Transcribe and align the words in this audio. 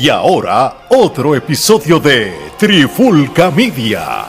Y 0.00 0.10
ahora, 0.10 0.86
otro 0.90 1.34
episodio 1.34 1.98
de 1.98 2.32
Trifulca 2.56 3.50
Media. 3.50 4.26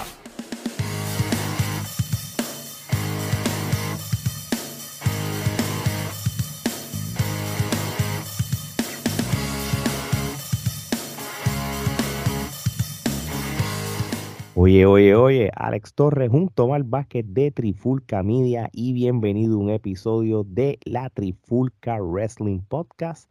Oye, 14.56 14.88
oye, 14.88 15.14
oye, 15.14 15.52
Alex 15.56 15.94
Torres 15.94 16.32
junto 16.32 16.74
al 16.74 16.84
Vázquez 16.84 17.26
de 17.28 17.52
Trifulca 17.52 18.24
Media 18.24 18.70
y 18.74 18.94
bienvenido 18.94 19.58
a 19.58 19.60
un 19.60 19.70
episodio 19.70 20.44
de 20.44 20.80
la 20.84 21.12
Trifulca 21.12 22.00
Wrestling 22.02 22.62
Podcast. 22.68 23.30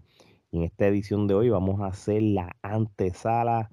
En 0.51 0.62
esta 0.62 0.87
edición 0.87 1.27
de 1.27 1.34
hoy 1.34 1.51
vamos 1.51 1.80
a 1.80 1.87
hacer 1.87 2.23
la 2.23 2.56
antesala 2.62 3.70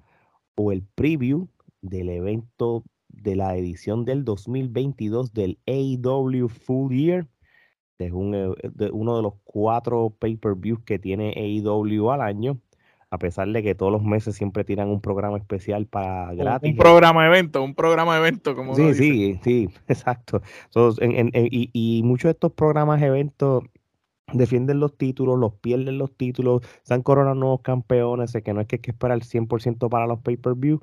o 0.56 0.72
el 0.72 0.82
preview 0.82 1.48
del 1.80 2.10
evento 2.10 2.84
de 3.08 3.34
la 3.34 3.56
edición 3.56 4.04
del 4.04 4.24
2022 4.24 5.32
del 5.32 5.58
AEW 5.66 6.48
Full 6.48 6.94
Year. 6.94 7.26
Es 7.98 8.12
un, 8.12 8.34
eh, 8.34 8.48
de 8.74 8.90
uno 8.90 9.16
de 9.16 9.22
los 9.22 9.34
cuatro 9.44 10.10
pay-per-views 10.18 10.80
que 10.84 10.98
tiene 10.98 11.32
AEW 11.34 12.10
al 12.10 12.20
año. 12.20 12.60
A 13.08 13.18
pesar 13.18 13.48
de 13.48 13.62
que 13.62 13.74
todos 13.74 13.92
los 13.92 14.02
meses 14.02 14.34
siempre 14.34 14.64
tiran 14.64 14.88
un 14.88 15.00
programa 15.00 15.38
especial 15.38 15.86
para 15.86 16.34
gratis. 16.34 16.72
Un 16.72 16.76
programa 16.76 17.24
evento, 17.26 17.62
un 17.62 17.74
programa 17.74 18.18
evento, 18.18 18.54
como 18.54 18.74
Sí, 18.74 18.92
sí, 18.92 19.40
sí, 19.42 19.68
exacto. 19.88 20.42
y, 20.74 21.70
y 21.72 22.02
muchos 22.02 22.28
de 22.28 22.32
estos 22.32 22.52
programas 22.52 23.00
eventos 23.00 23.62
defienden 24.32 24.80
los 24.80 24.96
títulos, 24.96 25.38
los 25.38 25.54
pierden 25.54 25.98
los 25.98 26.16
títulos, 26.16 26.62
se 26.82 26.94
han 26.94 27.02
coronado 27.02 27.34
nuevos 27.36 27.60
campeones, 27.62 28.32
sé 28.32 28.42
que 28.42 28.52
no 28.52 28.60
es 28.60 28.66
que 28.66 28.76
hay 28.76 28.82
que 28.82 28.90
esperar 28.92 29.20
100% 29.24 29.88
para 29.88 30.06
los 30.06 30.20
pay-per-view, 30.20 30.80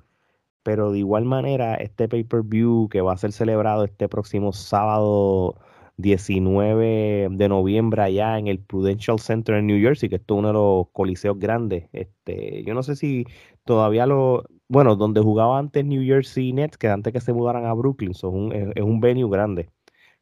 pero 0.63 0.91
de 0.91 0.99
igual 0.99 1.25
manera 1.25 1.75
este 1.75 2.07
pay-per-view 2.07 2.89
que 2.89 3.01
va 3.01 3.13
a 3.13 3.17
ser 3.17 3.33
celebrado 3.33 3.83
este 3.85 4.07
próximo 4.09 4.53
sábado 4.53 5.57
19 5.97 7.27
de 7.31 7.49
noviembre 7.49 8.01
allá 8.01 8.37
en 8.39 8.47
el 8.47 8.59
Prudential 8.59 9.19
Center 9.19 9.55
en 9.55 9.67
New 9.67 9.79
Jersey, 9.81 10.09
que 10.09 10.15
es 10.15 10.23
uno 10.29 10.47
de 10.47 10.53
los 10.53 10.89
coliseos 10.91 11.37
grandes. 11.39 11.89
Este, 11.93 12.63
yo 12.63 12.73
no 12.73 12.83
sé 12.83 12.95
si 12.95 13.25
todavía 13.65 14.05
lo, 14.07 14.43
bueno, 14.67 14.95
donde 14.95 15.21
jugaba 15.21 15.59
antes 15.59 15.85
New 15.85 16.03
Jersey 16.03 16.53
Nets, 16.53 16.77
que 16.77 16.87
antes 16.89 17.13
que 17.13 17.21
se 17.21 17.33
mudaran 17.33 17.65
a 17.65 17.73
Brooklyn, 17.73 18.13
son 18.13 18.51
es, 18.53 18.69
es 18.75 18.83
un 18.83 18.99
venue 19.01 19.29
grande. 19.29 19.69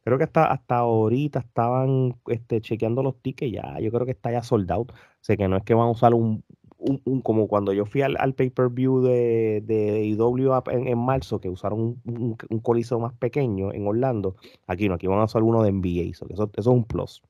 Creo 0.04 0.18
que 0.18 0.24
hasta, 0.24 0.46
hasta 0.46 0.78
ahorita 0.78 1.38
estaban 1.38 2.16
este, 2.26 2.60
chequeando 2.60 3.02
los 3.02 3.20
tickets 3.22 3.52
ya. 3.52 3.78
Yo 3.80 3.90
creo 3.92 4.04
que 4.04 4.12
está 4.12 4.32
ya 4.32 4.42
sold 4.42 4.70
out. 4.72 4.90
O 4.90 4.94
sea 5.20 5.36
que 5.36 5.46
no 5.46 5.56
es 5.56 5.62
que 5.62 5.74
van 5.74 5.86
a 5.86 5.90
usar 5.90 6.14
un, 6.14 6.42
un, 6.82 7.20
como 7.20 7.46
cuando 7.46 7.72
yo 7.72 7.86
fui 7.86 8.02
al, 8.02 8.16
al 8.18 8.34
pay-per-view 8.34 9.02
de, 9.02 9.62
de 9.64 10.04
IW 10.06 10.52
en, 10.70 10.88
en, 10.88 10.98
marzo, 10.98 11.40
que 11.40 11.48
usaron 11.48 12.00
un, 12.04 12.36
un, 12.50 12.58
coliseo 12.60 12.98
más 12.98 13.12
pequeño 13.14 13.72
en 13.72 13.86
Orlando. 13.86 14.36
Aquí 14.66 14.88
no, 14.88 14.94
aquí 14.94 15.06
van 15.06 15.20
a 15.20 15.24
usar 15.24 15.42
uno 15.42 15.62
de 15.62 15.72
NBA. 15.72 16.10
Eso, 16.10 16.26
eso, 16.28 16.50
es 16.56 16.66
un 16.66 16.84
plus. 16.84 17.22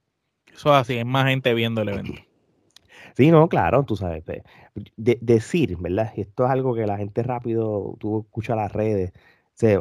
Eso 0.47 0.71
es 0.71 0.81
así, 0.81 0.97
es 0.97 1.07
más 1.07 1.27
gente 1.27 1.55
viendo 1.55 1.83
el 1.83 1.91
evento. 1.91 2.13
Sí, 3.15 3.31
no, 3.31 3.47
claro, 3.47 3.85
tú 3.85 3.95
sabes. 3.95 4.25
De, 4.25 5.19
decir, 5.21 5.77
¿verdad? 5.79 6.15
Esto 6.17 6.47
es 6.47 6.51
algo 6.51 6.75
que 6.75 6.87
la 6.87 6.97
gente 6.97 7.23
rápido, 7.23 7.95
tú 7.99 8.21
escuchas 8.21 8.57
las 8.57 8.73
redes 8.73 9.13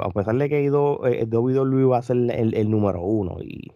a 0.02 0.10
pesar 0.12 0.36
de 0.38 0.50
que 0.50 0.66
el 0.66 0.74
WWE 0.74 1.86
va 1.86 1.98
a 1.98 2.02
ser 2.02 2.18
el, 2.18 2.70
número 2.70 3.02
uno 3.02 3.38
y, 3.42 3.72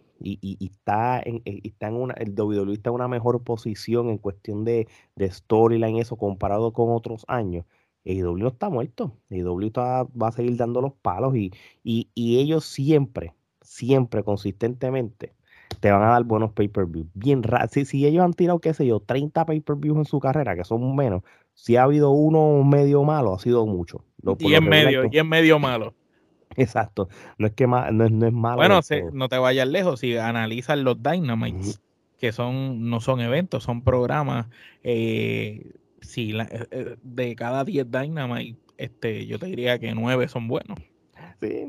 está 0.64 1.20
en, 1.24 1.42
eh, 1.44 1.60
está 1.64 1.88
en 1.88 1.94
una, 1.94 2.14
el 2.14 2.34
WWE 2.38 2.74
está 2.74 2.90
en 2.90 2.94
una 2.96 3.08
mejor 3.08 3.42
posición 3.42 4.08
en 4.08 4.18
cuestión 4.18 4.64
de, 4.64 4.88
de 5.14 5.30
storyline, 5.30 5.98
eso 5.98 6.16
comparado 6.16 6.72
con 6.72 6.90
otros 6.90 7.24
años. 7.28 7.64
AEW 8.06 8.48
está 8.48 8.70
muerto. 8.70 9.12
AEW 9.30 9.72
va 9.74 10.28
a 10.28 10.32
seguir 10.32 10.56
dando 10.56 10.80
los 10.80 10.92
palos 10.94 11.34
y, 11.36 11.52
y, 11.82 12.38
ellos 12.38 12.64
siempre, 12.64 13.34
siempre, 13.60 14.22
consistentemente, 14.22 15.34
te 15.80 15.90
van 15.90 16.02
a 16.02 16.10
dar 16.10 16.24
buenos 16.24 16.52
pay-per-view. 16.52 17.08
Bien 17.14 17.42
si, 17.70 17.84
si 17.84 18.06
ellos 18.06 18.24
han 18.24 18.32
tirado, 18.32 18.60
qué 18.60 18.74
sé 18.74 18.86
yo, 18.86 19.00
30 19.00 19.44
pay-per-views 19.44 19.98
en 19.98 20.04
su 20.04 20.20
carrera, 20.20 20.56
que 20.56 20.64
son 20.64 20.94
menos, 20.94 21.22
si 21.56 21.76
ha 21.76 21.84
habido 21.84 22.10
uno 22.10 22.62
medio 22.62 23.02
malo, 23.02 23.34
ha 23.34 23.38
sido 23.38 23.66
mucho. 23.66 24.04
y 24.38 24.54
en 24.54 24.68
medio, 24.68 25.04
y 25.10 25.18
en 25.18 25.28
medio 25.28 25.58
malo. 25.58 25.94
Exacto. 26.54 27.08
No 27.38 27.46
es 27.46 27.54
que 27.54 27.66
no, 27.66 28.04
es, 28.04 28.12
no 28.12 28.26
es 28.26 28.32
malo. 28.32 28.56
Bueno, 28.56 28.80
no 29.12 29.28
te 29.28 29.38
vayas 29.38 29.66
lejos. 29.66 30.00
Si 30.00 30.16
analizas 30.16 30.78
los 30.78 31.02
Dynamites, 31.02 31.80
que 32.18 32.30
son, 32.32 32.88
no 32.88 33.00
son 33.00 33.20
eventos, 33.20 33.64
son 33.64 33.82
programas. 33.82 34.46
Eh, 34.84 35.72
si 36.02 36.38
eh, 36.38 36.46
eh, 36.70 36.96
de 37.02 37.34
cada 37.34 37.64
10 37.64 37.90
Dynamites, 37.90 38.58
este, 38.76 39.26
yo 39.26 39.38
te 39.38 39.46
diría 39.46 39.78
que 39.78 39.94
9 39.94 40.28
son 40.28 40.48
buenos. 40.48 40.78
Sí, 41.40 41.66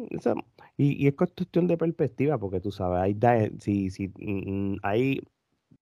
y, 0.78 1.04
y, 1.04 1.08
es 1.08 1.16
cuestión 1.16 1.68
de 1.68 1.78
perspectiva, 1.78 2.38
porque 2.38 2.60
tú 2.60 2.72
sabes, 2.72 3.02
hay, 3.02 3.18
si, 3.60 3.90
si, 3.90 4.10
mm, 4.10 4.74
mm, 4.74 4.78
hay 4.84 5.22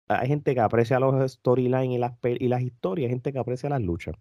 hay 0.08 0.28
gente 0.28 0.54
que 0.54 0.62
aprecia 0.62 1.00
los 1.00 1.32
storylines 1.32 1.96
y 1.96 1.98
las, 1.98 2.14
y 2.24 2.48
las 2.48 2.62
historias, 2.62 3.08
hay 3.08 3.14
gente 3.14 3.34
que 3.34 3.40
aprecia 3.40 3.70
las 3.70 3.82
luchas. 3.82 4.16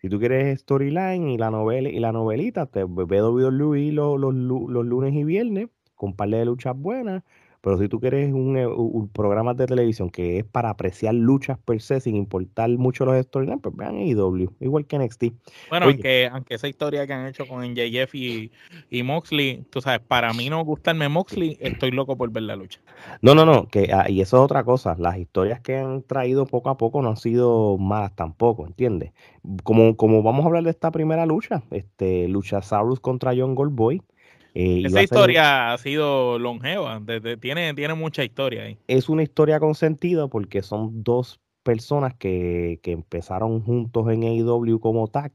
Si 0.00 0.08
tú 0.08 0.18
quieres 0.18 0.60
storyline 0.60 1.28
y 1.28 1.38
la 1.38 1.50
novela 1.50 1.88
y 1.88 2.00
la 2.00 2.12
novelita, 2.12 2.66
te 2.66 2.84
veo 2.84 3.30
WWE 3.32 3.92
los, 3.92 4.18
los, 4.18 4.34
los 4.34 4.84
lunes 4.84 5.14
y 5.14 5.24
viernes 5.24 5.68
con 5.94 6.10
un 6.10 6.16
par 6.16 6.28
de 6.28 6.44
luchas 6.44 6.76
buenas 6.76 7.22
pero 7.62 7.78
si 7.78 7.88
tú 7.88 8.00
quieres 8.00 8.32
un, 8.32 8.56
eh, 8.56 8.66
un, 8.66 9.08
programa 9.08 9.54
de 9.54 9.66
televisión 9.66 10.10
que 10.10 10.38
es 10.38 10.44
para 10.44 10.68
apreciar 10.68 11.14
luchas 11.14 11.58
per 11.58 11.80
se 11.80 12.00
sin 12.00 12.16
importar 12.16 12.68
mucho 12.70 13.04
los 13.04 13.24
storylines, 13.24 13.60
pues 13.62 13.76
vean 13.76 13.96
AEW, 13.96 14.52
igual 14.60 14.84
que 14.84 14.98
NXT. 14.98 15.24
Bueno, 15.70 15.86
aunque, 15.86 16.28
aunque 16.30 16.56
esa 16.56 16.66
historia 16.66 17.06
que 17.06 17.12
han 17.12 17.28
hecho 17.28 17.46
con 17.46 17.64
NJF 17.64 18.14
y, 18.16 18.50
y 18.90 19.02
Moxley, 19.04 19.64
tú 19.70 19.80
sabes, 19.80 20.00
para 20.00 20.32
mí 20.32 20.50
no 20.50 20.64
gustarme 20.64 21.08
Moxley, 21.08 21.56
estoy 21.60 21.92
loco 21.92 22.16
por 22.16 22.32
ver 22.32 22.42
la 22.42 22.56
lucha. 22.56 22.80
No, 23.20 23.34
no, 23.36 23.46
no, 23.46 23.68
que 23.68 23.90
ah, 23.92 24.10
y 24.10 24.20
eso 24.20 24.38
es 24.38 24.42
otra 24.42 24.64
cosa. 24.64 24.96
Las 24.98 25.16
historias 25.18 25.60
que 25.60 25.76
han 25.76 26.02
traído 26.02 26.46
poco 26.46 26.68
a 26.68 26.76
poco 26.76 27.00
no 27.00 27.10
han 27.10 27.16
sido 27.16 27.78
malas 27.78 28.16
tampoco, 28.16 28.66
¿entiendes? 28.66 29.12
Como, 29.62 29.96
como 29.96 30.24
vamos 30.24 30.44
a 30.44 30.48
hablar 30.48 30.64
de 30.64 30.70
esta 30.70 30.90
primera 30.90 31.26
lucha, 31.26 31.62
este 31.70 32.26
lucha 32.26 32.60
Saurus 32.60 32.98
contra 32.98 33.32
John 33.36 33.54
Goldboy 33.54 34.02
eh, 34.54 34.82
Esa 34.84 35.02
historia 35.02 35.72
ha 35.72 35.78
sido 35.78 36.38
longeva, 36.38 37.00
tiene, 37.40 37.74
tiene 37.74 37.94
mucha 37.94 38.24
historia 38.24 38.64
ahí. 38.64 38.78
Es 38.86 39.08
una 39.08 39.22
historia 39.22 39.60
con 39.60 39.74
sentido 39.74 40.28
porque 40.28 40.62
son 40.62 41.02
dos 41.02 41.40
personas 41.62 42.14
que, 42.14 42.80
que 42.82 42.92
empezaron 42.92 43.62
juntos 43.62 44.08
en 44.10 44.24
AEW 44.24 44.80
como 44.80 45.08
tag 45.08 45.32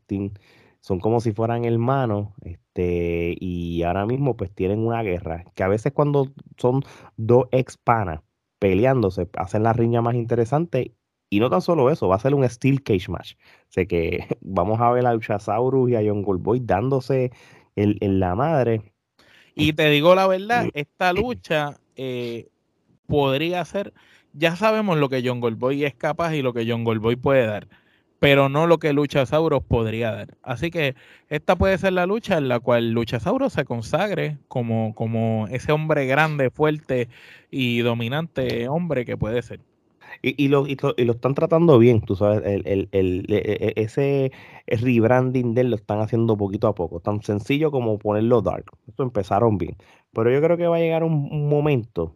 son 0.81 1.00
como 1.00 1.19
si 1.19 1.33
fueran 1.33 1.66
hermanos, 1.66 2.29
este, 2.44 3.35
y 3.39 3.83
ahora 3.83 4.05
mismo 4.05 4.38
pues 4.38 4.51
tienen 4.53 4.79
una 4.79 5.03
guerra, 5.03 5.44
que 5.53 5.63
a 5.63 5.67
veces 5.67 5.91
cuando 5.91 6.31
son 6.57 6.84
dos 7.17 7.47
ex 7.51 7.78
panas 7.78 8.22
peleándose, 8.59 9.28
hacen 9.38 9.63
la 9.63 9.73
riña 9.73 10.01
más 10.01 10.16
interesante, 10.16 10.94
y 11.29 11.41
no 11.41 11.49
tan 11.49 11.61
solo 11.61 11.89
eso, 11.89 12.07
va 12.07 12.16
a 12.16 12.19
ser 12.19 12.34
un 12.34 12.47
Steel 12.47 12.84
Cage 12.84 13.09
Match. 13.09 13.34
O 13.34 13.72
sea 13.72 13.85
que 13.85 14.25
vamos 14.41 14.79
a 14.79 14.89
ver 14.91 15.05
a 15.05 15.13
Luchasaurus 15.13 15.89
y 15.89 15.95
a 15.95 16.01
John 16.05 16.22
Goldboy 16.22 16.61
dándose 16.61 17.31
en 17.75 18.19
la 18.19 18.34
madre 18.34 18.94
y 19.57 19.73
te 19.73 19.90
digo 19.90 20.13
la 20.13 20.28
verdad, 20.28 20.68
esta 20.73 21.13
lucha 21.13 21.79
eh, 21.95 22.47
podría 23.07 23.66
ser, 23.66 23.91
ya 24.34 24.56
sabemos 24.56 24.97
lo 25.00 25.09
que 25.09 25.23
John 25.25 25.40
Goldboy 25.40 25.84
es 25.84 25.95
capaz 25.95 26.35
y 26.35 26.44
lo 26.44 26.53
que 26.53 26.66
John 26.69 26.84
Goldboy 26.84 27.16
puede 27.16 27.47
dar, 27.47 27.67
pero 28.19 28.50
no 28.50 28.67
lo 28.67 28.78
que 28.78 28.94
Luchasaurus 28.94 29.63
podría 29.63 30.12
dar. 30.12 30.38
Así 30.44 30.69
que 30.69 30.96
esta 31.29 31.56
puede 31.56 31.78
ser 31.79 31.94
la 31.94 32.06
lucha 32.06 32.38
en 32.38 32.47
la 32.47 32.59
cual 32.59 32.91
Luchasaurus 32.91 33.53
se 33.53 33.66
consagre 33.66 34.38
como, 34.47 34.94
como 34.94 35.47
ese 35.50 35.72
hombre 35.72 36.06
grande, 36.06 36.51
fuerte 36.51 37.09
y 37.50 37.79
dominante 37.79 38.67
hombre 38.67 39.06
que 39.06 39.17
puede 39.17 39.41
ser. 39.41 39.59
Y, 40.22 40.44
y, 40.44 40.47
lo, 40.47 40.67
y, 40.67 40.75
lo, 40.75 41.13
están 41.13 41.33
tratando 41.33 41.78
bien, 41.79 42.02
tú 42.02 42.16
sabes, 42.16 42.41
el, 42.46 42.64
el, 42.66 42.90
el, 42.91 43.25
e, 43.29 43.73
e, 43.75 43.81
ese 43.81 44.31
rebranding 44.67 45.53
de 45.53 45.61
él 45.61 45.69
lo 45.69 45.75
están 45.75 45.99
haciendo 45.99 46.37
poquito 46.37 46.67
a 46.67 46.75
poco, 46.75 46.99
tan 46.99 47.22
sencillo 47.22 47.72
como 47.72 47.97
ponerlo 47.99 48.41
dark. 48.41 48.66
Esto 48.87 49.03
empezaron 49.03 49.58
bien. 49.58 49.78
Pero 50.11 50.31
yo 50.31 50.41
creo 50.41 50.58
que 50.58 50.67
va 50.67 50.78
a 50.78 50.79
llegar 50.79 51.03
un, 51.03 51.47
momento 51.49 52.16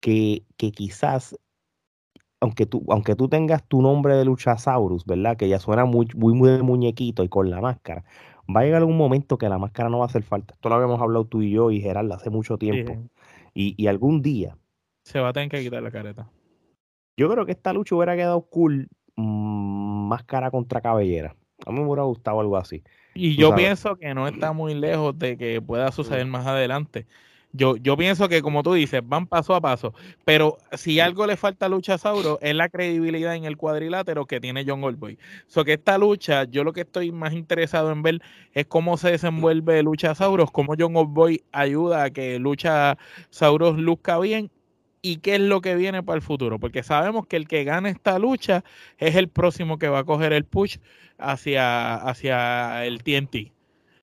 que, 0.00 0.44
que 0.56 0.72
quizás, 0.72 1.36
aunque 2.40 2.66
tú, 2.66 2.84
aunque 2.88 3.16
tú 3.16 3.28
tengas 3.28 3.66
tu 3.66 3.82
nombre 3.82 4.14
de 4.14 4.24
Luchasaurus, 4.24 5.04
¿verdad? 5.04 5.36
Que 5.36 5.48
ya 5.48 5.58
suena 5.58 5.84
muy, 5.84 6.08
muy, 6.14 6.34
muy 6.34 6.50
de 6.50 6.62
muñequito 6.62 7.24
y 7.24 7.28
con 7.28 7.50
la 7.50 7.60
máscara, 7.60 8.04
va 8.54 8.60
a 8.60 8.64
llegar 8.64 8.84
un 8.84 8.96
momento 8.96 9.38
que 9.38 9.48
la 9.48 9.58
máscara 9.58 9.88
no 9.88 9.98
va 9.98 10.04
a 10.04 10.08
hacer 10.08 10.22
falta. 10.22 10.54
Esto 10.54 10.68
lo 10.68 10.76
habíamos 10.76 11.00
hablado 11.00 11.24
tú 11.26 11.42
y 11.42 11.50
yo 11.50 11.70
y 11.70 11.80
Gerald 11.80 12.12
hace 12.12 12.30
mucho 12.30 12.58
tiempo. 12.58 12.96
Y, 13.54 13.74
y 13.82 13.86
algún 13.86 14.22
día. 14.22 14.56
Se 15.02 15.18
va 15.18 15.30
a 15.30 15.32
tener 15.32 15.48
que 15.48 15.62
quitar 15.62 15.82
la 15.82 15.90
careta. 15.90 16.28
Yo 17.16 17.30
creo 17.30 17.46
que 17.46 17.52
esta 17.52 17.72
lucha 17.72 17.94
hubiera 17.94 18.14
quedado 18.14 18.42
cool 18.42 18.88
mm, 19.16 20.08
más 20.08 20.24
cara 20.24 20.50
contra 20.50 20.80
cabellera. 20.80 21.34
A 21.64 21.72
mí 21.72 21.80
me 21.80 21.86
hubiera 21.86 22.02
gustado 22.02 22.40
algo 22.40 22.56
así. 22.56 22.82
Y 23.14 23.36
yo 23.36 23.54
pienso 23.54 23.96
que 23.96 24.14
no 24.14 24.28
está 24.28 24.52
muy 24.52 24.74
lejos 24.74 25.18
de 25.18 25.38
que 25.38 25.62
pueda 25.62 25.90
suceder 25.90 26.26
más 26.26 26.46
adelante. 26.46 27.06
Yo, 27.52 27.76
yo 27.76 27.96
pienso 27.96 28.28
que, 28.28 28.42
como 28.42 28.62
tú 28.62 28.74
dices, 28.74 29.00
van 29.02 29.26
paso 29.26 29.54
a 29.54 29.62
paso. 29.62 29.94
Pero 30.26 30.58
si 30.72 31.00
algo 31.00 31.26
le 31.26 31.38
falta 31.38 31.64
a 31.64 31.68
Luchasauro 31.70 32.38
es 32.42 32.54
la 32.54 32.68
credibilidad 32.68 33.34
en 33.34 33.44
el 33.44 33.56
cuadrilátero 33.56 34.26
que 34.26 34.40
tiene 34.40 34.64
John 34.66 34.82
Goldboy. 34.82 35.16
So 35.46 35.64
que 35.64 35.72
esta 35.72 35.96
lucha, 35.96 36.44
yo 36.44 36.64
lo 36.64 36.74
que 36.74 36.82
estoy 36.82 37.12
más 37.12 37.32
interesado 37.32 37.90
en 37.92 38.02
ver 38.02 38.20
es 38.52 38.66
cómo 38.66 38.98
se 38.98 39.12
desenvuelve 39.12 39.82
Luchasauros, 39.82 40.50
cómo 40.50 40.74
John 40.78 40.92
Goldboy 40.92 41.42
ayuda 41.52 42.02
a 42.02 42.10
que 42.10 42.38
Luchasauros 42.38 43.78
luzca 43.78 44.18
bien 44.18 44.50
y 45.02 45.18
qué 45.18 45.36
es 45.36 45.40
lo 45.40 45.60
que 45.60 45.74
viene 45.76 46.02
para 46.02 46.16
el 46.16 46.22
futuro. 46.22 46.58
Porque 46.58 46.82
sabemos 46.82 47.26
que 47.26 47.36
el 47.36 47.48
que 47.48 47.64
gane 47.64 47.90
esta 47.90 48.18
lucha 48.18 48.64
es 48.98 49.14
el 49.16 49.28
próximo 49.28 49.78
que 49.78 49.88
va 49.88 50.00
a 50.00 50.04
coger 50.04 50.32
el 50.32 50.44
push 50.44 50.78
hacia, 51.18 51.94
hacia 51.96 52.84
el 52.86 53.02
TNT. 53.02 53.52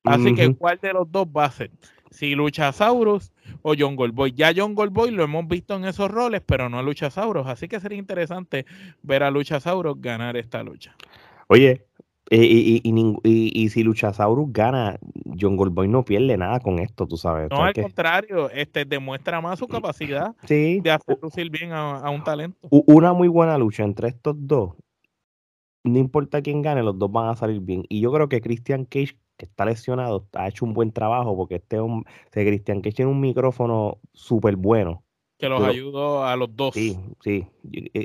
Así 0.03 0.35
que, 0.35 0.53
¿cuál 0.55 0.79
de 0.81 0.93
los 0.93 1.11
dos 1.11 1.27
va 1.27 1.45
a 1.45 1.51
ser? 1.51 1.71
Si 2.11 2.35
Luchasaurus 2.35 3.31
o 3.61 3.73
John 3.77 3.95
Goldboy. 3.95 4.33
Ya 4.33 4.53
John 4.55 4.75
Goldboy 4.75 5.11
lo 5.11 5.23
hemos 5.23 5.47
visto 5.47 5.75
en 5.75 5.85
esos 5.85 6.11
roles, 6.11 6.41
pero 6.45 6.69
no 6.69 6.79
a 6.79 6.83
Luchasaurus. 6.83 7.47
Así 7.47 7.67
que 7.67 7.79
sería 7.79 7.97
interesante 7.97 8.65
ver 9.01 9.23
a 9.23 9.31
Luchasaurus 9.31 9.99
ganar 9.99 10.37
esta 10.37 10.63
lucha. 10.63 10.95
Oye, 11.47 11.85
y, 12.29 12.81
y, 13.23 13.69
si 13.69 13.83
Luchasaurus 13.83 14.51
gana, 14.51 14.97
John 15.39 15.57
Goldboy 15.57 15.87
no 15.87 16.03
pierde 16.05 16.37
nada 16.37 16.59
con 16.59 16.79
esto, 16.79 17.05
tú 17.05 17.17
sabes. 17.17 17.49
No, 17.51 17.63
al 17.63 17.73
contrario, 17.73 18.49
este 18.49 18.85
demuestra 18.85 19.41
más 19.41 19.59
su 19.59 19.67
capacidad 19.67 20.35
de 20.47 20.91
hacer 20.91 21.19
lucir 21.21 21.49
bien 21.49 21.71
a, 21.73 22.09
un 22.09 22.23
talento. 22.23 22.67
Una 22.69 23.13
muy 23.13 23.27
buena 23.27 23.57
lucha 23.57 23.83
entre 23.83 24.07
estos 24.07 24.35
dos. 24.37 24.73
No 25.83 25.99
importa 25.99 26.41
quién 26.41 26.61
gane, 26.61 26.81
los 26.81 26.97
dos 26.97 27.11
van 27.11 27.29
a 27.29 27.35
salir 27.35 27.59
bien. 27.59 27.83
Y 27.89 27.99
yo 27.99 28.11
creo 28.11 28.29
que 28.29 28.39
Christian 28.39 28.85
Cage 28.85 29.17
que 29.37 29.45
está 29.45 29.65
lesionado, 29.65 30.27
ha 30.33 30.47
hecho 30.47 30.65
un 30.65 30.73
buen 30.73 30.91
trabajo 30.91 31.35
porque 31.35 31.55
este 31.55 31.79
hombre, 31.79 32.09
Cristian 32.31 32.81
que 32.81 32.91
tiene 32.91 33.11
un 33.11 33.19
micrófono 33.19 33.99
súper 34.13 34.55
bueno. 34.55 35.02
Que 35.43 35.49
los 35.49 35.61
ayudó 35.61 36.23
a 36.23 36.37
los 36.37 36.55
dos. 36.55 36.73
Sí, 36.73 36.97
sí. 37.21 37.45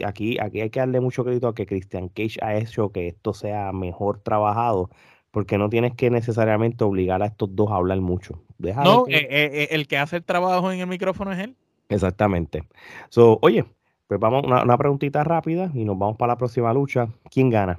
Aquí, 0.05 0.41
aquí 0.41 0.61
hay 0.61 0.71
que 0.71 0.81
darle 0.81 0.99
mucho 0.99 1.23
crédito 1.23 1.47
a 1.47 1.55
que 1.55 1.67
Christian 1.67 2.09
Cage 2.09 2.37
ha 2.43 2.57
hecho 2.57 2.91
que 2.91 3.07
esto 3.07 3.33
sea 3.33 3.71
mejor 3.71 4.19
trabajado, 4.19 4.91
porque 5.31 5.57
no 5.57 5.69
tienes 5.69 5.95
que 5.95 6.11
necesariamente 6.11 6.83
obligar 6.83 7.23
a 7.23 7.27
estos 7.27 7.55
dos 7.55 7.71
a 7.71 7.77
hablar 7.77 8.01
mucho. 8.01 8.43
no, 8.59 9.05
eh, 9.07 9.29
eh, 9.31 9.51
eh, 9.53 9.69
el 9.71 9.87
que 9.87 9.99
hace 9.99 10.17
el 10.17 10.25
trabajo 10.25 10.73
en 10.73 10.81
el 10.81 10.89
micrófono 10.89 11.31
es 11.31 11.39
él. 11.39 11.55
Exactamente. 11.89 12.65
So, 13.09 13.39
oye, 13.41 13.65
pues 14.09 14.19
vamos, 14.19 14.43
una, 14.45 14.65
una 14.65 14.77
preguntita 14.77 15.23
rápida 15.23 15.71
y 15.73 15.85
nos 15.85 15.97
vamos 15.97 16.17
para 16.17 16.33
la 16.33 16.39
próxima 16.39 16.75
lucha. 16.75 17.07
¿Quién 17.31 17.51
gana? 17.51 17.79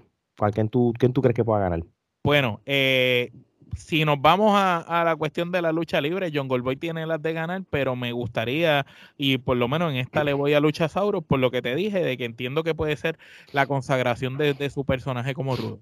¿Quién 0.53 0.69
tú, 0.69 0.93
quién 0.97 1.11
tú 1.11 1.21
crees 1.21 1.35
que 1.35 1.43
pueda 1.43 1.59
ganar? 1.59 1.83
Bueno, 2.23 2.61
eh, 2.65 3.33
si 3.75 4.05
nos 4.05 4.21
vamos 4.21 4.53
a, 4.55 5.03
la 5.05 5.15
cuestión 5.15 5.51
de 5.51 5.61
la 5.61 5.71
lucha 5.71 6.01
libre, 6.01 6.31
John 6.33 6.47
Goldboy 6.47 6.75
tiene 6.75 7.05
las 7.05 7.21
de 7.21 7.33
ganar, 7.33 7.63
pero 7.69 7.95
me 7.95 8.11
gustaría, 8.11 8.85
y 9.17 9.37
por 9.37 9.57
lo 9.57 9.67
menos 9.67 9.91
en 9.91 9.97
esta 9.97 10.23
le 10.23 10.33
voy 10.33 10.53
a 10.53 10.59
Lucha 10.59 10.89
Sauro, 10.89 11.21
por 11.21 11.39
lo 11.39 11.51
que 11.51 11.61
te 11.61 11.75
dije, 11.75 12.03
de 12.03 12.17
que 12.17 12.25
entiendo 12.25 12.63
que 12.63 12.75
puede 12.75 12.95
ser 12.95 13.17
la 13.51 13.65
consagración 13.65 14.37
de, 14.37 14.69
su 14.69 14.85
personaje 14.85 15.33
como 15.33 15.55
Rudo. 15.55 15.79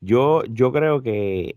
yo, 0.00 0.44
yo 0.44 0.72
creo 0.72 1.02
que, 1.02 1.56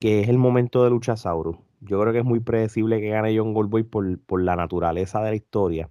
es 0.00 0.28
el 0.28 0.38
momento 0.38 0.84
de 0.84 0.90
Lucha 0.90 1.16
Sauro. 1.16 1.62
Yo 1.80 2.00
creo 2.00 2.12
que 2.12 2.20
es 2.20 2.24
muy 2.24 2.40
predecible 2.40 3.00
que 3.00 3.10
gane 3.10 3.36
John 3.36 3.54
Goldboy 3.54 3.82
por, 3.82 4.18
por 4.20 4.42
la 4.42 4.56
naturaleza 4.56 5.22
de 5.22 5.30
la 5.30 5.36
historia. 5.36 5.90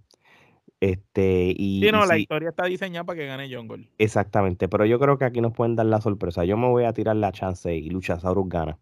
Este, 0.84 1.54
y, 1.56 1.80
sí, 1.82 1.92
no, 1.94 2.06
la 2.06 2.18
historia 2.18 2.50
está 2.50 2.66
diseñada 2.66 3.06
para 3.06 3.18
que 3.18 3.26
gane 3.26 3.50
Jungle. 3.50 3.88
Exactamente, 4.00 4.68
pero 4.68 4.86
yo 4.86 5.00
creo 5.00 5.18
que 5.18 5.24
aquí 5.24 5.40
nos 5.40 5.54
pueden 5.54 5.78
dar 5.78 5.86
la 5.86 6.02
sorpresa. 6.02 6.44
Yo 6.44 6.58
me 6.58 6.68
voy 6.68 6.84
a 6.84 6.92
tirar 6.92 7.16
la 7.16 7.32
chance 7.32 7.74
y 7.74 7.90
Luchasaurus 7.90 8.50
gana. 8.50 8.78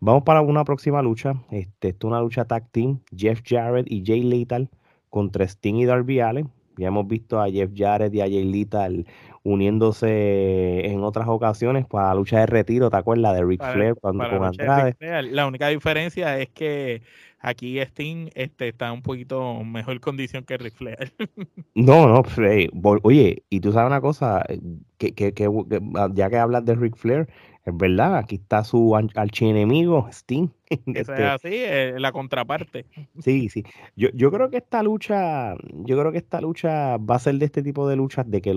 Vamos 0.00 0.22
para 0.22 0.40
una 0.40 0.64
próxima 0.64 1.02
lucha. 1.02 1.34
Este, 1.50 1.88
es 1.88 1.96
una 2.02 2.18
lucha 2.22 2.46
tag 2.46 2.70
team. 2.70 3.00
Jeff 3.14 3.42
Jarrett 3.44 3.86
y 3.90 4.02
Jay 4.06 4.22
Lethal 4.22 4.70
contra 5.10 5.44
Sting 5.44 5.74
y 5.74 5.84
Darby 5.84 6.20
Allin. 6.20 6.48
Ya 6.78 6.88
hemos 6.88 7.06
visto 7.06 7.38
a 7.38 7.50
Jeff 7.50 7.72
Jarrett 7.74 8.14
y 8.14 8.22
a 8.22 8.24
Jay 8.24 8.50
Lethal 8.50 9.06
uniéndose 9.44 10.86
en 10.86 11.04
otras 11.04 11.28
ocasiones 11.28 11.86
para 11.86 12.08
la 12.08 12.14
lucha 12.14 12.40
de 12.40 12.46
retiro, 12.46 12.90
¿te 12.90 12.96
acuerdas? 12.96 13.34
De 13.34 13.44
Ric 13.44 13.62
Flair 13.62 13.94
con 14.00 14.20
Andrade. 14.20 14.96
La 15.30 15.46
única 15.46 15.68
diferencia 15.68 16.38
es 16.40 16.48
que 16.48 17.02
aquí 17.44 17.78
Sting 17.78 18.30
este, 18.34 18.68
está 18.68 18.90
un 18.90 19.02
poquito 19.02 19.62
mejor 19.62 20.00
condición 20.00 20.44
que 20.44 20.56
Ric 20.56 20.74
Flair. 20.74 21.12
No, 21.76 22.08
no, 22.08 22.22
pues, 22.22 22.70
oye, 23.02 23.42
y 23.50 23.60
tú 23.60 23.72
sabes 23.72 23.88
una 23.88 24.00
cosa, 24.00 24.44
eh, 24.48 24.60
que, 24.96 25.12
que, 25.12 25.34
que, 25.34 25.50
ah, 25.96 26.08
ya 26.14 26.30
que 26.30 26.38
hablas 26.38 26.64
de 26.64 26.76
Ric 26.76 26.96
Flair, 26.96 27.28
es 27.64 27.76
verdad, 27.76 28.18
aquí 28.18 28.36
está 28.36 28.62
su 28.62 28.94
archienemigo, 28.94 30.06
Sting. 30.12 30.48
Eso 30.68 30.82
es 30.86 31.08
este 31.08 31.24
así, 31.24 31.48
eh, 31.50 31.94
la 31.98 32.12
contraparte. 32.12 32.84
Sí, 33.20 33.48
sí. 33.48 33.64
Yo, 33.96 34.10
yo 34.12 34.30
creo 34.30 34.50
que 34.50 34.58
esta 34.58 34.82
lucha, 34.82 35.54
yo 35.72 35.98
creo 35.98 36.12
que 36.12 36.18
esta 36.18 36.40
lucha 36.40 36.98
va 36.98 37.16
a 37.16 37.18
ser 37.18 37.36
de 37.36 37.46
este 37.46 37.62
tipo 37.62 37.88
de 37.88 37.96
luchas 37.96 38.30
de 38.30 38.42
que 38.42 38.52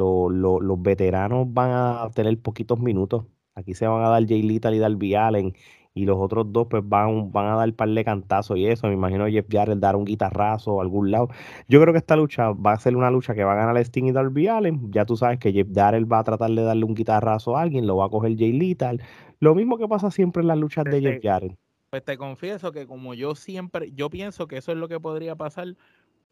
los 0.77 0.83
veteranos 0.83 1.51
van 1.53 1.71
a 1.71 2.09
tener 2.13 2.37
poquitos 2.39 2.79
minutos. 2.79 3.25
Aquí 3.55 3.73
se 3.73 3.87
van 3.87 4.03
a 4.03 4.09
dar 4.09 4.25
Jay 4.27 4.43
Little 4.43 4.75
y 4.75 4.79
Darby 4.79 5.15
Allen 5.15 5.53
y 5.93 6.05
los 6.05 6.17
otros 6.19 6.45
dos 6.51 6.67
pues 6.69 6.83
van, 6.87 7.31
van 7.31 7.47
a 7.47 7.55
dar 7.55 7.73
par 7.73 7.89
de 7.89 8.05
cantazos 8.05 8.57
y 8.57 8.67
eso. 8.67 8.87
Me 8.87 8.93
imagino 8.93 9.27
Jeff 9.27 9.47
Jarrett 9.49 9.79
dar 9.79 9.95
un 9.95 10.05
guitarrazo 10.05 10.79
a 10.79 10.83
algún 10.83 11.09
lado. 11.09 11.29
Yo 11.67 11.81
creo 11.81 11.91
que 11.91 11.97
esta 11.97 12.15
lucha 12.15 12.51
va 12.51 12.73
a 12.73 12.79
ser 12.79 12.95
una 12.95 13.09
lucha 13.09 13.33
que 13.33 13.43
va 13.43 13.53
a 13.53 13.55
ganar 13.55 13.77
Sting 13.77 14.05
y 14.05 14.11
Darby 14.11 14.47
Allen. 14.47 14.91
Ya 14.91 15.05
tú 15.05 15.17
sabes 15.17 15.39
que 15.39 15.51
Jeff 15.51 15.67
Jarrett 15.73 16.11
va 16.11 16.19
a 16.19 16.23
tratar 16.23 16.51
de 16.51 16.61
darle 16.61 16.85
un 16.85 16.93
guitarrazo 16.93 17.57
a 17.57 17.63
alguien, 17.63 17.87
lo 17.87 17.97
va 17.97 18.05
a 18.05 18.09
coger 18.09 18.37
Jay 18.37 18.53
Lethal. 18.53 19.01
Lo 19.39 19.55
mismo 19.55 19.79
que 19.79 19.87
pasa 19.87 20.11
siempre 20.11 20.41
en 20.41 20.47
las 20.47 20.57
luchas 20.57 20.85
de 20.85 21.01
Jeff 21.01 21.19
Jarrett. 21.23 21.57
Pues 21.89 22.03
te 22.03 22.17
confieso 22.17 22.71
que 22.71 22.85
como 22.85 23.15
yo 23.15 23.33
siempre, 23.33 23.91
yo 23.93 24.11
pienso 24.11 24.47
que 24.47 24.57
eso 24.57 24.71
es 24.71 24.77
lo 24.77 24.87
que 24.87 24.99
podría 24.99 25.35
pasar 25.35 25.75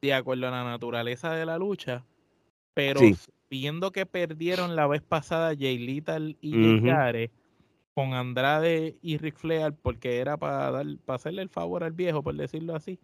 de 0.01 0.13
acuerdo 0.13 0.48
a 0.48 0.51
la 0.51 0.63
naturaleza 0.63 1.33
de 1.33 1.45
la 1.45 1.57
lucha, 1.57 2.06
pero 2.75 3.00
viendo 3.56 3.92
que 3.92 4.06
perdieron 4.06 4.75
la 4.75 4.86
vez 4.86 5.02
pasada 5.02 5.56
Jay 5.57 5.78
Lethal 5.78 6.36
y 6.42 6.52
Jeff 6.52 6.84
Jarrett, 6.84 7.31
con 7.94 8.13
Andrade 8.13 8.98
y 9.02 9.18
Ric 9.18 9.38
Flair 9.38 9.74
porque 9.81 10.18
era 10.18 10.36
para 10.36 10.72
dar 10.72 10.86
para 11.06 11.16
hacerle 11.16 11.42
el 11.42 11.48
favor 11.48 11.86
al 11.86 11.94
viejo, 11.94 12.22
por 12.22 12.36
decirlo 12.36 12.75
así. 12.75 13.00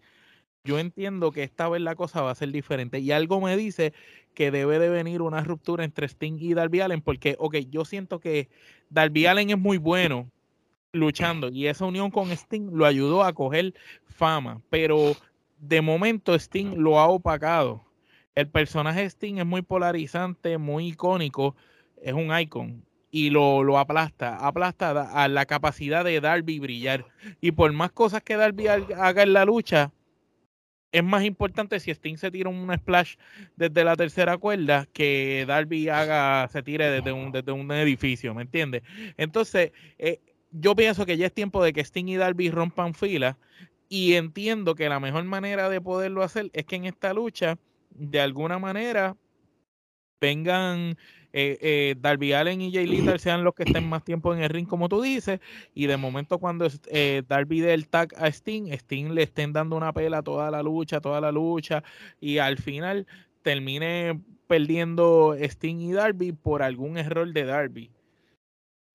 Yo 0.66 0.78
entiendo 0.78 1.32
que 1.32 1.44
esta 1.44 1.70
vez 1.70 1.82
la 1.82 1.96
cosa 1.96 2.22
va 2.22 2.32
a 2.32 2.36
ser 2.36 2.52
diferente 2.52 3.00
y 3.00 3.14
algo 3.14 3.40
me 3.40 3.56
dice 3.56 3.94
que 4.34 4.52
debe 4.52 4.78
de 4.78 4.90
venir 4.90 5.22
una 5.22 5.42
ruptura 5.42 5.86
entre 5.86 6.10
Sting 6.10 6.38
y 6.38 6.54
Darby 6.54 6.82
Allen 6.82 7.02
porque, 7.02 7.38
ok, 7.40 7.56
yo 7.70 7.86
siento 7.86 8.20
que 8.20 8.50
Darby 8.90 9.28
Allen 9.28 9.52
es 9.52 9.58
muy 9.58 9.78
bueno 9.78 10.30
luchando 10.92 11.48
y 11.48 11.68
esa 11.68 11.86
unión 11.86 12.12
con 12.12 12.30
Sting 12.30 12.72
lo 12.74 12.86
ayudó 12.86 13.24
a 13.24 13.32
coger 13.32 13.74
fama, 14.04 14.62
pero 14.70 15.16
de 15.60 15.82
momento 15.82 16.36
Sting 16.36 16.76
lo 16.76 17.00
ha 17.00 17.08
opacado. 17.08 17.86
El 18.36 18.48
personaje 18.48 19.06
Sting 19.10 19.38
es 19.38 19.46
muy 19.46 19.62
polarizante, 19.62 20.58
muy 20.58 20.88
icónico, 20.88 21.56
es 22.02 22.14
un 22.14 22.38
icon 22.38 22.86
y 23.12 23.30
lo, 23.30 23.64
lo 23.64 23.78
aplasta, 23.78 24.38
aplasta 24.38 24.92
a 25.02 25.28
la 25.28 25.46
capacidad 25.46 26.06
de 26.06 26.22
Darby 26.22 26.60
brillar. 26.60 27.06
Y 27.42 27.52
por 27.52 27.72
más 27.74 27.92
cosas 27.92 28.24
que 28.24 28.38
Darby 28.38 28.68
haga 28.68 29.24
en 29.24 29.34
la 29.34 29.44
lucha, 29.44 29.92
es 30.92 31.04
más 31.04 31.24
importante 31.24 31.80
si 31.80 31.92
Sting 31.92 32.18
se 32.18 32.32
tira 32.32 32.50
un 32.50 32.74
splash 32.74 33.16
desde 33.56 33.84
la 33.84 33.96
tercera 33.96 34.38
cuerda 34.38 34.88
que 34.94 35.46
Darby 35.48 35.90
haga, 35.90 36.48
se 36.50 36.64
tire 36.64 36.90
desde 36.90 37.12
un, 37.12 37.32
desde 37.32 37.52
un 37.52 37.72
edificio, 37.72 38.34
¿me 38.34 38.44
entiendes? 38.44 38.84
Entonces, 39.18 39.72
eh, 39.98 40.20
yo 40.52 40.76
pienso 40.76 41.06
que 41.06 41.18
ya 41.18 41.28
es 41.28 41.34
tiempo 41.34 41.64
de 41.64 41.74
que 41.74 41.82
Sting 41.82 42.08
y 42.08 42.18
Darby 42.18 42.50
rompan 42.50 42.94
fila 42.94 43.38
y 43.88 44.14
entiendo 44.14 44.76
que 44.76 44.90
la 44.90 45.00
mejor 45.00 45.24
manera 45.26 45.70
de 45.70 45.82
poderlo 45.82 46.24
hacer 46.24 46.50
es 46.54 46.66
que 46.66 46.76
en 46.76 46.86
esta 46.86 47.14
lucha, 47.14 47.58
de 47.96 48.22
alguna 48.22 48.60
manera, 48.60 49.16
vengan 50.20 50.98
eh, 51.34 51.58
eh, 51.62 51.96
Darby 52.00 52.34
Allen 52.34 52.62
y 52.62 52.74
Jay 52.74 52.86
Little 52.86 53.18
sean 53.18 53.44
los 53.44 53.56
que 53.56 53.64
estén 53.64 53.88
más 53.88 54.04
tiempo 54.04 54.34
en 54.34 54.42
el 54.42 54.50
ring, 54.50 54.68
como 54.68 54.90
tú 54.90 55.02
dices, 55.02 55.40
y 55.74 55.88
de 55.88 55.98
momento 55.98 56.40
cuando 56.40 56.68
eh, 56.88 57.24
Darby 57.28 57.62
dé 57.62 57.74
el 57.74 57.88
tag 57.88 58.14
a 58.18 58.28
Sting, 58.28 58.72
Sting 58.72 59.14
le 59.14 59.24
estén 59.24 59.54
dando 59.54 59.78
una 59.78 59.94
pela 59.94 60.22
toda 60.22 60.52
la 60.52 60.62
lucha, 60.62 61.00
toda 61.00 61.22
la 61.22 61.32
lucha, 61.32 61.84
y 62.20 62.40
al 62.40 62.58
final 62.58 63.08
termine 63.44 64.20
perdiendo 64.48 65.36
Sting 65.40 65.80
y 65.80 65.94
Darby 65.94 66.34
por 66.34 66.64
algún 66.64 66.98
error 66.98 67.32
de 67.32 67.46
Darby. 67.46 67.92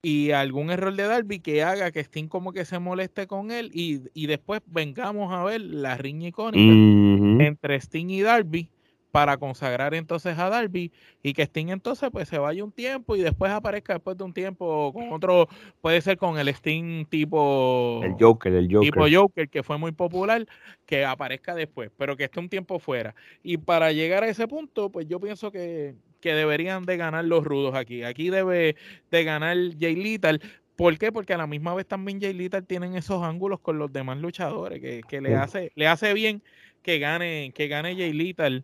Y 0.02 0.30
algún 0.30 0.70
error 0.70 0.94
de 0.94 1.04
Darby 1.04 1.40
que 1.40 1.64
haga 1.64 1.90
que 1.90 2.00
Sting 2.00 2.28
como 2.28 2.52
que 2.52 2.64
se 2.64 2.78
moleste 2.78 3.26
con 3.26 3.50
él 3.50 3.70
y, 3.72 4.02
y 4.14 4.26
después 4.26 4.60
vengamos 4.66 5.32
a 5.32 5.42
ver 5.42 5.62
la 5.62 5.96
riña 5.96 6.28
icónica 6.28 7.44
entre 7.44 7.76
Sting 7.76 8.10
y 8.10 8.20
Darby 8.20 8.68
para 9.16 9.38
consagrar 9.38 9.94
entonces 9.94 10.38
a 10.38 10.50
Darby 10.50 10.92
y 11.22 11.32
que 11.32 11.44
Sting 11.44 11.68
entonces 11.68 12.10
pues 12.12 12.28
se 12.28 12.36
vaya 12.36 12.62
un 12.62 12.70
tiempo 12.70 13.16
y 13.16 13.22
después 13.22 13.50
aparezca 13.50 13.94
después 13.94 14.18
de 14.18 14.24
un 14.24 14.34
tiempo 14.34 14.92
con 14.92 15.10
otro, 15.10 15.48
puede 15.80 16.02
ser 16.02 16.18
con 16.18 16.38
el 16.38 16.48
Sting 16.48 17.06
tipo 17.06 18.02
el 18.04 18.12
Joker, 18.20 18.52
el 18.52 18.70
Joker. 18.70 18.90
Tipo 18.92 19.06
Joker 19.10 19.48
que 19.48 19.62
fue 19.62 19.78
muy 19.78 19.92
popular, 19.92 20.44
que 20.84 21.06
aparezca 21.06 21.54
después, 21.54 21.90
pero 21.96 22.14
que 22.14 22.24
esté 22.24 22.40
un 22.40 22.50
tiempo 22.50 22.78
fuera. 22.78 23.14
Y 23.42 23.56
para 23.56 23.90
llegar 23.90 24.22
a 24.22 24.28
ese 24.28 24.46
punto, 24.48 24.90
pues 24.90 25.08
yo 25.08 25.18
pienso 25.18 25.50
que, 25.50 25.94
que 26.20 26.34
deberían 26.34 26.84
de 26.84 26.98
ganar 26.98 27.24
los 27.24 27.42
rudos 27.42 27.74
aquí. 27.74 28.02
Aquí 28.02 28.28
debe 28.28 28.76
de 29.10 29.24
ganar 29.24 29.56
Jay 29.80 29.96
Little 29.96 30.40
¿Por 30.76 30.98
qué? 30.98 31.10
Porque 31.10 31.32
a 31.32 31.38
la 31.38 31.46
misma 31.46 31.74
vez 31.74 31.86
también 31.86 32.20
Jay 32.20 32.34
Little 32.34 32.60
tienen 32.60 32.96
esos 32.96 33.22
ángulos 33.22 33.60
con 33.60 33.78
los 33.78 33.90
demás 33.90 34.18
luchadores, 34.18 34.78
que, 35.08 35.20
le, 35.22 35.34
hace, 35.36 35.72
le 35.74 35.86
hace 35.86 36.12
bien 36.12 36.42
que 36.82 36.98
gane, 36.98 37.52
que 37.54 37.66
gane 37.66 37.96
Jay 37.96 38.12
Little 38.12 38.62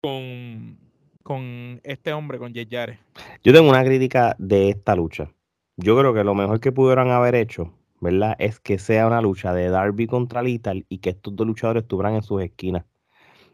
con, 0.00 0.78
con 1.22 1.80
este 1.84 2.12
hombre, 2.12 2.38
con 2.38 2.52
Jay 2.52 2.66
Jare. 2.70 2.98
Yo 3.42 3.52
tengo 3.52 3.68
una 3.68 3.84
crítica 3.84 4.34
de 4.38 4.70
esta 4.70 4.94
lucha. 4.94 5.30
Yo 5.76 5.98
creo 5.98 6.12
que 6.14 6.24
lo 6.24 6.34
mejor 6.34 6.60
que 6.60 6.72
pudieran 6.72 7.10
haber 7.10 7.34
hecho, 7.34 7.72
¿verdad? 8.00 8.34
Es 8.38 8.60
que 8.60 8.78
sea 8.78 9.06
una 9.06 9.20
lucha 9.20 9.52
de 9.52 9.68
Darby 9.68 10.06
contra 10.06 10.42
Little 10.42 10.84
y 10.88 10.98
que 10.98 11.10
estos 11.10 11.36
dos 11.36 11.46
luchadores 11.46 11.82
estuvieran 11.82 12.14
en 12.14 12.22
sus 12.22 12.42
esquinas. 12.42 12.84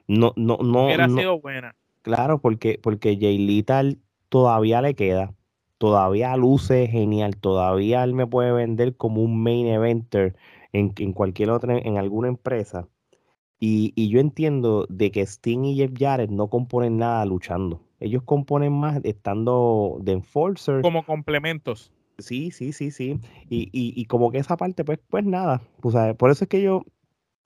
No, 0.07 0.33
no, 0.37 0.59
no. 0.63 0.87
Hubiera 0.87 1.09
sido 1.09 1.41
buena. 1.41 1.75
Claro, 2.03 2.41
porque, 2.41 2.79
porque 2.83 3.17
Jay 3.21 3.39
Little 3.39 3.99
todavía 4.29 4.81
le 4.83 4.95
queda 4.95 5.35
todavía 5.79 6.35
luce 6.37 6.87
genial, 6.87 7.37
todavía 7.37 8.05
él 8.05 8.15
me 8.15 8.27
puede 8.27 8.53
vender 8.53 8.97
como 8.97 9.23
un 9.23 9.43
main 9.43 9.67
eventer 9.67 10.35
en, 10.73 10.95
en 10.97 11.13
cualquier 11.13 11.51
otra, 11.51 11.77
en 11.77 11.99
alguna 11.99 12.29
empresa. 12.29 12.89
Y, 13.67 13.95
y, 13.97 14.11
yo 14.11 14.21
entiendo 14.21 14.85
de 14.91 15.11
que 15.11 15.23
Sting 15.23 15.65
y 15.65 15.77
Jeff 15.77 15.93
Jarrett 15.99 16.29
no 16.29 16.49
componen 16.49 16.99
nada 16.99 17.25
luchando. 17.25 17.81
Ellos 17.99 18.23
componen 18.23 18.75
más 18.75 19.01
estando 19.05 19.97
de 20.03 20.13
enforcer. 20.13 20.83
Como 20.83 21.07
complementos. 21.07 21.91
Sí, 22.19 22.51
sí, 22.51 22.75
sí, 22.75 22.91
sí. 22.91 23.19
Y, 23.49 23.71
y, 23.73 23.99
y 23.99 24.05
como 24.05 24.31
que 24.31 24.37
esa 24.37 24.59
parte, 24.59 24.85
pues, 24.85 24.99
pues 25.09 25.25
nada. 25.25 25.63
Pues, 25.81 25.95
por 26.17 26.31
eso 26.31 26.45
es 26.45 26.51
que 26.51 26.61
yo, 26.61 26.83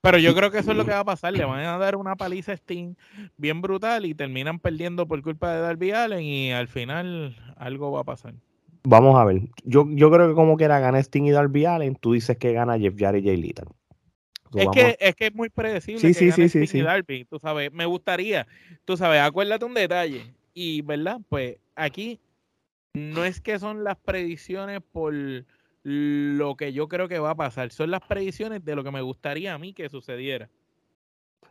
pero 0.00 0.18
yo 0.18 0.34
creo 0.34 0.50
que 0.50 0.58
eso 0.58 0.72
es 0.72 0.76
lo 0.76 0.84
que 0.84 0.90
va 0.90 1.00
a 1.00 1.04
pasar. 1.04 1.34
Le 1.34 1.44
van 1.44 1.64
a 1.64 1.78
dar 1.78 1.94
una 1.94 2.16
paliza 2.16 2.50
a 2.50 2.56
Steam 2.56 2.96
bien 3.36 3.62
brutal 3.62 4.04
y 4.04 4.12
terminan 4.12 4.58
perdiendo 4.58 5.06
por 5.06 5.22
culpa 5.22 5.52
de 5.52 5.60
Darby 5.60 5.92
Allen 5.92 6.24
y 6.24 6.50
al 6.50 6.66
final 6.66 7.36
algo 7.56 7.92
va 7.92 8.00
a 8.00 8.04
pasar. 8.04 8.34
Vamos 8.82 9.16
a 9.16 9.24
ver. 9.24 9.42
Yo, 9.62 9.86
yo 9.88 10.10
creo 10.10 10.28
que 10.28 10.34
como 10.34 10.56
quiera 10.56 10.80
gana 10.80 10.98
Sting 10.98 11.26
y 11.26 11.30
Darby 11.30 11.64
Allen, 11.66 11.94
tú 11.94 12.14
dices 12.14 12.38
que 12.38 12.52
gana 12.52 12.76
Jeff 12.76 12.94
Jarrett 12.98 13.22
y 13.22 13.28
Jay 13.28 13.36
Little. 13.36 13.68
Es, 14.54 14.68
que, 14.72 14.96
es 15.00 15.14
que 15.14 15.26
es 15.26 15.34
muy 15.34 15.48
predecible 15.48 16.00
sí, 16.00 16.08
que 16.08 16.48
sí, 16.48 16.66
sí, 16.66 16.78
y 16.78 16.82
Darby. 16.82 17.24
Tú 17.24 17.38
sabes, 17.38 17.72
me 17.72 17.86
gustaría, 17.86 18.46
tú 18.84 18.96
sabes, 18.96 19.20
acuérdate 19.20 19.64
un 19.64 19.74
detalle. 19.74 20.32
Y, 20.54 20.82
¿verdad? 20.82 21.20
Pues 21.28 21.56
aquí 21.74 22.20
no 22.94 23.24
es 23.24 23.40
que 23.40 23.58
son 23.58 23.84
las 23.84 23.96
predicciones 23.96 24.80
por 24.92 25.14
lo 25.82 26.56
que 26.56 26.72
yo 26.72 26.88
creo 26.88 27.08
que 27.08 27.18
va 27.18 27.30
a 27.30 27.36
pasar. 27.36 27.70
Son 27.70 27.90
las 27.90 28.00
predicciones 28.00 28.64
de 28.64 28.76
lo 28.76 28.84
que 28.84 28.90
me 28.90 29.00
gustaría 29.00 29.54
a 29.54 29.58
mí 29.58 29.72
que 29.72 29.88
sucediera. 29.88 30.50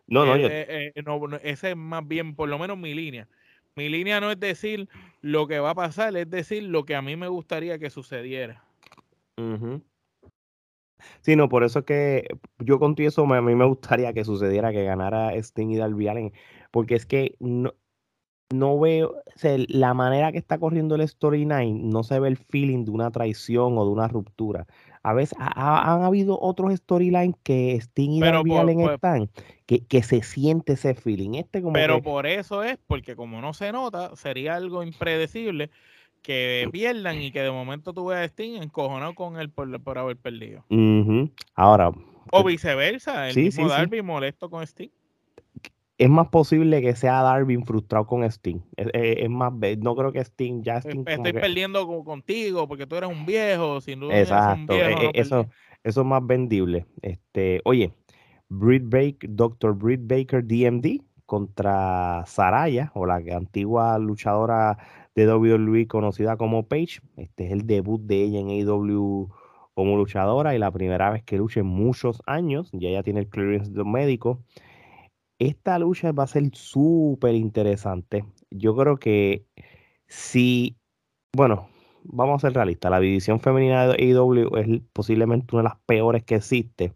No, 0.08 0.26
no, 0.26 0.36
eh, 0.36 0.94
eh, 0.96 1.04
no, 1.06 1.20
ese 1.44 1.72
es 1.72 1.78
más 1.78 2.08
bien, 2.08 2.36
por 2.36 2.48
lo 2.48 2.58
menos 2.58 2.78
mi 2.78 2.94
línea. 2.94 3.28
Mi 3.76 3.90
línea 3.90 4.20
no 4.20 4.32
es 4.32 4.40
decir 4.40 4.90
lo 5.22 5.48
que 5.48 5.60
va 5.60 5.72
a 5.72 5.76
pasar, 5.76 6.16
es 6.18 6.30
decir 6.30 6.64
lo 6.64 6.86
que 6.86 6.96
a 6.96 7.02
mí 7.02 7.16
me 7.16 7.28
gustaría 7.28 7.78
que 7.78 7.90
sucediera. 7.90 8.64
Sí, 11.22 11.36
no, 11.36 11.50
por 11.50 11.64
eso 11.64 11.80
es 11.80 11.86
que 11.86 12.28
yo 12.60 12.80
contigo 12.80 13.10
eso 13.10 13.24
a 13.24 13.42
mí 13.42 13.56
me 13.56 13.66
gustaría 13.66 14.14
que 14.14 14.26
sucediera 14.26 14.72
que 14.72 14.84
ganara 14.84 15.34
Sting 15.36 15.70
y 15.70 15.78
Darby 15.78 16.08
Allen, 16.08 16.34
porque 16.72 16.96
es 16.96 17.06
que 17.06 17.36
no, 17.40 17.74
no 18.50 18.80
veo, 18.80 19.16
la 19.68 19.94
manera 19.94 20.32
que 20.32 20.38
está 20.38 20.58
corriendo 20.58 20.96
el 20.96 21.08
storyline, 21.08 21.90
no 21.90 22.04
se 22.04 22.20
ve 22.20 22.30
el 22.30 22.38
feeling 22.38 22.86
de 22.86 22.92
una 22.92 23.12
traición 23.12 23.78
o 23.78 23.86
de 23.86 23.92
una 23.92 24.08
ruptura. 24.08 24.66
A 25.04 25.14
veces 25.14 25.38
han 25.40 26.04
habido 26.04 26.40
otros 26.40 26.74
storylines 26.76 27.36
que 27.44 27.76
Sting 27.76 28.12
y 28.12 28.20
Darby 28.20 28.56
Allen 28.56 28.82
están, 28.82 29.30
que, 29.66 29.86
que, 29.86 30.04
se 30.04 30.22
siente 30.22 30.74
ese 30.74 30.96
feeling. 30.96 31.36
Este 31.36 31.62
como 31.62 31.74
pero 31.74 32.02
por 32.02 32.26
eso 32.26 32.64
es, 32.64 32.78
porque 32.88 33.16
como 33.16 33.40
no 33.40 33.54
se 33.54 33.72
nota, 33.72 34.16
sería 34.16 34.56
algo 34.56 34.84
impredecible 34.84 35.70
que 36.28 36.68
pierdan 36.74 37.22
y 37.22 37.32
que 37.32 37.42
de 37.42 37.52
momento 37.52 37.94
tú 37.94 38.08
veas 38.08 38.22
a 38.22 38.26
Sting 38.26 38.62
encojonado 38.62 39.16
con 39.16 39.40
él 39.40 39.50
por, 39.50 39.82
por 39.82 39.98
haber 39.98 40.18
perdido. 40.18 40.66
Ahora. 41.56 41.92
O 42.32 42.44
viceversa, 42.44 43.30
el 43.30 43.36
mismo 43.36 43.70
Darby 43.70 44.02
molesto 44.02 44.50
con 44.50 44.62
Sting 44.62 44.90
es 45.98 46.10
más 46.10 46.28
posible 46.28 46.82
que 46.82 46.96
sea 46.96 47.24
Darwin 47.24 47.66
frustrado 47.66 48.06
con 48.06 48.24
Sting. 48.24 48.60
Es, 48.76 49.30
más, 49.30 49.52
no 49.80 49.96
creo 49.96 50.12
que 50.12 50.20
Sting 50.20 50.62
ya 50.62 50.78
Sting. 50.78 51.04
Estoy 51.08 51.34
perdiendo 51.34 51.88
contigo 52.04 52.68
porque 52.68 52.86
tú 52.86 52.96
eres 52.96 53.10
un 53.10 53.26
viejo, 53.26 53.82
sin 53.82 54.02
duda. 54.02 54.20
Exacto, 54.20 54.74
e, 54.74 55.12
eso, 55.16 55.48
eso 55.84 56.02
es 56.02 56.08
más 56.08 56.26
vendible. 56.26 56.86
Este, 57.02 57.62
oye, 57.66 57.94
Britt 58.50 58.84
Baker, 58.86 59.30
Dr. 59.32 59.74
Britt 59.74 60.02
Baker 60.04 60.44
DMD 60.46 61.02
contra 61.26 62.24
Saraya, 62.28 62.92
o 62.94 63.06
la 63.06 63.16
antigua 63.16 63.98
luchadora 63.98 64.78
de 65.18 65.34
WWE 65.34 65.88
conocida 65.88 66.38
como 66.38 66.68
Paige. 66.68 67.02
Este 67.16 67.48
es 67.48 67.52
el 67.52 67.66
debut 67.66 68.00
de 68.02 68.24
ella 68.24 68.40
en 68.40 68.50
AEW 68.50 69.30
como 69.74 69.98
luchadora 69.98 70.56
y 70.56 70.60
la 70.60 70.72
primera 70.72 71.10
vez 71.10 71.24
que 71.24 71.38
lucha 71.38 71.62
en 71.62 71.66
muchos 71.66 72.22
años. 72.28 72.70
Ya 72.72 72.90
ella 72.90 73.02
tiene 73.02 73.22
el 73.22 73.28
clearance 73.28 73.72
médico. 73.84 74.44
Esta 75.40 75.80
lucha 75.80 76.12
va 76.12 76.24
a 76.24 76.28
ser 76.28 76.44
súper 76.54 77.34
interesante. 77.34 78.26
Yo 78.52 78.76
creo 78.76 78.98
que 78.98 79.46
si, 80.06 80.78
bueno, 81.36 81.68
vamos 82.04 82.44
a 82.44 82.48
ser 82.48 82.56
realistas, 82.56 82.92
la 82.92 83.00
división 83.00 83.40
femenina 83.40 83.88
de 83.88 83.94
AEW 83.94 84.56
es 84.58 84.82
posiblemente 84.94 85.56
una 85.56 85.64
de 85.64 85.70
las 85.70 85.80
peores 85.88 86.24
que 86.24 86.36
existe. 86.36 86.94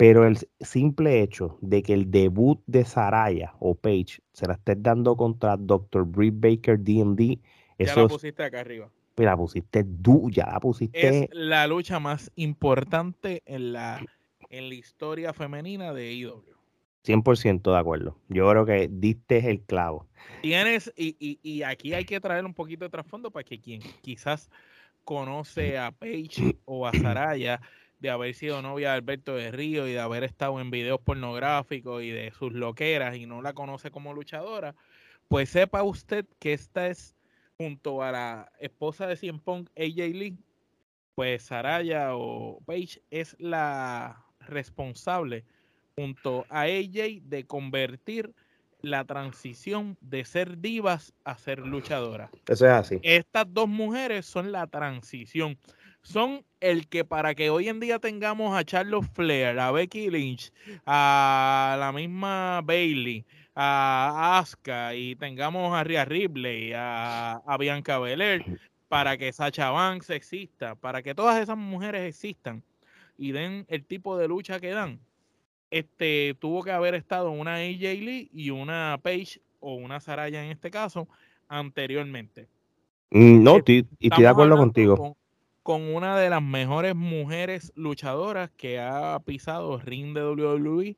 Pero 0.00 0.26
el 0.26 0.38
simple 0.60 1.20
hecho 1.20 1.58
de 1.60 1.82
que 1.82 1.92
el 1.92 2.10
debut 2.10 2.58
de 2.66 2.86
Saraya 2.86 3.52
o 3.58 3.74
Paige 3.74 4.22
se 4.32 4.46
la 4.46 4.54
esté 4.54 4.74
dando 4.74 5.14
contra 5.14 5.58
Dr. 5.58 6.06
Britt 6.06 6.36
Baker 6.38 6.78
DMD, 6.78 7.38
eso 7.76 7.96
ya 7.96 8.02
la 8.02 8.08
pusiste 8.08 8.42
acá 8.42 8.60
arriba. 8.60 8.90
La 9.16 9.36
pusiste 9.36 9.84
du, 9.84 10.30
ya 10.30 10.46
la 10.46 10.58
pusiste. 10.58 11.24
Es 11.24 11.28
la 11.32 11.66
lucha 11.66 12.00
más 12.00 12.32
importante 12.36 13.42
en 13.44 13.74
la, 13.74 14.02
en 14.48 14.70
la 14.70 14.74
historia 14.74 15.34
femenina 15.34 15.92
de 15.92 16.08
AEW. 16.08 16.44
100% 17.04 17.70
de 17.70 17.78
acuerdo. 17.78 18.16
Yo 18.30 18.48
creo 18.48 18.64
que 18.64 18.88
diste 18.90 19.50
el 19.50 19.60
clavo. 19.60 20.06
Tienes, 20.40 20.90
y, 20.96 21.14
y, 21.20 21.38
y, 21.42 21.62
aquí 21.62 21.92
hay 21.92 22.06
que 22.06 22.20
traer 22.20 22.46
un 22.46 22.54
poquito 22.54 22.86
de 22.86 22.88
trasfondo 22.88 23.30
para 23.30 23.44
que 23.44 23.60
quien 23.60 23.82
quizás 24.00 24.50
conoce 25.04 25.76
a 25.76 25.90
Paige 25.90 26.56
o 26.64 26.86
a 26.86 26.92
Saraya 26.94 27.60
de 28.00 28.10
haber 28.10 28.34
sido 28.34 28.62
novia 28.62 28.90
de 28.90 28.96
Alberto 28.96 29.34
de 29.34 29.50
Río 29.50 29.86
y 29.86 29.92
de 29.92 30.00
haber 30.00 30.24
estado 30.24 30.60
en 30.60 30.70
videos 30.70 31.00
pornográficos 31.00 32.02
y 32.02 32.10
de 32.10 32.32
sus 32.32 32.52
loqueras 32.52 33.16
y 33.16 33.26
no 33.26 33.42
la 33.42 33.52
conoce 33.52 33.90
como 33.90 34.14
luchadora, 34.14 34.74
pues 35.28 35.50
sepa 35.50 35.82
usted 35.82 36.26
que 36.38 36.52
esta 36.52 36.88
es 36.88 37.14
junto 37.56 38.02
a 38.02 38.10
la 38.10 38.52
esposa 38.58 39.06
de 39.06 39.16
Cien 39.16 39.38
Pong, 39.38 39.68
AJ 39.76 40.14
Lee, 40.14 40.38
pues 41.14 41.42
Saraya 41.42 42.16
o 42.16 42.60
Paige 42.64 43.02
es 43.10 43.36
la 43.38 44.24
responsable 44.40 45.44
junto 45.94 46.46
a 46.48 46.62
AJ 46.62 47.20
de 47.22 47.44
convertir 47.46 48.34
la 48.82 49.04
transición 49.04 49.98
de 50.00 50.24
ser 50.24 50.58
divas 50.58 51.12
a 51.24 51.36
ser 51.36 51.58
luchadoras. 51.58 52.30
Eso 52.48 52.64
es 52.64 52.72
así. 52.72 52.98
Estas 53.02 53.52
dos 53.52 53.68
mujeres 53.68 54.24
son 54.24 54.52
la 54.52 54.66
transición. 54.66 55.58
Son 56.02 56.44
el 56.60 56.88
que 56.88 57.04
para 57.04 57.34
que 57.34 57.50
hoy 57.50 57.68
en 57.68 57.80
día 57.80 57.98
tengamos 57.98 58.56
a 58.56 58.64
Charlotte 58.64 59.08
Flair, 59.12 59.58
a 59.58 59.70
Becky 59.70 60.10
Lynch, 60.10 60.52
a 60.86 61.76
la 61.78 61.92
misma 61.92 62.60
Bailey, 62.64 63.24
a 63.54 64.38
Asuka 64.38 64.94
y 64.94 65.16
tengamos 65.16 65.74
a 65.74 65.84
Rhea 65.84 66.04
Ripley, 66.04 66.72
a, 66.74 67.42
a 67.46 67.56
Bianca 67.58 67.98
Belair, 67.98 68.60
para 68.88 69.16
que 69.16 69.32
Sacha 69.32 69.70
Banks 69.70 70.10
exista, 70.10 70.74
para 70.74 71.02
que 71.02 71.14
todas 71.14 71.40
esas 71.40 71.56
mujeres 71.56 72.08
existan 72.08 72.62
y 73.16 73.32
den 73.32 73.66
el 73.68 73.84
tipo 73.84 74.16
de 74.16 74.28
lucha 74.28 74.60
que 74.60 74.70
dan 74.70 75.00
este, 75.70 76.34
tuvo 76.38 76.62
que 76.62 76.72
haber 76.72 76.94
estado 76.94 77.30
una 77.30 77.56
AJ 77.56 77.80
Lee 78.00 78.30
y 78.32 78.50
una 78.50 78.98
Page 79.02 79.40
o 79.60 79.74
una 79.74 80.00
Saraya 80.00 80.44
en 80.44 80.50
este 80.50 80.70
caso 80.70 81.08
anteriormente. 81.48 82.48
Mm, 83.10 83.42
no, 83.42 83.58
y 83.64 83.86
estoy 84.00 84.22
de 84.22 84.28
acuerdo 84.28 84.56
contigo. 84.56 84.96
Con, 84.96 85.14
una 85.64 86.18
de 86.18 86.30
las 86.30 86.42
mejores 86.42 86.94
mujeres 86.94 87.72
luchadoras 87.76 88.50
que 88.56 88.80
ha 88.80 89.18
pisado 89.24 89.78
ring 89.78 90.14
de 90.14 90.24
WWE. 90.24 90.96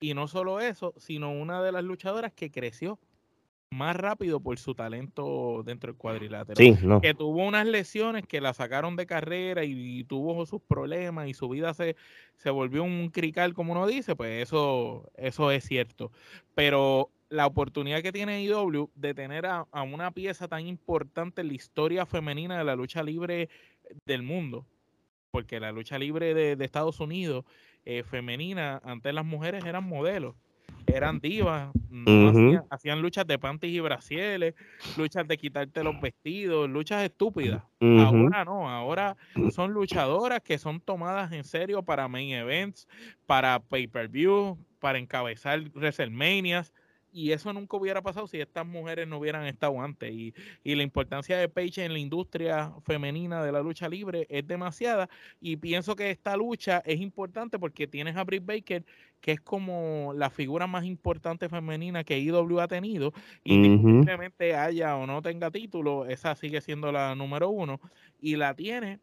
Y 0.00 0.14
no 0.14 0.28
solo 0.28 0.60
eso, 0.60 0.94
sino 0.96 1.30
una 1.30 1.62
de 1.62 1.72
las 1.72 1.84
luchadoras 1.84 2.32
que 2.32 2.50
creció 2.50 2.98
más 3.70 3.94
rápido 3.94 4.40
por 4.40 4.58
su 4.58 4.74
talento 4.74 5.62
dentro 5.64 5.92
del 5.92 5.98
cuadrilátero. 5.98 6.56
Sí, 6.56 6.76
Que 7.02 7.14
tuvo 7.14 7.46
unas 7.46 7.66
lesiones 7.66 8.26
que 8.26 8.40
la 8.40 8.52
sacaron 8.52 8.96
de 8.96 9.06
carrera 9.06 9.62
y, 9.64 10.02
tuvo 10.04 10.44
sus 10.46 10.60
problemas 10.60 11.28
y 11.28 11.34
su 11.34 11.48
vida 11.48 11.72
se, 11.74 11.94
se 12.36 12.50
volvió 12.50 12.82
un 12.82 13.10
crical, 13.10 13.54
como 13.54 13.72
uno 13.72 13.86
dice, 13.86 14.16
pues 14.16 14.42
eso, 14.42 15.08
eso 15.16 15.50
es 15.52 15.64
cierto. 15.64 16.10
Pero 16.54 17.10
la 17.30 17.46
oportunidad 17.46 18.02
que 18.02 18.12
tiene 18.12 18.42
IW 18.42 18.90
de 18.96 19.14
tener 19.14 19.46
a, 19.46 19.66
una 19.72 20.10
pieza 20.10 20.48
tan 20.48 20.66
importante 20.66 21.40
en 21.40 21.48
la 21.48 21.54
historia 21.54 22.04
femenina 22.04 22.58
de 22.58 22.64
la 22.64 22.74
lucha 22.74 23.04
libre 23.04 23.48
del 24.06 24.22
mundo, 24.22 24.66
porque 25.30 25.60
la 25.60 25.72
lucha 25.72 25.98
libre 25.98 26.34
de, 26.34 26.64
Estados 26.64 27.00
Unidos 27.00 27.44
eh, 27.84 28.02
femenina, 28.02 28.80
antes 28.84 29.14
las 29.14 29.24
mujeres 29.24 29.64
eran 29.64 29.84
modelos 29.84 30.34
eran 30.86 31.20
divas, 31.20 31.70
no 31.88 32.64
hacían, 32.70 33.00
luchas 33.00 33.26
de 33.26 33.38
panties 33.38 33.74
y 33.74 33.80
brasieles, 33.80 34.54
luchas 34.96 35.26
de 35.26 35.36
quitarte 35.36 35.82
los 35.84 36.00
vestidos, 36.00 36.68
luchas 36.68 37.04
estúpidas. 37.04 37.62
Ahora 37.80 38.44
no, 38.44 38.68
ahora 38.68 39.16
son 39.50 39.72
luchadoras 39.72 40.40
que 40.40 40.58
son 40.58 40.80
tomadas 40.80 41.32
en 41.32 41.44
serio 41.44 41.82
para 41.82 42.08
main 42.08 42.30
events, 42.30 42.88
para 43.26 43.60
pay-per-view, 43.60 44.58
para 44.78 44.98
encabezar 44.98 45.60
WrestleManias 45.74 46.72
y 47.12 47.32
eso 47.32 47.52
nunca 47.52 47.76
hubiera 47.76 48.02
pasado 48.02 48.26
si 48.26 48.40
estas 48.40 48.66
mujeres 48.66 49.06
no 49.08 49.18
hubieran 49.18 49.46
estado 49.46 49.80
antes. 49.80 50.12
Y, 50.12 50.34
la 50.64 50.82
importancia 50.82 51.36
de 51.36 51.48
Paige 51.48 51.84
en 51.84 51.92
la 51.92 51.98
industria 51.98 52.72
femenina 52.84 53.42
de 53.42 53.52
la 53.52 53.60
lucha 53.60 53.88
libre 53.88 54.26
es 54.30 54.46
demasiada. 54.46 55.08
Y 55.40 55.56
pienso 55.56 55.96
que 55.96 56.10
esta 56.10 56.36
lucha 56.36 56.82
es 56.86 57.00
importante 57.00 57.58
porque 57.58 57.86
tienes 57.86 58.16
a 58.16 58.24
Britt 58.24 58.44
Baker, 58.44 58.84
que 59.20 59.32
es 59.32 59.40
como 59.40 60.12
la 60.16 60.30
figura 60.30 60.66
más 60.66 60.84
importante 60.84 61.48
femenina 61.48 62.04
que 62.04 62.18
IW 62.18 62.60
ha 62.60 62.68
tenido. 62.68 63.12
Y 63.44 63.62
simplemente 63.62 64.54
haya 64.54 64.96
o 64.96 65.06
no 65.06 65.22
tenga 65.22 65.50
título, 65.50 66.06
esa 66.06 66.34
sigue 66.34 66.60
siendo 66.60 66.92
la 66.92 67.14
número 67.14 67.50
uno. 67.50 67.80
Y 68.20 68.36
la 68.36 68.54
tiene 68.54 69.00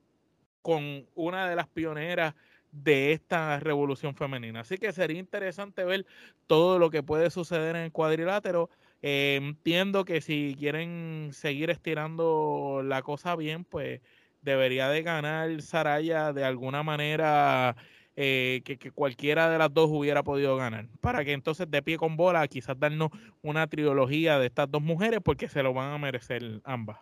con 0.61 1.05
una 1.15 1.49
de 1.49 1.55
las 1.55 1.67
pioneras 1.67 2.35
de 2.83 3.11
esta 3.11 3.59
revolución 3.59 4.15
femenina. 4.15 4.61
Así 4.61 4.77
que 4.77 4.91
sería 4.91 5.19
interesante 5.19 5.83
ver 5.83 6.05
todo 6.47 6.79
lo 6.79 6.89
que 6.89 7.03
puede 7.03 7.29
suceder 7.29 7.75
en 7.75 7.83
el 7.83 7.91
cuadrilátero. 7.91 8.69
Eh, 9.01 9.39
entiendo 9.41 10.05
que 10.05 10.21
si 10.21 10.55
quieren 10.57 11.29
seguir 11.31 11.69
estirando 11.69 12.81
la 12.83 13.01
cosa 13.01 13.35
bien, 13.35 13.63
pues 13.63 14.01
debería 14.41 14.89
de 14.89 15.03
ganar 15.03 15.61
Saraya 15.61 16.33
de 16.33 16.45
alguna 16.45 16.83
manera 16.83 17.75
eh, 18.15 18.61
que, 18.63 18.77
cualquiera 18.91 19.49
de 19.49 19.57
las 19.57 19.73
dos 19.73 19.89
hubiera 19.91 20.23
podido 20.23 20.55
ganar. 20.55 20.87
Para 21.01 21.23
que 21.23 21.33
entonces 21.33 21.69
de 21.69 21.81
pie 21.81 21.97
con 21.97 22.17
bola 22.17 22.47
quizás 22.47 22.79
darnos 22.79 23.09
una 23.41 23.67
trilogía 23.67 24.39
de 24.39 24.47
estas 24.47 24.71
dos 24.71 24.81
mujeres 24.81 25.19
porque 25.23 25.47
se 25.47 25.61
lo 25.63 25.73
van 25.73 25.93
a 25.93 25.97
merecer 25.97 26.61
ambas. 26.63 26.97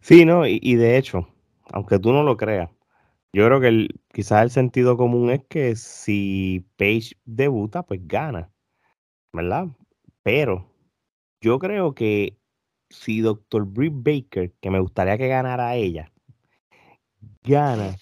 Sí, 0.00 0.24
no, 0.24 0.46
y 0.46 0.74
de 0.76 0.96
hecho, 0.96 1.28
aunque 1.72 1.98
tú 1.98 2.12
no 2.12 2.22
lo 2.22 2.36
creas, 2.36 2.70
yo 3.32 3.46
creo 3.46 3.60
que 3.60 3.68
el, 3.68 4.00
quizás 4.12 4.42
el 4.42 4.50
sentido 4.50 4.96
común 4.96 5.30
es 5.30 5.42
que 5.48 5.76
si 5.76 6.66
Page 6.76 7.12
debuta, 7.24 7.82
pues 7.82 8.00
gana, 8.04 8.50
¿verdad? 9.32 9.68
Pero 10.22 10.68
yo 11.40 11.58
creo 11.58 11.94
que 11.94 12.38
si 12.90 13.20
Dr. 13.20 13.64
Britt 13.64 13.94
Baker, 13.94 14.52
que 14.60 14.70
me 14.70 14.80
gustaría 14.80 15.18
que 15.18 15.28
ganara 15.28 15.76
ella, 15.76 16.10
gana 17.42 17.96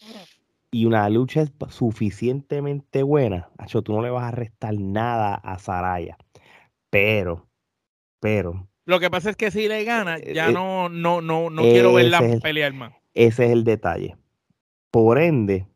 y 0.71 0.85
una 0.85 1.09
lucha 1.09 1.43
es 1.43 1.53
suficientemente 1.71 3.03
buena, 3.03 3.49
hecho, 3.63 3.83
tú 3.83 3.93
no 3.93 4.03
le 4.03 4.11
vas 4.11 4.25
a 4.25 4.31
restar 4.31 4.75
nada 4.79 5.35
a 5.35 5.59
Saraya. 5.59 6.17
Pero, 6.91 7.49
pero. 8.21 8.69
Lo 8.85 9.01
que 9.01 9.11
pasa 9.11 9.31
es 9.31 9.37
que 9.37 9.51
si 9.51 9.69
le 9.69 9.85
gana, 9.85 10.17
eh, 10.19 10.35
ya 10.35 10.51
eh, 10.51 10.53
no, 10.53 10.89
no, 10.89 11.21
no, 11.21 11.51
no 11.51 11.63
quiero 11.63 11.93
verla 11.93 12.21
pelear 12.41 12.73
más. 12.73 12.93
Ese 13.15 13.47
es 13.47 13.53
el 13.53 13.65
detalle. 13.65 14.17
Por 14.97 15.19
ende, 15.19 15.69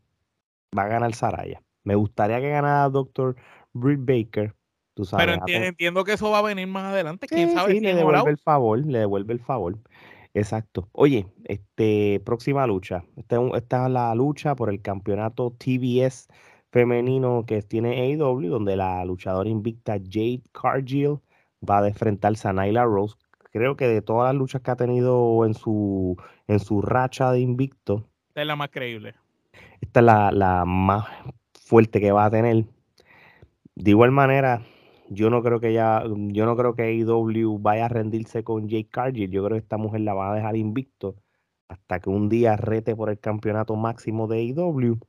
va 0.75 0.85
a 0.85 0.89
ganar 0.89 1.15
Saraya. 1.15 1.62
Me 1.85 1.95
gustaría 1.95 2.41
que 2.41 2.49
ganara 2.49 2.89
Dr. 2.89 3.37
Britt 3.75 4.00
Baker. 4.00 4.55
Tú 4.95 5.05
sabes, 5.05 5.27
Pero 5.27 5.47
entiendo, 5.47 6.05
que 6.05 6.15
eso 6.15 6.31
va 6.31 6.39
a 6.39 6.43
venir 6.43 6.67
más 6.69 6.85
adelante. 6.85 7.27
¿Quién 7.27 7.53
sabe? 7.53 7.73
Sí, 7.73 7.81
le 7.81 7.95
devuelve 7.95 8.31
el 8.31 8.39
favor, 8.39 8.79
le 8.79 9.00
devuelve 9.00 9.35
el 9.35 9.41
favor. 9.41 9.79
Exacto. 10.33 10.89
Oye, 10.93 11.27
este, 11.45 12.23
próxima 12.25 12.67
lucha. 12.67 13.05
Esta, 13.15 13.37
esta 13.59 13.85
es 13.85 13.93
la 13.93 14.15
lucha 14.15 14.57
por 14.57 14.71
el 14.71 14.81
campeonato 14.81 15.50
TBS 15.50 16.29
femenino 16.73 17.45
que 17.47 17.61
tiene 17.61 18.00
AEW, 18.00 18.49
donde 18.49 18.75
la 18.75 19.05
luchadora 19.05 19.50
invicta 19.50 19.99
Jade 19.99 20.45
Cargill 20.53 21.19
va 21.61 21.81
a 21.81 21.89
enfrentarse 21.89 22.49
a 22.49 22.55
Nyla 22.55 22.87
Rose. 22.87 23.17
Creo 23.53 23.77
que 23.77 23.87
de 23.87 24.00
todas 24.00 24.33
las 24.33 24.39
luchas 24.39 24.62
que 24.62 24.71
ha 24.71 24.77
tenido 24.77 25.45
en 25.45 25.53
su, 25.53 26.17
en 26.47 26.59
su 26.59 26.81
racha 26.81 27.33
de 27.33 27.41
invicto, 27.41 28.10
esta 28.31 28.43
es 28.43 28.47
la 28.47 28.55
más 28.55 28.71
creíble. 28.71 29.15
Esta 29.81 29.99
es 29.99 30.07
la, 30.07 30.65
más 30.65 31.05
fuerte 31.53 32.01
que 32.01 32.13
va 32.13 32.27
a 32.27 32.31
tener. 32.31 32.65
De 33.75 33.91
igual 33.91 34.13
manera, 34.13 34.63
yo 35.09 35.31
no 35.31 35.43
creo 35.43 35.59
que 35.59 35.73
ya, 35.73 36.05
yo 36.07 36.47
no 36.47 36.57
creo 36.57 36.77
que 36.77 36.83
AEW 36.83 37.59
vaya 37.59 37.87
a 37.87 37.89
rendirse 37.89 38.45
con 38.45 38.69
Jake 38.69 38.89
Cargill. 38.89 39.33
Yo 39.33 39.45
creo 39.45 39.57
que 39.57 39.63
esta 39.63 39.79
mujer 39.79 40.03
la 40.03 40.15
va 40.15 40.31
a 40.31 40.37
dejar 40.37 40.55
invicto 40.55 41.17
hasta 41.67 41.99
que 41.99 42.09
un 42.09 42.29
día 42.29 42.57
rete 42.57 42.95
por 42.95 43.11
el 43.11 43.19
campeonato 43.19 43.75
máximo 43.75 44.29
de 44.29 44.38
AEW, 44.38 45.01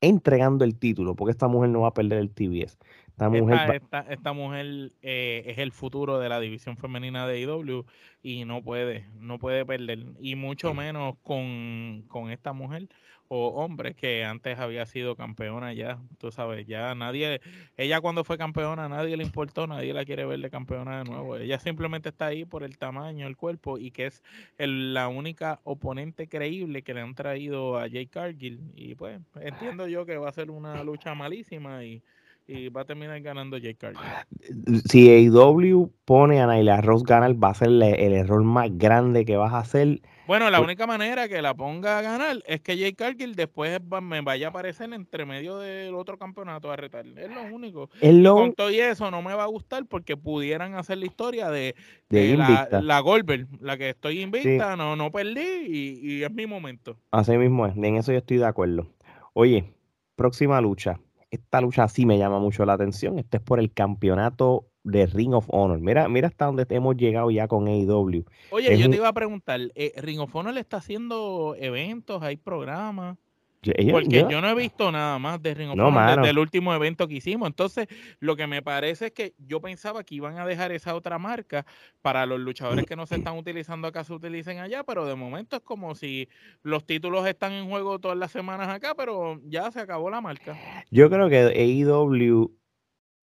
entregando 0.00 0.64
el 0.64 0.78
título, 0.78 1.16
porque 1.16 1.32
esta 1.32 1.48
mujer 1.48 1.70
no 1.70 1.80
va 1.80 1.88
a 1.88 1.94
perder 1.94 2.18
el 2.20 2.30
TBS. 2.30 2.78
Esta 3.16 3.30
mujer, 3.30 3.82
esta, 4.10 4.32
mujer 4.34 4.92
eh, 5.00 5.44
es 5.46 5.56
el 5.56 5.72
futuro 5.72 6.18
de 6.18 6.28
la 6.28 6.38
división 6.38 6.76
femenina 6.76 7.26
de 7.26 7.40
IW 7.40 7.86
y 8.22 8.44
no 8.44 8.62
puede, 8.62 9.06
no 9.18 9.38
puede 9.38 9.64
perder. 9.64 10.04
Y 10.20 10.34
mucho 10.34 10.74
menos 10.74 11.14
con, 11.22 12.04
con 12.08 12.30
esta 12.30 12.52
mujer 12.52 12.88
o 13.28 13.48
hombre 13.48 13.94
que 13.94 14.24
antes 14.24 14.58
había 14.58 14.86
sido 14.86 15.16
campeona 15.16 15.72
ya, 15.72 15.98
tú 16.18 16.30
sabes, 16.30 16.66
ya 16.66 16.94
nadie, 16.94 17.40
ella 17.76 18.00
cuando 18.00 18.22
fue 18.22 18.38
campeona 18.38 18.88
nadie 18.88 19.16
le 19.16 19.24
importó, 19.24 19.66
nadie 19.66 19.92
la 19.92 20.04
quiere 20.04 20.24
ver 20.26 20.40
de 20.40 20.50
campeona 20.50 20.98
de 20.98 21.04
nuevo, 21.04 21.36
ella 21.36 21.58
simplemente 21.58 22.10
está 22.10 22.26
ahí 22.26 22.44
por 22.44 22.62
el 22.62 22.78
tamaño, 22.78 23.26
el 23.26 23.36
cuerpo 23.36 23.78
y 23.78 23.90
que 23.90 24.06
es 24.06 24.22
la 24.58 25.08
única 25.08 25.60
oponente 25.64 26.28
creíble 26.28 26.82
que 26.82 26.94
le 26.94 27.00
han 27.00 27.14
traído 27.14 27.78
a 27.78 27.88
Jay 27.88 28.06
Cargill 28.06 28.60
y 28.74 28.94
pues 28.94 29.20
entiendo 29.40 29.88
yo 29.88 30.06
que 30.06 30.18
va 30.18 30.28
a 30.28 30.32
ser 30.32 30.50
una 30.50 30.84
lucha 30.84 31.14
malísima 31.14 31.84
y 31.84 32.02
y 32.48 32.68
va 32.68 32.82
a 32.82 32.84
terminar 32.84 33.20
ganando 33.20 33.58
Jake 33.58 33.76
Cargill. 33.76 34.82
Si 34.88 35.10
AEW 35.10 35.90
pone 36.04 36.40
a 36.40 36.46
Naila 36.46 36.80
Ross 36.80 37.02
ganar, 37.02 37.42
va 37.42 37.50
a 37.50 37.54
ser 37.54 37.68
el, 37.68 37.82
error 37.82 38.42
más 38.44 38.68
grande 38.72 39.24
que 39.24 39.36
vas 39.36 39.52
a 39.52 39.58
hacer. 39.58 40.00
Bueno, 40.28 40.50
la 40.50 40.60
única 40.60 40.86
manera 40.86 41.28
que 41.28 41.42
la 41.42 41.54
ponga 41.54 41.98
a 41.98 42.02
ganar 42.02 42.38
es 42.46 42.60
que 42.60 42.76
Jake 42.76 42.94
Cargill 42.94 43.34
después 43.34 43.80
me 44.02 44.20
vaya 44.20 44.48
a 44.48 44.50
aparecer 44.50 44.92
entre 44.92 45.24
medio 45.24 45.58
del 45.58 45.94
otro 45.94 46.18
campeonato 46.18 46.70
a 46.70 46.76
retar. 46.76 47.06
Es 47.06 47.30
lo 47.30 47.42
único. 47.42 47.90
Con 48.00 48.54
todo 48.54 48.70
y 48.70 48.78
eso 48.78 49.10
no 49.10 49.22
me 49.22 49.34
va 49.34 49.44
a 49.44 49.48
gustar 49.48 49.86
porque 49.86 50.16
pudieran 50.16 50.74
hacer 50.74 50.98
la 50.98 51.06
historia 51.06 51.50
de, 51.50 51.74
la, 52.10 52.68
la 52.82 53.00
Goldberg, 53.00 53.46
la 53.60 53.76
que 53.76 53.90
estoy 53.90 54.20
invicta, 54.20 54.76
no, 54.76 54.94
no 54.94 55.10
perdí 55.10 55.66
y, 55.66 56.00
y 56.02 56.22
es 56.22 56.32
mi 56.32 56.46
momento. 56.46 56.96
Así 57.10 57.36
mismo 57.36 57.66
es, 57.66 57.76
en 57.76 57.96
eso 57.96 58.12
yo 58.12 58.18
estoy 58.18 58.38
de 58.38 58.46
acuerdo. 58.46 58.88
Oye, 59.32 59.72
próxima 60.16 60.60
lucha 60.60 60.98
esta 61.36 61.60
lucha 61.60 61.88
sí 61.88 62.06
me 62.06 62.18
llama 62.18 62.38
mucho 62.38 62.64
la 62.64 62.74
atención. 62.74 63.18
Este 63.18 63.38
es 63.38 63.42
por 63.42 63.60
el 63.60 63.72
campeonato 63.72 64.66
de 64.84 65.06
Ring 65.06 65.34
of 65.34 65.46
Honor. 65.48 65.80
Mira, 65.80 66.08
mira 66.08 66.28
hasta 66.28 66.46
dónde 66.46 66.66
hemos 66.70 66.96
llegado 66.96 67.30
ya 67.30 67.48
con 67.48 67.66
AEW. 67.66 68.24
Oye, 68.50 68.78
yo 68.78 68.88
te 68.88 68.96
iba 68.96 69.08
a 69.08 69.12
preguntar, 69.12 69.60
eh, 69.74 69.92
¿Ring 69.96 70.20
of 70.20 70.34
Honor 70.34 70.54
le 70.54 70.60
está 70.60 70.76
haciendo 70.76 71.56
eventos, 71.58 72.22
hay 72.22 72.36
programas? 72.36 73.18
Porque 73.90 74.26
yo 74.30 74.40
no 74.40 74.48
he 74.48 74.54
visto 74.54 74.92
nada 74.92 75.18
más 75.18 75.42
de 75.42 75.54
Ring 75.54 75.70
of 75.70 75.78
Honor 75.78 76.16
desde 76.16 76.30
el 76.30 76.38
último 76.38 76.74
evento 76.74 77.08
que 77.08 77.14
hicimos. 77.14 77.48
Entonces, 77.48 77.88
lo 78.20 78.36
que 78.36 78.46
me 78.46 78.62
parece 78.62 79.06
es 79.06 79.12
que 79.12 79.34
yo 79.38 79.60
pensaba 79.60 80.04
que 80.04 80.14
iban 80.14 80.38
a 80.38 80.46
dejar 80.46 80.72
esa 80.72 80.94
otra 80.94 81.18
marca 81.18 81.66
para 82.02 82.26
los 82.26 82.40
luchadores 82.40 82.86
que 82.86 82.96
no 82.96 83.06
se 83.06 83.16
están 83.16 83.36
utilizando 83.36 83.88
acá, 83.88 84.04
se 84.04 84.12
utilicen 84.12 84.58
allá, 84.58 84.84
pero 84.84 85.04
de 85.04 85.14
momento 85.14 85.56
es 85.56 85.62
como 85.62 85.94
si 85.94 86.28
los 86.62 86.84
títulos 86.86 87.26
están 87.26 87.52
en 87.52 87.68
juego 87.68 87.98
todas 87.98 88.16
las 88.16 88.30
semanas 88.30 88.68
acá, 88.68 88.94
pero 88.96 89.40
ya 89.44 89.70
se 89.70 89.80
acabó 89.80 90.10
la 90.10 90.20
marca. 90.20 90.56
Yo 90.90 91.10
creo 91.10 91.28
que 91.28 91.38
AEW 91.38 92.52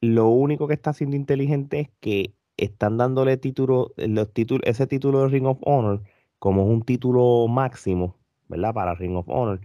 lo 0.01 0.27
único 0.27 0.67
que 0.67 0.73
está 0.73 0.89
haciendo 0.89 1.15
inteligente 1.15 1.79
es 1.79 1.89
que 2.01 2.33
están 2.57 2.97
dándole 2.97 3.37
título, 3.37 3.93
los 3.95 4.33
títulos, 4.33 4.63
ese 4.65 4.85
título 4.87 5.21
de 5.21 5.29
Ring 5.29 5.45
of 5.45 5.59
Honor 5.61 6.01
como 6.39 6.65
un 6.65 6.83
título 6.83 7.47
máximo, 7.47 8.17
¿verdad? 8.49 8.73
Para 8.73 8.95
Ring 8.95 9.15
of 9.15 9.29
Honor 9.29 9.61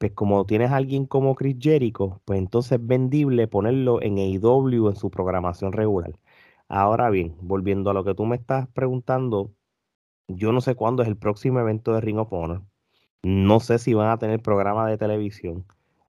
pues 0.00 0.12
como 0.12 0.46
tienes 0.46 0.70
a 0.70 0.76
alguien 0.76 1.04
como 1.04 1.34
Chris 1.34 1.58
Jericho, 1.60 2.22
pues 2.24 2.38
entonces 2.38 2.72
es 2.72 2.86
vendible 2.86 3.46
ponerlo 3.48 4.00
en 4.00 4.16
AEW 4.16 4.88
en 4.88 4.96
su 4.96 5.10
programación 5.10 5.74
regular. 5.74 6.18
Ahora 6.70 7.10
bien, 7.10 7.36
volviendo 7.42 7.90
a 7.90 7.92
lo 7.92 8.02
que 8.02 8.14
tú 8.14 8.24
me 8.24 8.36
estás 8.36 8.66
preguntando, 8.68 9.52
yo 10.26 10.52
no 10.52 10.62
sé 10.62 10.74
cuándo 10.74 11.02
es 11.02 11.08
el 11.08 11.18
próximo 11.18 11.60
evento 11.60 11.92
de 11.92 12.00
Ring 12.00 12.16
of 12.16 12.32
Honor. 12.32 12.62
No 13.22 13.60
sé 13.60 13.78
si 13.78 13.92
van 13.92 14.08
a 14.08 14.16
tener 14.16 14.40
programa 14.40 14.88
de 14.88 14.96
televisión. 14.96 15.66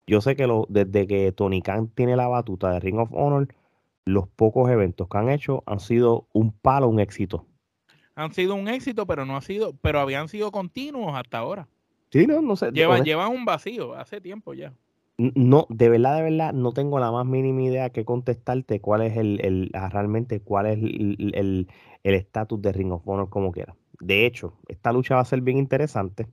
Yo 0.08 0.22
sé 0.22 0.38
que 0.38 0.48
lo, 0.48 0.66
desde 0.70 1.06
que 1.06 1.34
Tony 1.34 1.62
Khan 1.62 1.90
tiene 1.90 2.16
la 2.16 2.30
batuta 2.30 2.72
de 2.72 2.80
Ring 2.80 3.00
of 3.00 3.12
Honor, 3.12 3.54
los 4.06 4.26
pocos 4.30 4.72
eventos 4.72 5.10
que 5.10 5.18
han 5.18 5.28
hecho 5.28 5.64
han 5.66 5.82
sido 5.82 6.30
un 6.32 6.54
palo, 6.54 6.88
un 6.88 7.02
éxito. 7.02 7.46
Han 8.16 8.32
sido 8.32 8.56
un 8.56 8.70
éxito, 8.70 9.06
pero 9.06 9.26
no 9.26 9.36
ha 9.36 9.42
sido, 9.42 9.74
pero 9.82 10.00
habían 10.00 10.30
sido 10.30 10.50
continuos 10.50 11.14
hasta 11.14 11.40
ahora. 11.40 11.68
Sí, 12.12 12.28
no, 12.28 12.42
no 12.42 12.56
sé. 12.56 12.72
Llevan, 12.72 13.04
llevan 13.04 13.32
un 13.32 13.46
vacío 13.46 13.94
hace 13.96 14.22
tiempo 14.22 14.54
ya. 14.54 14.74
No, 15.18 15.68
de 15.70 15.90
verdad, 15.90 16.18
de 16.18 16.24
verdad, 16.24 16.54
no 16.54 16.72
tengo 16.72 17.00
la 17.00 17.12
más 17.12 17.26
mínima 17.26 17.62
idea 17.62 17.90
que 17.92 18.06
contestarte 18.06 18.82
cuál 18.82 19.04
es 19.04 19.18
el, 19.18 19.40
el 19.44 19.70
ah, 19.74 19.90
realmente 19.90 20.42
cuál 20.42 20.66
es 20.66 20.80
el 20.82 21.68
estatus 22.04 22.62
de 22.62 22.72
Ring 22.72 22.92
of 22.92 23.08
Honor 23.08 23.30
como 23.30 23.52
quiera. 23.52 23.76
De 24.00 24.26
hecho, 24.26 24.58
esta 24.68 24.92
lucha 24.92 25.16
va 25.16 25.22
a 25.22 25.26
ser 25.26 25.42
bien 25.42 25.58
interesante 25.58 26.28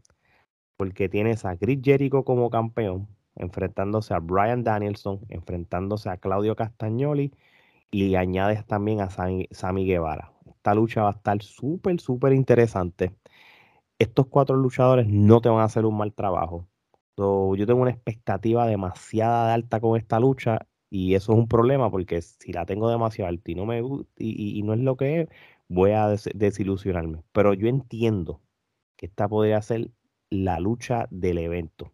porque 0.79 1.09
tienes 1.09 1.45
a 1.45 1.57
Chris 1.57 1.81
Jericho 1.83 2.25
como 2.25 2.49
campeón, 2.49 3.09
enfrentándose 3.37 4.14
a 4.14 4.21
Brian 4.21 4.62
Danielson, 4.62 5.21
enfrentándose 5.29 6.09
a 6.09 6.17
Claudio 6.17 6.57
Castagnoli 6.57 7.33
y 7.91 8.14
añades 8.14 8.64
también 8.64 9.01
a 9.01 9.11
Sammy, 9.11 9.87
Guevara. 9.87 10.33
Esta 10.47 10.75
lucha 10.75 11.03
va 11.03 11.11
a 11.11 11.12
estar 11.12 11.43
súper, 11.43 12.01
súper 12.01 12.33
interesante. 12.33 13.12
Estos 13.98 14.26
cuatro 14.28 14.56
luchadores 14.56 15.06
no 15.08 15.40
te 15.40 15.48
van 15.48 15.61
a 15.61 15.64
hacer 15.64 15.84
un 15.84 15.96
mal 15.96 16.12
trabajo. 16.14 16.68
yo 17.16 17.66
tengo 17.66 17.82
una 17.82 17.90
expectativa 17.90 18.66
demasiado 18.66 19.50
alta 19.50 19.80
con 19.80 19.98
esta 19.98 20.20
lucha 20.20 20.66
y 20.90 21.14
eso 21.14 21.32
es 21.32 21.38
un 21.38 21.48
problema 21.48 21.90
porque 21.90 22.22
si 22.22 22.52
la 22.52 22.64
tengo 22.64 22.88
demasiado 22.90 23.28
alta 23.28 23.50
y 23.50 23.54
no 23.54 23.66
me 23.66 23.80
y, 24.16 24.58
y, 24.58 24.62
no 24.62 24.72
es 24.74 24.80
lo 24.80 24.96
que 24.96 25.22
es, 25.22 25.28
voy 25.68 25.92
a 25.92 26.08
desilusionarme. 26.34 27.22
Pero 27.32 27.54
yo 27.54 27.68
entiendo 27.68 28.40
que 28.96 29.06
esta 29.06 29.28
podría 29.28 29.61
ser 29.62 29.90
la 30.30 30.61
lucha 30.61 31.08
del 31.11 31.38
evento. 31.38 31.92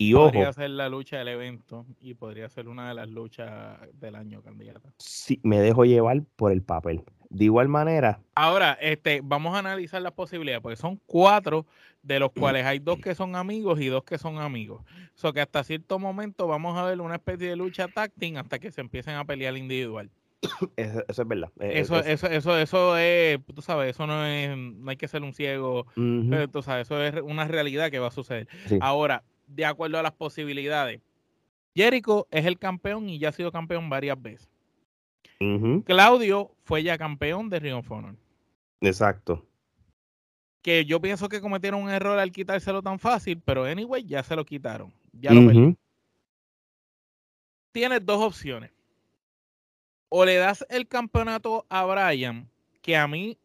Y 0.00 0.14
podría 0.14 0.52
ser 0.52 0.70
la 0.70 0.88
lucha 0.88 1.18
del 1.18 1.28
evento 1.28 1.84
y 2.00 2.14
podría 2.14 2.48
ser 2.48 2.68
una 2.68 2.88
de 2.88 2.94
las 2.94 3.08
luchas 3.08 3.80
del 3.94 4.14
año, 4.14 4.42
candidata. 4.42 4.92
Sí, 4.98 5.40
me 5.42 5.58
dejo 5.60 5.84
llevar 5.84 6.22
por 6.36 6.52
el 6.52 6.62
papel. 6.62 7.04
De 7.30 7.44
igual 7.44 7.68
manera. 7.68 8.20
Ahora, 8.34 8.78
este, 8.80 9.20
vamos 9.22 9.54
a 9.54 9.58
analizar 9.58 10.00
las 10.00 10.12
posibilidades, 10.12 10.62
porque 10.62 10.76
son 10.76 11.00
cuatro, 11.06 11.66
de 12.02 12.20
los 12.20 12.32
cuales 12.32 12.64
hay 12.64 12.78
dos 12.78 12.98
que 12.98 13.14
son 13.14 13.36
amigos 13.36 13.80
y 13.80 13.86
dos 13.86 14.02
que 14.04 14.18
son 14.18 14.38
amigos. 14.38 14.82
O 15.14 15.18
sea 15.18 15.32
que 15.32 15.40
hasta 15.40 15.62
cierto 15.64 15.98
momento 15.98 16.46
vamos 16.46 16.78
a 16.78 16.84
ver 16.84 17.00
una 17.00 17.16
especie 17.16 17.48
de 17.48 17.56
lucha 17.56 17.88
táctil 17.88 18.36
hasta 18.38 18.58
que 18.58 18.70
se 18.70 18.80
empiecen 18.80 19.14
a 19.14 19.24
pelear 19.24 19.56
individual. 19.56 20.10
Eso, 20.76 21.04
es 21.08 21.28
verdad. 21.28 21.50
Eh, 21.58 21.80
eso, 21.80 21.98
eso, 21.98 22.28
eso, 22.28 22.56
eso 22.56 22.96
es, 22.96 23.40
tú 23.54 23.60
sabes, 23.60 23.90
eso 23.90 24.06
no 24.06 24.24
es, 24.24 24.56
no 24.56 24.88
hay 24.88 24.96
que 24.96 25.08
ser 25.08 25.22
un 25.22 25.34
ciego, 25.34 25.86
eh, 25.96 26.46
tú 26.52 26.62
sabes, 26.62 26.86
eso 26.86 27.02
es 27.02 27.14
una 27.22 27.48
realidad 27.48 27.90
que 27.90 27.98
va 27.98 28.06
a 28.06 28.12
suceder. 28.12 28.46
Ahora, 28.80 29.24
de 29.48 29.64
acuerdo 29.64 29.98
a 29.98 30.02
las 30.02 30.12
posibilidades. 30.12 31.00
Jericho 31.74 32.26
es 32.30 32.46
el 32.46 32.58
campeón 32.58 33.08
y 33.08 33.18
ya 33.18 33.30
ha 33.30 33.32
sido 33.32 33.50
campeón 33.50 33.90
varias 33.90 34.20
veces. 34.20 34.48
Claudio 35.84 36.50
fue 36.64 36.82
ya 36.82 36.98
campeón 36.98 37.48
de 37.48 37.60
Ring 37.60 37.74
of 37.74 37.90
Honor. 37.90 38.16
Exacto. 38.80 39.44
Que 40.62 40.84
yo 40.84 41.00
pienso 41.00 41.28
que 41.28 41.40
cometieron 41.40 41.82
un 41.82 41.90
error 41.90 42.18
al 42.18 42.32
quitárselo 42.32 42.82
tan 42.82 42.98
fácil, 42.98 43.40
pero 43.44 43.64
anyway, 43.64 44.04
ya 44.04 44.22
se 44.22 44.34
lo 44.34 44.44
quitaron. 44.44 44.92
Ya 45.12 45.32
lo 45.32 45.76
Tienes 47.72 48.04
dos 48.04 48.20
opciones. 48.20 48.72
O 50.08 50.24
le 50.24 50.36
das 50.36 50.66
el 50.70 50.88
campeonato 50.88 51.66
a 51.68 51.84
Brian, 51.84 52.48
que 52.82 52.96
a 52.96 53.06
mí 53.06 53.36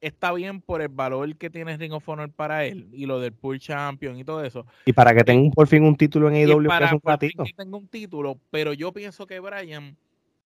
está 0.00 0.32
bien 0.32 0.60
por 0.60 0.80
el 0.80 0.88
valor 0.88 1.34
que 1.36 1.50
tiene 1.50 1.76
Ring 1.76 1.92
of 1.92 2.08
Honor 2.08 2.30
para 2.30 2.64
él 2.64 2.88
y 2.92 3.06
lo 3.06 3.20
del 3.20 3.32
Pool 3.32 3.58
Champion 3.58 4.16
y 4.18 4.24
todo 4.24 4.44
eso. 4.44 4.64
Y 4.84 4.92
para 4.92 5.14
que 5.14 5.24
tenga 5.24 5.50
por 5.50 5.66
fin 5.66 5.82
un 5.82 5.96
título 5.96 6.28
en 6.28 6.34
AEW, 6.34 6.68
para 6.68 6.88
que, 6.88 6.94
un 6.94 7.46
que 7.46 7.52
tenga 7.54 7.76
un 7.76 7.88
título, 7.88 8.38
pero 8.50 8.72
yo 8.72 8.92
pienso 8.92 9.26
que 9.26 9.40
Brian 9.40 9.96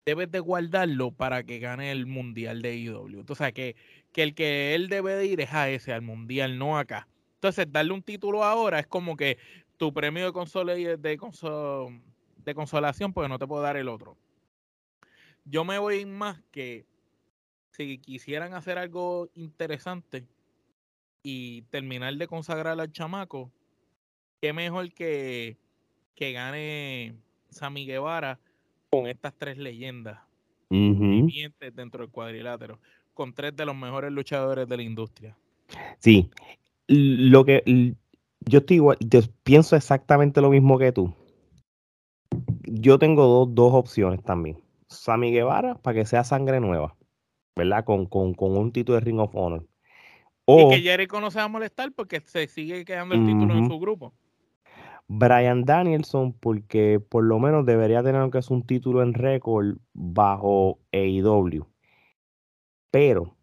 debe 0.05 0.27
de 0.27 0.39
guardarlo 0.39 1.11
para 1.11 1.43
que 1.43 1.59
gane 1.59 1.91
el 1.91 2.05
mundial 2.05 2.61
de 2.61 2.69
AEW. 2.71 3.25
O 3.27 3.35
sea, 3.35 3.51
que, 3.51 3.75
que 4.11 4.23
el 4.23 4.35
que 4.35 4.75
él 4.75 4.89
debe 4.89 5.15
de 5.15 5.25
ir 5.25 5.41
es 5.41 5.53
a 5.53 5.69
ese, 5.69 5.93
al 5.93 6.01
mundial, 6.01 6.57
no 6.57 6.77
acá. 6.77 7.07
Entonces, 7.35 7.71
darle 7.71 7.93
un 7.93 8.03
título 8.03 8.43
ahora 8.43 8.79
es 8.79 8.87
como 8.87 9.15
que 9.15 9.37
tu 9.77 9.93
premio 9.93 10.25
de, 10.25 10.33
consola, 10.33 10.73
de, 10.73 10.97
de 10.97 12.55
consolación, 12.55 13.13
porque 13.13 13.29
no 13.29 13.39
te 13.39 13.47
puedo 13.47 13.61
dar 13.61 13.77
el 13.77 13.89
otro. 13.89 14.17
Yo 15.45 15.65
me 15.65 15.77
voy 15.77 16.05
más 16.05 16.41
que 16.51 16.85
si 17.71 17.97
quisieran 17.97 18.53
hacer 18.53 18.77
algo 18.77 19.29
interesante 19.33 20.25
y 21.21 21.63
terminar 21.63 22.15
de 22.15 22.27
consagrar 22.27 22.79
al 22.79 22.91
chamaco, 22.91 23.51
qué 24.41 24.53
mejor 24.53 24.93
que, 24.93 25.57
que 26.15 26.33
gane 26.33 27.15
Sammy 27.49 27.85
Guevara 27.85 28.39
con 28.93 29.07
estas 29.07 29.33
tres 29.35 29.57
leyendas 29.57 30.19
vivientes 30.69 31.75
dentro 31.75 32.03
del 32.03 32.11
cuadrilátero, 32.11 32.79
con 33.13 33.33
tres 33.33 33.55
de 33.55 33.65
los 33.65 33.75
mejores 33.75 34.11
luchadores 34.11 34.67
de 34.67 34.77
la 34.77 34.83
industria. 34.83 35.35
Sí, 35.97 36.29
lo 36.87 37.43
que 37.43 37.95
yo 38.45 38.59
estoy 38.59 38.77
igual, 38.77 38.97
yo 38.99 39.21
pienso 39.43 39.75
exactamente 39.75 40.41
lo 40.41 40.49
mismo 40.51 40.77
que 40.77 40.91
tú. 40.91 41.13
Yo 42.63 42.99
tengo 42.99 43.25
dos, 43.25 43.55
dos 43.55 43.73
opciones 43.73 44.23
también. 44.23 44.59
Sammy 44.89 45.31
Guevara 45.31 45.75
para 45.75 45.99
que 45.99 46.05
sea 46.05 46.23
sangre 46.23 46.59
nueva. 46.59 46.95
¿verdad? 47.55 47.83
Con, 47.85 48.05
con, 48.05 48.33
con 48.33 48.57
un 48.57 48.71
título 48.71 48.99
de 48.99 49.05
Ring 49.05 49.19
of 49.19 49.35
Honor. 49.35 49.65
y 50.47 50.69
que 50.69 50.81
Jericho 50.81 51.19
no 51.19 51.31
se 51.31 51.39
va 51.39 51.45
a 51.45 51.49
molestar 51.49 51.91
porque 51.93 52.21
se 52.21 52.47
sigue 52.47 52.85
quedando 52.85 53.15
el 53.15 53.25
título 53.25 53.55
en 53.55 53.67
su 53.67 53.79
grupo. 53.79 54.13
Brian 55.07 55.65
Danielson, 55.65 56.33
porque 56.33 56.99
por 56.99 57.23
lo 57.23 57.39
menos 57.39 57.65
debería 57.65 58.03
tener 58.03 58.29
es 58.35 58.49
un 58.49 58.65
título 58.65 59.01
en 59.03 59.13
récord 59.13 59.77
bajo 59.93 60.79
AEW. 60.91 61.67
Pero 62.91 63.35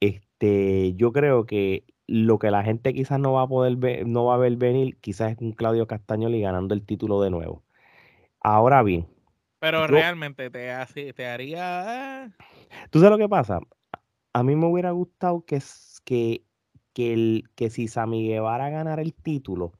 este, 0.00 0.94
yo 0.94 1.12
creo 1.12 1.46
que 1.46 1.84
lo 2.06 2.38
que 2.38 2.50
la 2.50 2.62
gente 2.62 2.92
quizás 2.92 3.18
no 3.18 3.32
va 3.32 3.42
a 3.42 3.48
poder 3.48 3.76
ver, 3.76 4.06
no 4.06 4.26
va 4.26 4.34
a 4.34 4.38
ver 4.38 4.56
venir, 4.56 4.98
quizás 5.00 5.32
es 5.32 5.38
un 5.38 5.52
Claudio 5.52 5.86
Castañoli 5.86 6.40
ganando 6.40 6.74
el 6.74 6.84
título 6.84 7.22
de 7.22 7.30
nuevo. 7.30 7.64
Ahora 8.40 8.82
bien. 8.82 9.08
Pero 9.60 9.86
realmente 9.86 10.50
te, 10.50 11.12
te 11.12 11.26
haría. 11.26 12.24
Eh, 12.24 12.30
¿Tú 12.90 12.98
sabes 12.98 13.12
lo 13.12 13.18
que 13.18 13.28
pasa? 13.28 13.60
A 14.32 14.42
mí 14.42 14.56
me 14.56 14.66
hubiera 14.66 14.90
gustado 14.90 15.44
que, 15.44 15.62
que, 16.04 16.44
que, 16.92 17.12
el, 17.12 17.44
que 17.54 17.70
si 17.70 17.86
Sammy 17.86 18.26
Guevara 18.26 18.70
ganara 18.70 19.02
el 19.02 19.14
título, 19.14 19.72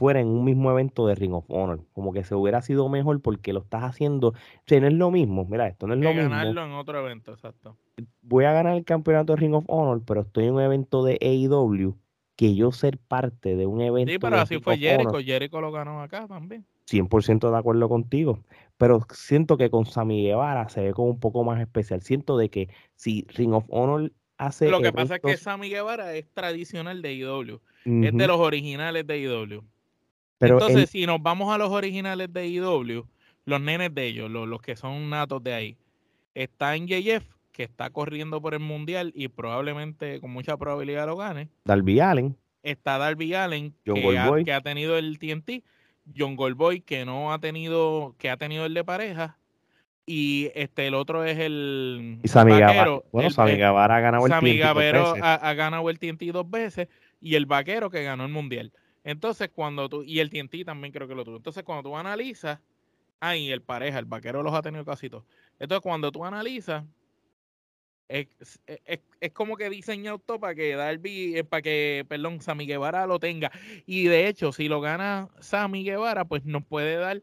fuera 0.00 0.18
en 0.18 0.28
un 0.28 0.46
mismo 0.46 0.70
evento 0.70 1.06
de 1.06 1.14
Ring 1.14 1.34
of 1.34 1.44
Honor. 1.48 1.84
Como 1.92 2.14
que 2.14 2.24
se 2.24 2.34
hubiera 2.34 2.62
sido 2.62 2.88
mejor 2.88 3.20
porque 3.20 3.52
lo 3.52 3.60
estás 3.60 3.84
haciendo. 3.84 4.28
O 4.28 4.34
sea, 4.64 4.80
no 4.80 4.86
es 4.86 4.94
lo 4.94 5.10
mismo. 5.10 5.44
Mira, 5.44 5.68
esto 5.68 5.86
no 5.86 5.92
es 5.92 6.00
lo 6.00 6.14
mismo. 6.14 6.30
ganarlo 6.30 6.64
en 6.64 6.72
otro 6.72 7.04
evento, 7.04 7.34
exacto. 7.34 7.76
Voy 8.22 8.46
a 8.46 8.52
ganar 8.54 8.78
el 8.78 8.84
campeonato 8.86 9.34
de 9.34 9.40
Ring 9.40 9.52
of 9.52 9.66
Honor, 9.68 10.02
pero 10.06 10.22
estoy 10.22 10.46
en 10.46 10.54
un 10.54 10.62
evento 10.62 11.04
de 11.04 11.18
AEW 11.20 11.98
que 12.34 12.54
yo 12.54 12.72
ser 12.72 12.96
parte 12.96 13.56
de 13.56 13.66
un 13.66 13.82
evento. 13.82 14.10
Sí, 14.10 14.18
pero 14.18 14.36
así 14.38 14.58
fue 14.58 14.78
Jericho. 14.78 15.20
Jericho 15.22 15.60
lo 15.60 15.70
ganó 15.70 16.00
acá 16.00 16.26
también. 16.26 16.64
100% 16.90 17.50
de 17.50 17.58
acuerdo 17.58 17.86
contigo, 17.90 18.40
pero 18.78 19.00
siento 19.12 19.58
que 19.58 19.68
con 19.68 19.84
Sammy 19.84 20.24
Guevara 20.24 20.66
se 20.70 20.80
ve 20.80 20.94
como 20.94 21.10
un 21.10 21.20
poco 21.20 21.44
más 21.44 21.60
especial. 21.60 22.00
Siento 22.00 22.38
de 22.38 22.48
que 22.48 22.70
si 22.96 23.26
Ring 23.34 23.52
of 23.52 23.66
Honor 23.68 24.10
hace... 24.38 24.70
Lo 24.70 24.80
que 24.80 24.94
pasa 24.94 25.16
es 25.16 25.20
que 25.20 25.36
Sammy 25.36 25.68
Guevara 25.68 26.14
es 26.14 26.26
tradicional 26.32 27.02
de 27.02 27.12
IW, 27.14 27.60
es 27.84 28.14
de 28.14 28.26
los 28.26 28.40
originales 28.40 29.06
de 29.06 29.18
IW. 29.20 29.62
Pero 30.40 30.54
Entonces, 30.54 30.88
si 30.88 31.04
nos 31.04 31.22
vamos 31.22 31.54
a 31.54 31.58
los 31.58 31.68
originales 31.68 32.32
de 32.32 32.48
IW, 32.48 33.04
los 33.44 33.60
nenes 33.60 33.94
de 33.94 34.06
ellos, 34.06 34.30
los, 34.30 34.62
que 34.62 34.74
son 34.74 35.10
natos 35.10 35.44
de 35.44 35.52
ahí, 35.52 35.76
está 36.34 36.74
en 36.76 36.88
JF, 36.88 37.24
que 37.52 37.62
está 37.62 37.90
corriendo 37.90 38.40
por 38.40 38.54
el 38.54 38.60
Mundial 38.60 39.12
y 39.14 39.28
probablemente 39.28 40.18
con 40.18 40.30
mucha 40.30 40.56
probabilidad 40.56 41.06
lo 41.06 41.16
gane. 41.16 41.50
Darby 41.66 42.00
Allen. 42.00 42.36
Está 42.62 42.96
Darby 42.96 43.34
Allen, 43.34 43.74
que 43.84 44.42
que 44.44 44.52
ha 44.52 44.62
tenido 44.62 44.96
el 44.96 45.18
TNT 45.18 45.62
John 46.16 46.36
Goldboy, 46.36 46.80
que 46.80 47.04
no 47.04 47.34
ha 47.34 47.38
tenido, 47.38 48.14
que 48.18 48.30
ha 48.30 48.38
tenido 48.38 48.64
el 48.64 48.72
de 48.72 48.82
pareja, 48.82 49.36
y 50.06 50.50
este 50.54 50.86
el 50.86 50.94
otro 50.94 51.24
es 51.24 51.38
el 51.38 52.18
y 52.22 52.28
Sammy 52.28 52.60
vaquero. 52.60 53.04
Bueno, 53.12 53.30
Sammy 53.30 53.56
Guevara 53.56 53.96
ha 53.96 54.00
ganado 54.00 54.26
el 54.26 54.32
Sammy 54.32 54.58
TNT 54.58 55.22
ha, 55.22 55.54
ganado 55.54 55.90
el 55.90 55.98
TNT 55.98 56.22
dos 56.32 56.50
veces 56.50 56.88
y 57.20 57.34
el 57.34 57.46
vaquero 57.46 57.90
que 57.90 58.02
ganó 58.02 58.24
el 58.24 58.32
mundial. 58.32 58.72
Entonces, 59.04 59.50
cuando 59.54 59.88
tú, 59.88 60.02
y 60.02 60.20
el 60.20 60.30
TNT 60.30 60.64
también 60.64 60.92
creo 60.92 61.08
que 61.08 61.14
lo 61.14 61.24
tuvo. 61.24 61.36
Entonces, 61.36 61.62
cuando 61.62 61.88
tú 61.88 61.96
analizas, 61.96 62.60
ah, 63.20 63.36
y 63.36 63.50
el 63.50 63.62
pareja, 63.62 63.98
el 63.98 64.04
vaquero 64.04 64.42
los 64.42 64.54
ha 64.54 64.62
tenido 64.62 64.84
casi 64.84 65.08
todos. 65.08 65.24
Entonces, 65.58 65.82
cuando 65.82 66.12
tú 66.12 66.24
analizas, 66.24 66.84
es, 68.10 68.28
es, 69.20 69.32
como 69.32 69.56
que 69.56 69.70
diseñado 69.70 70.18
todo 70.18 70.40
para 70.40 70.54
que 70.54 70.74
Darby, 70.74 71.36
eh, 71.36 71.44
para 71.44 71.62
que, 71.62 72.04
perdón, 72.08 72.40
Sammy 72.40 72.66
Guevara 72.66 73.06
lo 73.06 73.20
tenga. 73.20 73.52
Y 73.86 74.04
de 74.04 74.26
hecho, 74.26 74.52
si 74.52 74.68
lo 74.68 74.80
gana 74.80 75.28
Sammy 75.38 75.84
Guevara, 75.84 76.24
pues 76.24 76.44
nos 76.44 76.64
puede 76.64 76.96
dar 76.96 77.22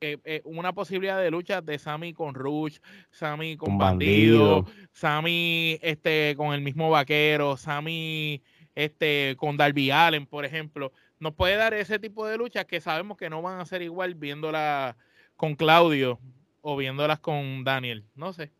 eh, 0.00 0.18
eh, 0.24 0.40
una 0.44 0.72
posibilidad 0.72 1.20
de 1.20 1.30
lucha 1.30 1.60
de 1.60 1.78
Sammy 1.78 2.14
con 2.14 2.34
Rush, 2.34 2.78
Sammy 3.10 3.56
con, 3.56 3.76
Bandido, 3.76 4.66
Sammy 4.90 5.78
este, 5.82 6.34
con 6.36 6.54
el 6.54 6.62
mismo 6.62 6.88
vaquero, 6.88 7.56
Sammy 7.58 8.42
este, 8.74 9.36
con 9.36 9.56
Darby 9.56 9.90
Allen, 9.90 10.26
por 10.26 10.44
ejemplo. 10.44 10.92
Nos 11.22 11.34
puede 11.34 11.54
dar 11.54 11.72
ese 11.72 12.00
tipo 12.00 12.26
de 12.26 12.36
luchas 12.36 12.64
que 12.64 12.80
sabemos 12.80 13.16
que 13.16 13.30
no 13.30 13.42
van 13.42 13.60
a 13.60 13.64
ser 13.64 13.80
igual 13.80 14.16
viéndolas 14.16 14.96
con 15.36 15.54
Claudio 15.54 16.18
o 16.62 16.76
viéndolas 16.76 17.20
con 17.20 17.62
Daniel. 17.62 18.04
No 18.16 18.32
sé. 18.32 18.50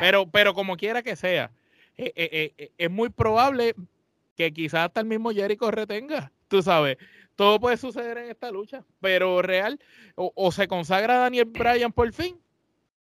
Pero, 0.00 0.26
pero 0.26 0.54
como 0.54 0.78
quiera 0.78 1.02
que 1.02 1.14
sea, 1.14 1.50
eh, 1.98 2.14
eh, 2.16 2.54
eh, 2.56 2.70
es 2.78 2.90
muy 2.90 3.10
probable 3.10 3.74
que 4.34 4.50
quizás 4.50 4.86
hasta 4.86 5.02
el 5.02 5.06
mismo 5.06 5.30
Jericho 5.30 5.70
retenga, 5.70 6.32
tú 6.48 6.62
sabes. 6.62 6.96
Todo 7.34 7.60
puede 7.60 7.76
suceder 7.76 8.16
en 8.16 8.30
esta 8.30 8.50
lucha, 8.50 8.82
pero 9.02 9.42
real, 9.42 9.78
o, 10.14 10.50
se 10.52 10.68
consagra 10.68 11.18
Daniel 11.18 11.44
Bryan 11.44 11.92
por 11.92 12.10
fin, 12.14 12.40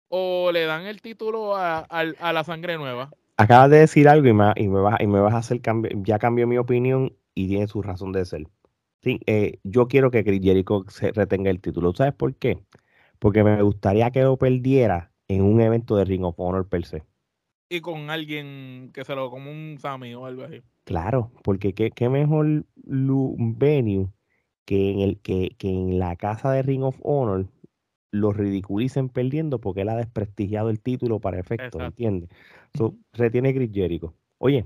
o 0.07 0.49
le 0.53 0.63
dan 0.63 0.85
el 0.85 1.01
título 1.01 1.57
a, 1.57 1.85
la 1.91 2.43
sangre 2.45 2.77
nueva. 2.77 3.11
Acabas 3.35 3.69
de 3.69 3.79
decir 3.79 4.07
algo 4.07 4.29
y 4.29 4.33
me, 4.33 4.53
y 4.55 4.69
me, 4.69 4.79
vas, 4.79 5.01
y 5.01 5.07
me 5.07 5.19
vas 5.19 5.33
a 5.33 5.39
hacer 5.39 5.59
cambio, 5.59 5.91
ya 6.05 6.19
cambió 6.19 6.47
mi 6.47 6.57
opinión 6.57 7.13
y 7.35 7.49
tiene 7.49 7.67
su 7.67 7.81
razón 7.81 8.13
de 8.13 8.23
ser. 8.23 8.47
Sí, 9.03 9.19
yo 9.63 9.87
quiero 9.87 10.11
que 10.11 10.23
Jericho 10.23 10.85
se 10.87 11.11
retenga 11.11 11.49
el 11.49 11.59
título. 11.59 11.93
¿Sabes 11.93 12.13
por 12.13 12.35
qué? 12.35 12.59
Porque 13.19 13.43
me 13.43 13.61
gustaría 13.61 14.11
que 14.11 14.21
lo 14.21 14.37
perdiera 14.37 15.11
en 15.27 15.41
un 15.43 15.61
evento 15.61 15.95
de 15.97 16.05
Ring 16.05 16.23
of 16.23 16.39
Honor 16.39 16.67
per 16.67 16.85
se. 16.85 17.03
Y 17.69 17.81
con 17.81 18.09
alguien 18.09 18.91
que 18.93 19.03
se 19.03 19.15
lo 19.15 19.29
como 19.29 19.51
un 19.51 19.77
Sammy 19.79 20.13
o 20.13 20.25
algo 20.25 20.43
así. 20.43 20.61
Claro, 20.85 21.31
porque 21.43 21.73
qué, 21.73 21.91
qué 21.91 22.09
mejor 22.09 22.65
venue 22.75 24.09
que 24.65 24.91
en, 24.91 24.99
el, 24.99 25.19
que, 25.19 25.55
que 25.57 25.69
en 25.69 25.99
la 25.99 26.15
casa 26.15 26.51
de 26.51 26.61
Ring 26.61 26.83
of 26.83 26.99
Honor 27.01 27.47
lo 28.11 28.31
ridiculicen 28.31 29.09
perdiendo 29.09 29.59
porque 29.59 29.81
él 29.81 29.89
ha 29.89 29.95
desprestigiado 29.95 30.69
el 30.69 30.79
título 30.79 31.19
para 31.19 31.39
efecto, 31.39 31.79
¿entiendes? 31.81 32.29
So, 32.77 32.95
retiene 33.13 33.55
Chris 33.55 33.71
Jericho. 33.73 34.13
Oye, 34.37 34.65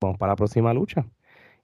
vamos 0.00 0.16
para 0.16 0.32
la 0.32 0.36
próxima 0.36 0.72
lucha. 0.72 1.06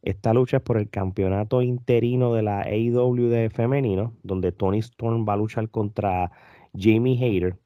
Esta 0.02 0.32
lucha 0.34 0.58
es 0.58 0.62
por 0.62 0.78
el 0.78 0.88
campeonato 0.90 1.62
interino 1.62 2.34
de 2.34 2.42
la 2.42 2.62
AEW 2.62 3.50
femenino, 3.50 4.14
donde 4.22 4.52
Tony 4.52 4.78
Storm 4.78 5.26
va 5.28 5.34
a 5.34 5.36
luchar 5.36 5.68
contra 5.70 6.30
Jamie 6.74 7.22
Hayter. 7.22 7.58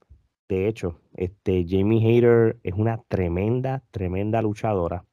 De 0.49 0.69
hecho, 0.69 1.01
este, 1.17 1.65
Jamie 1.69 2.05
Hayter 2.07 2.59
es 2.63 2.75
una 2.75 3.03
tremenda, 3.09 3.85
tremenda 3.91 4.43
luchadora. 4.43 5.05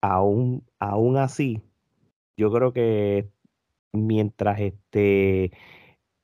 Aún, 0.00 0.64
aún 0.78 1.16
así, 1.16 1.62
yo 2.36 2.50
creo 2.52 2.72
que 2.72 3.28
mientras 3.92 4.60
este 4.60 5.52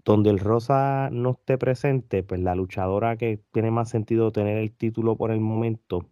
donde 0.04 0.30
el 0.30 0.38
Rosa 0.38 1.10
no 1.12 1.32
esté 1.32 1.58
presente, 1.58 2.22
pues 2.22 2.40
la 2.40 2.54
luchadora 2.54 3.16
que 3.18 3.42
tiene 3.52 3.70
más 3.70 3.90
sentido 3.90 4.32
tener 4.32 4.58
el 4.58 4.72
título 4.72 5.16
por 5.16 5.30
el 5.30 5.40
momento 5.40 6.06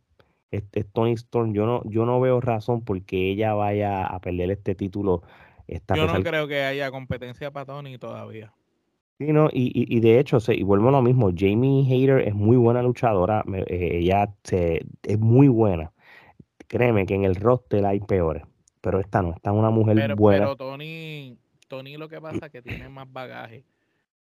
es, 0.57 0.93
Tony 0.93 1.13
Storm. 1.13 1.53
Yo 1.53 1.67
no, 1.67 1.83
yo 1.85 2.05
no 2.07 2.21
veo 2.21 2.41
razón 2.41 2.85
porque 2.85 3.31
ella 3.31 3.55
vaya 3.55 4.07
a 4.07 4.21
perder 4.21 4.51
este 4.51 4.75
título. 4.75 5.23
Esta 5.67 5.97
yo 5.97 6.07
no 6.07 6.23
creo 6.23 6.47
que 6.47 6.63
haya 6.63 6.91
competencia 6.91 7.51
para 7.51 7.67
Tony 7.67 7.99
todavía. 7.99 8.53
Sí, 9.19 9.33
no, 9.33 9.49
y, 9.51 9.73
y, 9.73 10.01
de 10.01 10.19
hecho, 10.19 10.39
y 10.49 10.63
vuelvo 10.63 10.91
a 10.91 10.93
lo 10.93 11.01
mismo, 11.03 11.31
Jamie 11.35 11.91
Hayter 11.91 12.29
es 12.29 12.35
muy 12.35 12.59
buena 12.59 12.83
luchadora, 12.83 13.43
eh, 13.67 13.99
ella 14.03 14.35
se, 14.45 14.85
es 15.03 15.19
muy 15.19 15.49
buena. 15.49 15.91
Créeme 16.69 17.07
que 17.07 17.15
en 17.15 17.25
el 17.25 17.35
roster 17.35 17.87
hay 17.87 18.01
peores, 18.01 18.43
pero 18.83 19.01
esta 19.01 19.23
no, 19.23 19.33
esta 19.35 19.51
es 19.51 19.57
una 19.57 19.71
mujer 19.71 20.15
buena. 20.17 20.45
Pero 20.45 20.57
Tony, 20.57 21.39
Tony 21.67 21.97
lo 21.97 22.11
que 22.11 22.21
pasa 22.21 22.47
es 22.47 22.53
que 22.53 22.61
tiene 22.61 22.91
más 22.91 23.11
bagaje 23.11 23.65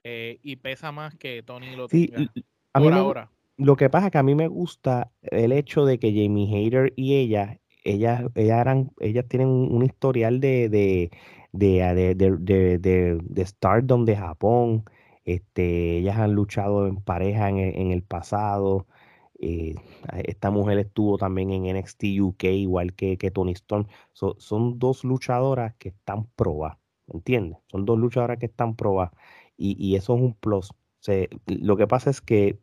eh, 0.03 0.37
y 0.43 0.57
pesa 0.57 0.91
más 0.91 1.15
que 1.15 1.41
Tony 1.41 1.75
lo 1.75 1.87
tenga 1.87 2.31
por 2.73 2.93
ahora. 2.93 3.31
Lo 3.63 3.77
que 3.77 3.89
pasa 3.89 4.07
es 4.07 4.11
que 4.11 4.17
a 4.17 4.23
mí 4.23 4.35
me 4.35 4.49
gusta 4.49 5.13
el 5.21 5.53
hecho 5.53 5.85
de 5.85 5.97
que 5.97 6.09
Jamie 6.11 6.53
Hayter 6.53 6.91
y 6.97 7.15
ella, 7.15 7.61
ellas, 7.85 8.23
ellas, 8.35 8.59
eran, 8.59 8.91
ellas 8.99 9.25
tienen 9.29 9.47
un 9.47 9.83
historial 9.85 10.41
de, 10.41 10.67
de, 10.67 11.11
de, 11.53 12.79
de, 13.21 13.45
Stardom 13.45 14.03
de 14.03 14.17
Japón. 14.17 14.83
Este, 15.23 15.99
ellas 15.99 16.17
han 16.17 16.33
luchado 16.33 16.87
en 16.87 16.97
pareja 16.97 17.47
en 17.47 17.91
el, 17.91 18.03
pasado. 18.03 18.85
Eh, 19.39 19.75
esta 20.25 20.51
mujer 20.51 20.79
estuvo 20.79 21.17
también 21.17 21.51
en 21.51 21.77
NXT 21.77 22.03
UK, 22.19 22.43
igual 22.43 22.93
que, 22.93 23.17
que 23.17 23.31
Tony 23.31 23.53
Storm. 23.53 23.87
son 24.11 24.77
dos 24.77 25.05
luchadoras 25.05 25.73
que 25.75 25.89
están 25.89 26.25
probadas, 26.35 26.79
¿entiendes? 27.07 27.59
Son 27.67 27.85
dos 27.85 27.97
luchadoras 27.97 28.39
que 28.39 28.47
están 28.47 28.75
probadas 28.75 29.13
y, 29.55 29.95
eso 29.95 30.15
es 30.15 30.21
un 30.21 30.33
plus. 30.33 30.73
lo 31.47 31.77
que 31.77 31.87
pasa 31.87 32.09
es 32.09 32.19
que 32.21 32.59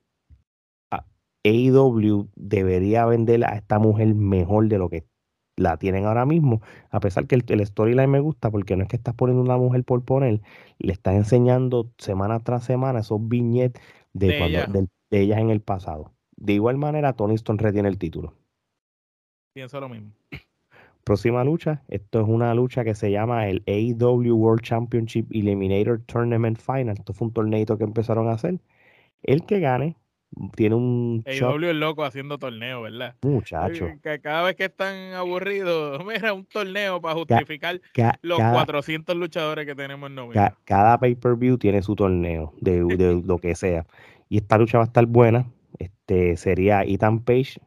AEW 1.44 2.29
debería 2.37 3.07
vender 3.07 3.44
a 3.44 3.57
esta 3.57 3.79
mujer 3.79 4.14
mejor 4.14 4.68
de 4.68 4.79
lo 4.79 4.88
que 4.88 5.07
la 5.57 5.76
tienen 5.76 6.07
ahora 6.07 6.24
mismo, 6.24 6.62
a 6.90 7.00
pesar 7.00 7.26
que 7.26 7.35
el, 7.35 7.66
storyline 7.66 8.11
me 8.11 8.20
gusta, 8.20 8.50
porque 8.50 8.76
no 8.76 8.83
es 8.83 8.88
que 8.88 8.96
estás 8.96 9.14
poniendo 9.14 9.42
una 9.42 9.59
mujer 9.59 9.85
por 9.85 10.05
poner, 10.05 10.40
le 10.79 10.92
estás 10.92 11.14
enseñando 11.14 11.92
semana 11.98 12.40
tras 12.40 12.64
semana 12.64 13.00
esos 13.00 13.20
viñetes 13.29 13.83
de, 14.12 14.88
de 15.11 15.20
ellas 15.20 15.38
en 15.38 15.50
el 15.50 15.61
pasado. 15.61 16.14
De 16.37 16.55
igual 16.55 16.79
manera, 16.79 17.12
Tony 17.12 17.35
Stone 17.35 17.62
retiene 17.62 17.88
el 17.88 17.98
título. 17.98 18.35
Pienso 19.53 19.81
lo 19.81 19.88
mismo. 19.88 20.12
Próxima 21.05 21.44
lucha, 21.44 21.83
esto 21.88 22.20
es 22.20 22.29
una 22.29 22.55
lucha 22.55 22.85
que 22.85 22.94
se 22.94 23.11
llama 23.11 23.48
el 23.48 23.62
AEW 23.66 24.35
World 24.37 24.62
Championship 24.62 25.26
Eliminator 25.31 26.00
Tournament 26.07 26.59
Final. 26.59 26.96
Esto 26.98 27.12
fue 27.12 27.29
un 27.29 27.35
torneo 27.35 27.79
que 27.79 27.85
empezaron 27.85 28.29
a 28.29 28.33
hacer. 28.33 28.61
El 29.22 29.44
que 29.44 29.61
gane 29.61 29.96
tiene 30.55 30.75
un. 30.75 31.23
AEW 31.27 31.71
es 31.71 31.77
loco 31.77 32.05
haciendo 32.05 32.38
torneo, 32.38 32.83
¿verdad? 32.83 33.16
Muchacho. 33.23 33.88
Que 34.03 34.21
cada 34.21 34.43
vez 34.43 34.57
que 34.57 34.66
están 34.66 35.14
aburridos, 35.14 36.05
mira, 36.07 36.33
un 36.33 36.47
torneo 36.47 37.01
para 37.01 37.14
justificar 37.14 37.81
los 38.23 38.38
400 38.38 39.16
luchadores 39.16 39.66
que 39.66 39.75
tenemos 39.75 40.11
en 40.11 40.16
cada 40.64 40.99
pay-per-view 40.99 41.59
tiene 41.59 41.83
su 41.83 41.95
torneo, 41.97 42.53
de, 42.61 42.85
de 42.85 43.23
lo 43.27 43.38
que 43.38 43.55
sea. 43.55 43.87
Y 44.29 44.38
esta 44.38 44.59
lucha 44.59 44.79
va 44.79 44.85
a 44.85 44.87
estar 44.87 45.07
buena. 45.07 45.51
Este 45.79 46.37
sería 46.37 46.83
Ethan 46.83 47.21
Page 47.21 47.61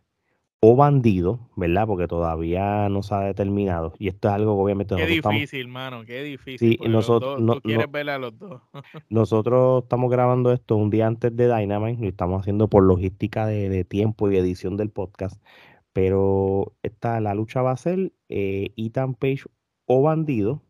o 0.66 0.78
bandido, 0.78 1.50
¿verdad? 1.58 1.86
Porque 1.86 2.08
todavía 2.08 2.88
no 2.88 3.04
se 3.04 3.14
ha 3.14 3.20
determinado. 3.20 3.94
Y 4.00 4.08
esto 4.08 4.30
es 4.30 4.34
algo 4.34 4.56
que 4.56 4.62
obviamente... 4.64 4.96
Qué 4.96 5.06
difícil, 5.06 5.60
hermano, 5.60 6.06
qué 6.06 6.24
difícil. 6.24 6.80
Sí, 6.82 6.88
nosotros... 6.88 7.42
no, 7.42 7.60
quieres 7.60 7.92
ver 7.92 8.10
a 8.10 8.18
los 8.18 8.40
dos. 8.40 8.62
nosotros 9.10 9.84
estamos 9.84 10.10
grabando 10.10 10.54
esto 10.54 10.78
un 10.78 10.90
día 10.90 11.08
antes 11.08 11.36
de 11.36 11.54
Dynamite, 11.54 12.02
lo 12.02 12.08
estamos 12.08 12.40
haciendo 12.40 12.70
por 12.70 12.82
logística 12.84 13.46
de, 13.46 13.84
tiempo 13.84 14.32
y 14.32 14.38
edición 14.38 14.78
del 14.78 14.90
podcast. 14.90 15.44
Pero 15.92 16.72
esta, 16.82 17.20
la 17.20 17.34
lucha 17.34 17.62
va 17.62 17.72
a 17.72 17.78
ser 17.78 18.14
eh, 18.30 18.72
Ethan 18.78 19.16
Page 19.16 19.44
o 19.86 20.02
bandido. 20.02 20.64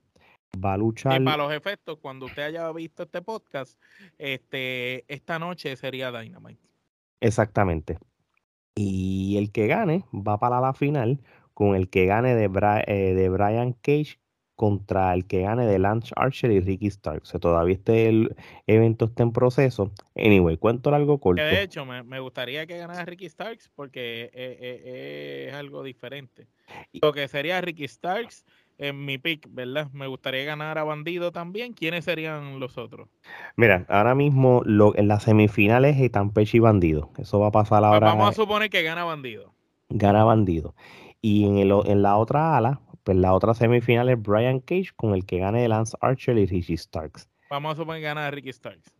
Va 0.58 0.74
a 0.74 0.78
luchar... 0.78 1.22
Y 1.22 1.24
para 1.24 1.44
los 1.44 1.54
efectos, 1.54 2.00
cuando 2.00 2.26
usted 2.26 2.42
haya 2.42 2.72
visto 2.72 3.04
este 3.04 3.22
podcast, 3.22 3.80
este, 4.18 5.06
esta 5.08 5.38
noche 5.38 5.76
sería 5.76 6.12
Dynamite. 6.12 6.68
Exactamente. 7.22 8.00
Y 8.76 9.36
el 9.38 9.52
que 9.52 9.68
gane 9.68 10.06
va 10.14 10.40
para 10.40 10.60
la 10.60 10.74
final 10.74 11.20
con 11.54 11.76
el 11.76 11.90
que 11.90 12.06
gane 12.06 12.36
de, 12.36 12.50
eh, 12.88 13.14
de 13.14 13.30
Brian 13.30 13.74
Cage 13.74 14.20
contra 14.56 15.14
el 15.14 15.26
que 15.26 15.42
gane 15.42 15.66
de 15.66 15.80
Lance 15.80 16.14
Archer 16.16 16.52
y 16.52 16.60
Ricky 16.60 16.88
Stark. 16.88 17.24
O 17.24 17.26
sea, 17.26 17.40
todavía 17.40 17.76
este 17.76 18.08
el 18.08 18.36
evento 18.68 19.06
está 19.06 19.24
en 19.24 19.32
proceso. 19.32 19.92
Anyway, 20.16 20.58
cuento 20.58 20.94
algo 20.94 21.20
corto. 21.20 21.44
de 21.44 21.64
hecho, 21.64 21.86
me, 21.86 22.20
gustaría 22.20 22.66
que 22.66 22.78
ganara 22.78 23.04
Ricky 23.06 23.28
Starks 23.28 23.70
porque 23.76 24.26
eh, 24.26 24.32
eh, 24.34 25.46
es 25.50 25.54
algo 25.56 25.84
diferente. 25.84 26.48
Lo 26.94 27.12
que 27.14 27.28
sería 27.28 27.62
Ricky 27.62 27.88
Starks 27.88 28.46
en 28.84 29.06
mi 29.06 29.18
pick, 29.18 29.48
¿verdad? 29.50 29.90
Me 29.94 30.08
gustaría 30.08 30.44
ganar 30.44 30.78
a 30.78 30.84
Bandido 30.84 31.32
también. 31.32 31.74
¿Quiénes 31.74 32.04
serían 32.04 32.60
los 32.60 32.78
otros? 32.78 33.08
Mira, 33.56 33.86
ahora 33.88 34.14
mismo 34.14 34.62
lo, 34.66 34.96
en 34.98 35.08
las 35.08 35.24
semifinales 35.24 35.98
están 36.00 36.32
Peche 36.32 36.58
y 36.58 36.60
Bandido. 36.60 37.10
Eso 37.18 37.40
va 37.40 37.48
a 37.48 37.52
pasar 37.52 37.80
pues 37.80 37.94
ahora. 37.94 38.08
vamos 38.08 38.30
a 38.30 38.34
suponer 38.34 38.70
que 38.70 38.84
gana 38.84 39.06
Bandido. 39.06 39.54
Gana 39.90 40.26
Bandido. 40.26 40.76
Y 41.22 41.46
en, 41.46 41.58
el, 41.58 41.72
en 41.86 42.02
la 42.02 42.18
otra 42.18 42.58
ala, 42.58 42.82
pues 43.04 43.18
la 43.18 43.34
otra 43.34 43.54
semifinal 43.54 44.10
es 44.10 44.22
Brian 44.22 44.60
Cage 44.60 44.90
con 44.98 45.14
el 45.14 45.26
que 45.26 45.40
gane 45.40 45.66
Lance 45.70 45.96
Archer 46.02 46.38
y 46.38 46.46
Ricky 46.46 46.76
Starks. 46.76 47.30
Vamos 47.50 47.74
a 47.74 47.76
suponer 47.78 48.02
que 48.02 48.08
gana 48.08 48.30
Ricky 48.32 48.52
Starks. 48.52 48.94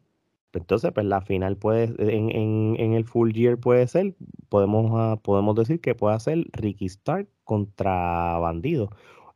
Entonces, 0.54 0.92
pues 0.94 1.06
la 1.06 1.20
final 1.20 1.58
puede, 1.58 1.86
en, 1.98 2.30
en, 2.30 2.76
en 2.78 2.94
el 2.94 3.06
full 3.06 3.32
year 3.34 3.58
puede 3.58 3.88
ser, 3.88 4.16
podemos, 4.50 4.92
ah, 4.94 5.20
podemos 5.22 5.56
decir 5.56 5.82
que 5.82 5.96
puede 5.96 6.18
ser 6.20 6.46
Ricky 6.54 6.86
Stark 6.86 7.28
contra 7.44 8.38
Bandido 8.38 8.90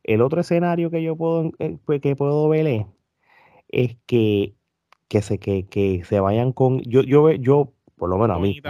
el 0.08 0.22
otro 0.22 0.40
escenario 0.40 0.90
que 0.90 1.02
yo 1.02 1.16
puedo, 1.16 1.52
eh, 1.58 1.76
pues, 1.84 2.00
que 2.00 2.16
puedo 2.16 2.48
ver 2.48 2.86
es, 3.68 3.96
que, 4.06 4.54
que, 5.08 5.20
se, 5.22 5.38
que, 5.38 5.66
que 5.66 6.02
se 6.04 6.18
vayan 6.18 6.52
con. 6.52 6.80
Yo, 6.80 7.02
yo, 7.02 7.30
yo 7.32 7.72
por 7.94 8.08
lo 8.08 8.16
menos 8.16 8.38
a 8.38 8.40
mí. 8.40 8.60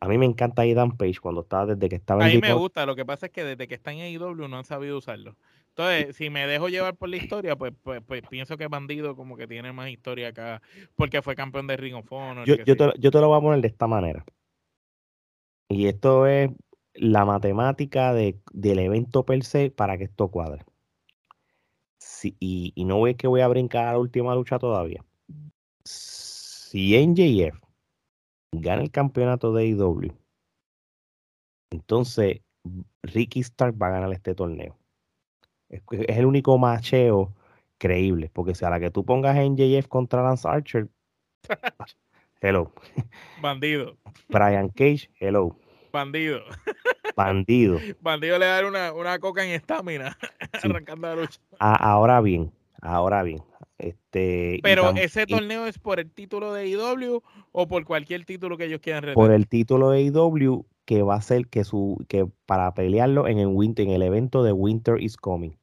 A 0.00 0.08
mí 0.08 0.18
me 0.18 0.26
encanta 0.26 0.66
Ethan 0.66 0.98
Page 0.98 1.16
cuando 1.18 1.40
estaba 1.40 1.74
desde 1.74 1.88
que 1.88 1.96
estaba 1.96 2.24
en 2.24 2.30
A 2.30 2.34
mí 2.34 2.40
me 2.40 2.52
gusta, 2.52 2.84
lo 2.84 2.94
que 2.94 3.06
pasa 3.06 3.26
es 3.26 3.32
que 3.32 3.42
desde 3.42 3.66
que 3.66 3.74
está 3.74 3.90
en 3.90 4.00
AEW 4.00 4.48
no 4.48 4.58
han 4.58 4.64
sabido 4.64 4.98
usarlo. 4.98 5.34
Entonces, 5.70 6.14
si 6.14 6.28
me 6.28 6.46
dejo 6.46 6.68
llevar 6.68 6.94
por 6.94 7.08
la 7.08 7.16
historia, 7.16 7.56
pues, 7.56 7.72
pues, 7.82 8.02
pues, 8.06 8.22
pienso 8.28 8.58
que 8.58 8.68
Bandido 8.68 9.16
como 9.16 9.36
que 9.36 9.48
tiene 9.48 9.72
más 9.72 9.88
historia 9.88 10.28
acá, 10.28 10.60
porque 10.94 11.22
fue 11.22 11.34
campeón 11.34 11.66
de 11.66 11.78
Ring 11.78 11.94
of 11.94 12.12
Honor. 12.12 12.46
Yo, 12.46 12.56
yo, 12.64 12.76
te, 12.76 12.92
yo 12.98 13.10
te 13.10 13.18
lo 13.18 13.28
voy 13.28 13.38
a 13.38 13.40
poner 13.40 13.60
de 13.60 13.68
esta 13.68 13.86
manera. 13.86 14.24
Y 15.70 15.86
esto 15.86 16.26
es 16.26 16.50
la 16.94 17.24
matemática 17.24 18.12
de, 18.12 18.38
del 18.52 18.78
evento 18.78 19.24
per 19.24 19.44
se 19.44 19.70
para 19.70 19.98
que 19.98 20.04
esto 20.04 20.28
cuadre. 20.28 20.64
y, 22.22 22.72
no 22.76 22.98
no 23.00 23.06
es 23.06 23.16
que 23.16 23.26
voy 23.26 23.40
a 23.40 23.48
brincar 23.48 23.88
a 23.88 23.92
la 23.92 23.98
última 23.98 24.34
lucha 24.34 24.58
todavía. 24.58 25.04
Si 25.84 26.96
NJF 26.96 27.60
gana 28.52 28.82
el 28.82 28.90
campeonato 28.90 29.52
de 29.52 29.64
AEW, 29.64 30.14
entonces 31.70 32.40
Ricky 33.02 33.40
Stark 33.40 33.76
va 33.80 33.88
a 33.88 33.90
ganar 33.90 34.12
este 34.12 34.34
torneo. 34.34 34.78
Es, 35.68 35.82
el 35.90 36.24
único 36.24 36.56
macheo 36.56 37.34
creíble, 37.78 38.30
porque 38.32 38.54
si 38.54 38.64
a 38.64 38.70
la 38.70 38.80
que 38.80 38.90
tú 38.90 39.04
pongas 39.04 39.36
NJF 39.36 39.88
contra 39.88 40.22
Lance 40.22 40.48
Archer, 40.48 40.88
hello. 42.40 42.72
Bandido. 43.42 43.98
Brian 44.28 44.68
Cage, 44.68 45.10
hello. 45.18 45.56
Bandido. 45.94 46.40
Bandido. 47.14 47.78
Bandido 48.00 48.36
le 48.36 48.46
da 48.46 48.66
una, 48.66 48.92
una 48.92 49.16
coca 49.20 49.44
en 49.44 49.52
estamina 49.52 50.18
arrancando 50.64 51.06
la 51.06 51.14
lucha. 51.14 51.40
ahora 51.60 52.20
bien, 52.20 52.52
ahora 52.82 53.22
bien. 53.22 53.44
Este, 53.78 54.58
Pero 54.64 54.90
ese 54.96 55.24
torneo 55.26 55.66
es 55.66 55.78
por 55.78 56.00
el 56.00 56.10
título 56.10 56.52
de 56.52 56.66
IW 56.66 57.22
o 57.52 57.68
por 57.68 57.84
cualquier 57.84 58.24
título 58.24 58.58
que 58.58 58.64
ellos 58.64 58.80
quieran 58.80 59.04
retener. 59.04 59.14
Por 59.14 59.32
el 59.32 59.46
título 59.46 59.90
de 59.90 60.02
IW 60.02 60.66
que 60.84 61.02
va 61.02 61.14
a 61.14 61.22
ser 61.22 61.46
que 61.46 61.62
su 61.62 62.04
que 62.08 62.26
para 62.44 62.74
pelearlo 62.74 63.28
en 63.28 63.38
el 63.38 63.46
winter, 63.46 63.86
en 63.86 63.92
el 63.92 64.02
evento 64.02 64.42
de 64.42 64.50
Winter 64.50 65.00
is 65.00 65.16
Coming. 65.16 65.56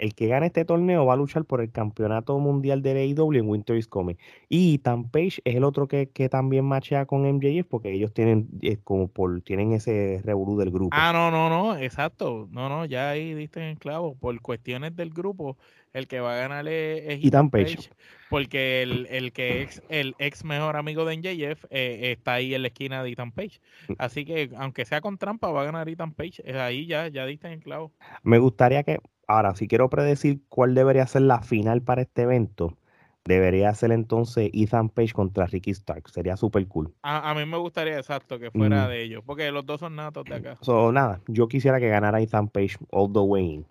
El 0.00 0.14
que 0.14 0.28
gane 0.28 0.46
este 0.46 0.64
torneo 0.64 1.04
va 1.04 1.12
a 1.12 1.16
luchar 1.16 1.44
por 1.44 1.60
el 1.60 1.70
campeonato 1.70 2.38
mundial 2.38 2.80
de 2.80 2.92
AEW 2.92 3.34
en 3.34 3.48
Winter 3.50 3.76
is 3.76 3.86
Coming. 3.86 4.16
Y 4.48 4.76
Ethan 4.76 5.10
Page 5.10 5.42
es 5.44 5.56
el 5.56 5.62
otro 5.62 5.88
que, 5.88 6.06
también 6.30 6.64
machea 6.64 7.04
con 7.04 7.30
MJF 7.30 7.66
porque 7.68 7.92
ellos 7.92 8.14
tienen 8.14 8.48
eh, 8.62 8.78
como 8.82 9.08
por 9.08 9.42
tienen 9.42 9.72
ese 9.72 10.22
revolú 10.24 10.56
del 10.56 10.70
grupo. 10.70 10.88
Ah, 10.92 11.12
no, 11.12 11.30
no, 11.30 11.50
no, 11.50 11.76
exacto. 11.76 12.48
No, 12.50 12.70
no, 12.70 12.86
ya 12.86 13.10
ahí 13.10 13.34
diste 13.34 13.68
en 13.68 13.76
clavo. 13.76 14.14
Por 14.14 14.40
cuestiones 14.40 14.96
del 14.96 15.10
grupo, 15.10 15.58
el 15.92 16.08
que 16.08 16.20
va 16.20 16.32
a 16.32 16.40
ganar 16.40 16.66
es, 16.66 17.22
Ethan 17.22 17.50
Page, 17.50 17.90
Porque 18.30 18.80
el, 18.82 19.32
que 19.34 19.64
es 19.64 19.82
el 19.90 20.14
ex 20.18 20.44
mejor 20.44 20.76
amigo 20.76 21.04
de 21.04 21.18
MJF 21.18 21.66
eh, 21.68 22.12
está 22.12 22.34
ahí 22.34 22.54
en 22.54 22.62
la 22.62 22.68
esquina 22.68 23.02
de 23.02 23.10
Ethan 23.10 23.32
Page. 23.32 23.60
Mm. 23.88 23.92
Así 23.98 24.24
que 24.24 24.50
aunque 24.56 24.86
sea 24.86 25.02
con 25.02 25.18
trampa, 25.18 25.50
va 25.50 25.60
a 25.60 25.64
ganar 25.64 25.90
Ethan 25.90 26.14
Page. 26.14 26.42
Ahí 26.58 26.86
ya, 26.86 27.08
ya 27.08 27.26
diste 27.26 27.52
en 27.52 27.60
clavo. 27.60 27.92
Me 28.22 28.38
gustaría 28.38 28.82
que 28.82 28.98
Ahora, 29.30 29.54
si 29.54 29.68
quiero 29.68 29.88
predecir 29.88 30.40
cuál 30.48 30.74
debería 30.74 31.06
ser 31.06 31.22
la 31.22 31.40
final 31.40 31.82
para 31.82 32.02
este 32.02 32.22
evento, 32.22 32.76
debería 33.24 33.72
ser 33.74 33.92
entonces 33.92 34.50
Ethan 34.52 34.88
Page 34.88 35.12
contra 35.12 35.46
Ricky 35.46 35.70
Stark. 35.70 36.08
Sería 36.08 36.36
súper 36.36 36.66
cool. 36.66 36.92
A, 37.02 37.32
mí 37.34 37.46
me 37.46 37.56
gustaría 37.56 37.96
exacto 37.96 38.40
que 38.40 38.50
fuera 38.50 38.88
de 38.88 39.04
ellos, 39.04 39.22
porque 39.24 39.52
los 39.52 39.64
dos 39.64 39.78
son 39.78 39.94
natos 39.94 40.24
de 40.24 40.34
acá. 40.34 40.58
So, 40.62 40.90
nada, 40.90 41.20
yo 41.28 41.46
quisiera 41.46 41.78
que 41.78 41.88
ganara 41.88 42.20
Ethan 42.20 42.48
Page 42.48 42.76
all 42.90 43.12
the 43.12 43.20
way 43.20 43.54
in. 43.54 43.66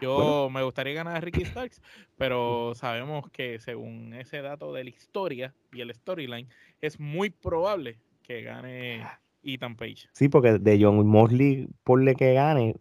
Yo 0.00 0.48
me 0.48 0.62
gustaría 0.62 0.94
ganar 0.94 1.16
a 1.16 1.20
Ricky 1.20 1.44
Starks, 1.44 1.82
pero 2.16 2.72
sabemos 2.76 3.28
que 3.30 3.58
según 3.58 4.14
ese 4.14 4.42
dato 4.42 4.72
de 4.72 4.84
la 4.84 4.90
historia 4.90 5.54
y 5.72 5.80
el 5.80 5.92
storyline, 5.92 6.48
es 6.80 7.00
muy 7.00 7.30
probable 7.30 7.98
que 8.22 8.42
gane 8.42 9.04
Ethan 9.46 9.76
Page. 9.76 10.08
Sí, 10.12 10.28
porque 10.28 10.58
de 10.58 10.78
John 10.80 11.06
Mosley, 11.06 11.68
le 11.98 12.14
que 12.14 12.34
gane, 12.34 12.76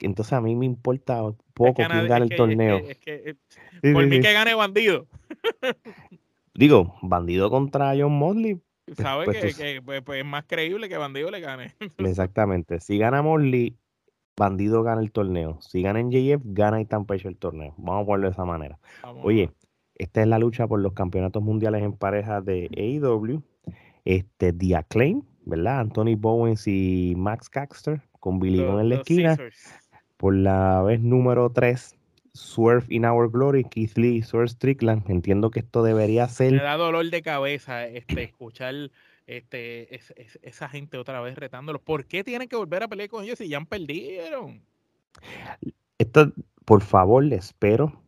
entonces 0.00 0.32
a 0.32 0.40
mí 0.40 0.56
me 0.56 0.66
importa 0.66 1.22
poco 1.54 1.74
quién 1.74 2.08
gane 2.08 2.26
el 2.26 2.36
torneo. 2.36 2.80
por 3.92 4.06
mí 4.06 4.20
que 4.20 4.32
gane 4.32 4.54
Bandido. 4.54 5.06
Digo, 6.54 6.96
Bandido 7.02 7.50
contra 7.50 7.94
John 7.96 8.12
Mosley. 8.12 8.60
Pues, 8.84 8.98
Sabe 8.98 9.26
pues, 9.26 9.56
que, 9.56 9.82
pues, 9.82 10.02
pues, 10.02 10.20
es 10.20 10.24
más 10.24 10.44
creíble 10.46 10.88
que 10.88 10.96
Bandido 10.96 11.30
le 11.30 11.40
gane. 11.40 11.74
Exactamente. 11.98 12.80
Si 12.80 12.96
gana 12.98 13.22
Mosley, 13.22 13.76
Bandido 14.36 14.82
gana 14.82 15.00
el 15.00 15.12
torneo. 15.12 15.58
Si 15.60 15.82
gana 15.82 16.00
NJF, 16.02 16.42
gana 16.44 16.80
Ethan 16.80 17.04
Page 17.04 17.28
el 17.28 17.36
torneo. 17.36 17.74
Vamos 17.76 18.02
a 18.02 18.06
ponerlo 18.06 18.28
de 18.28 18.32
esa 18.32 18.44
manera. 18.44 18.78
Oye, 19.22 19.50
esta 19.96 20.22
es 20.22 20.28
la 20.28 20.38
lucha 20.38 20.66
por 20.66 20.80
los 20.80 20.94
campeonatos 20.94 21.42
mundiales 21.42 21.82
en 21.82 21.92
pareja 21.92 22.40
de 22.40 22.70
AEW. 22.76 23.42
Este, 24.04 24.52
The 24.52 24.76
Acclaim 24.76 25.22
¿verdad? 25.48 25.80
Anthony 25.80 26.14
Bowens 26.16 26.66
y 26.66 27.14
Max 27.16 27.48
Caster 27.48 28.02
con 28.20 28.38
Billy 28.38 28.64
Gunn 28.64 28.80
en 28.80 28.88
la 28.90 28.94
esquina. 28.96 29.36
Por 30.16 30.34
la 30.34 30.82
vez 30.82 31.00
número 31.00 31.50
3, 31.50 31.96
Swerve 32.34 32.86
in 32.88 33.04
Our 33.04 33.30
Glory, 33.30 33.64
Keith 33.64 33.96
Lee, 33.96 34.22
Swerve 34.22 34.48
Strickland. 34.48 35.08
Entiendo 35.10 35.50
que 35.50 35.60
esto 35.60 35.82
debería 35.82 36.28
ser. 36.28 36.52
Me 36.52 36.62
da 36.62 36.76
dolor 36.76 37.08
de 37.08 37.22
cabeza 37.22 37.86
este, 37.86 38.24
escuchar 38.24 38.74
este, 39.26 40.00
esa 40.42 40.68
gente 40.68 40.98
otra 40.98 41.20
vez 41.20 41.36
retándolos. 41.36 41.80
¿Por 41.82 42.04
qué 42.06 42.24
tienen 42.24 42.48
que 42.48 42.56
volver 42.56 42.82
a 42.82 42.88
pelear 42.88 43.08
con 43.08 43.24
ellos 43.24 43.38
si 43.38 43.48
ya 43.48 43.56
han 43.56 43.66
perdieron? 43.66 44.62
Esto, 45.98 46.32
por 46.64 46.82
favor, 46.82 47.24
espero 47.32 48.07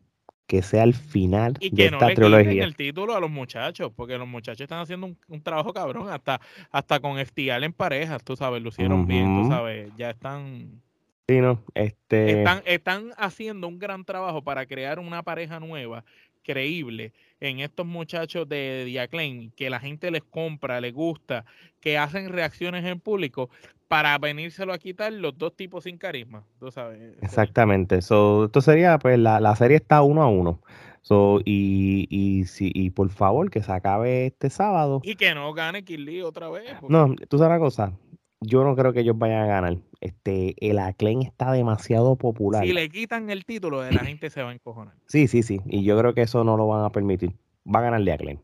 que 0.51 0.61
sea 0.61 0.83
el 0.83 0.93
final 0.93 1.55
y 1.61 1.69
que 1.69 1.83
de 1.83 1.85
esta 1.85 2.09
no 2.09 2.13
trilogía. 2.13 2.65
el 2.65 2.75
título 2.75 3.15
a 3.15 3.21
los 3.21 3.31
muchachos, 3.31 3.89
porque 3.95 4.17
los 4.17 4.27
muchachos 4.27 4.59
están 4.59 4.79
haciendo 4.79 5.15
un, 5.29 5.41
trabajo 5.41 5.71
cabrón, 5.73 6.09
hasta, 6.09 6.41
hasta 6.71 6.99
con 6.99 7.19
estial 7.19 7.63
en 7.63 7.71
parejas, 7.71 8.21
tú 8.21 8.35
sabes, 8.35 8.61
lucieron 8.61 9.07
bien, 9.07 9.43
tú 9.43 9.47
sabes, 9.47 9.89
ya 9.95 10.09
están... 10.09 10.81
Sí, 11.29 11.39
no, 11.39 11.63
este... 11.73 12.39
Están, 12.39 12.63
están 12.65 13.11
haciendo 13.15 13.65
un 13.69 13.79
gran 13.79 14.03
trabajo 14.03 14.43
para 14.43 14.65
crear 14.65 14.99
una 14.99 15.23
pareja 15.23 15.61
nueva, 15.61 16.03
creíble, 16.43 17.13
en 17.39 17.59
estos 17.59 17.85
muchachos 17.85 18.47
de 18.47 18.83
Diaclaim, 18.85 19.51
que 19.51 19.69
la 19.69 19.79
gente 19.79 20.11
les 20.11 20.23
compra, 20.23 20.81
les 20.81 20.93
gusta, 20.93 21.45
que 21.79 21.97
hacen 21.97 22.29
reacciones 22.29 22.85
en 22.85 22.99
público, 22.99 23.49
para 23.87 24.17
venírselo 24.17 24.71
a 24.71 24.77
quitar 24.77 25.11
los 25.11 25.37
dos 25.37 25.53
tipos 25.55 25.83
sin 25.83 25.97
carisma, 25.97 26.45
tú 26.59 26.71
sabes. 26.71 27.17
Exactamente. 27.21 27.97
esto 27.97 28.61
sería, 28.61 28.97
pues, 28.97 29.19
la, 29.19 29.55
serie 29.57 29.77
está 29.77 30.01
uno 30.01 30.21
a 30.23 30.27
uno. 30.27 30.61
So, 31.01 31.41
y, 31.43 32.07
y, 32.09 32.45
si, 32.45 32.71
y 32.73 32.91
por 32.91 33.09
favor, 33.09 33.49
que 33.49 33.61
se 33.61 33.71
acabe 33.71 34.27
este 34.27 34.49
sábado. 34.49 35.01
Y 35.03 35.15
que 35.15 35.33
no 35.33 35.51
gane 35.53 35.83
Kirli 35.83 36.21
otra 36.21 36.47
vez. 36.49 36.71
No, 36.87 37.15
tú 37.27 37.37
sabes 37.37 37.49
una 37.49 37.59
cosa. 37.59 37.93
Yo 38.41 38.63
no 38.63 38.75
creo 38.75 38.91
que 38.91 39.01
ellos 39.01 39.17
vayan 39.17 39.43
a 39.43 39.45
ganar. 39.45 39.77
Este, 39.99 40.55
el 40.67 40.79
Acclaim 40.79 41.21
está 41.21 41.51
demasiado 41.51 42.15
popular. 42.15 42.65
Si 42.65 42.73
le 42.73 42.89
quitan 42.89 43.29
el 43.29 43.45
título, 43.45 43.83
la 43.89 43.99
gente 43.99 44.31
se 44.31 44.41
va 44.41 44.49
a 44.49 44.53
encojonar. 44.53 44.95
Sí, 45.05 45.27
sí, 45.27 45.43
sí. 45.43 45.61
Y 45.67 45.83
yo 45.83 45.97
creo 45.97 46.15
que 46.15 46.23
eso 46.23 46.43
no 46.43 46.57
lo 46.57 46.67
van 46.67 46.83
a 46.83 46.89
permitir. 46.89 47.33
Va 47.67 47.79
a 47.79 47.83
ganar 47.83 48.01
de 48.01 48.11
Acclaim. 48.11 48.39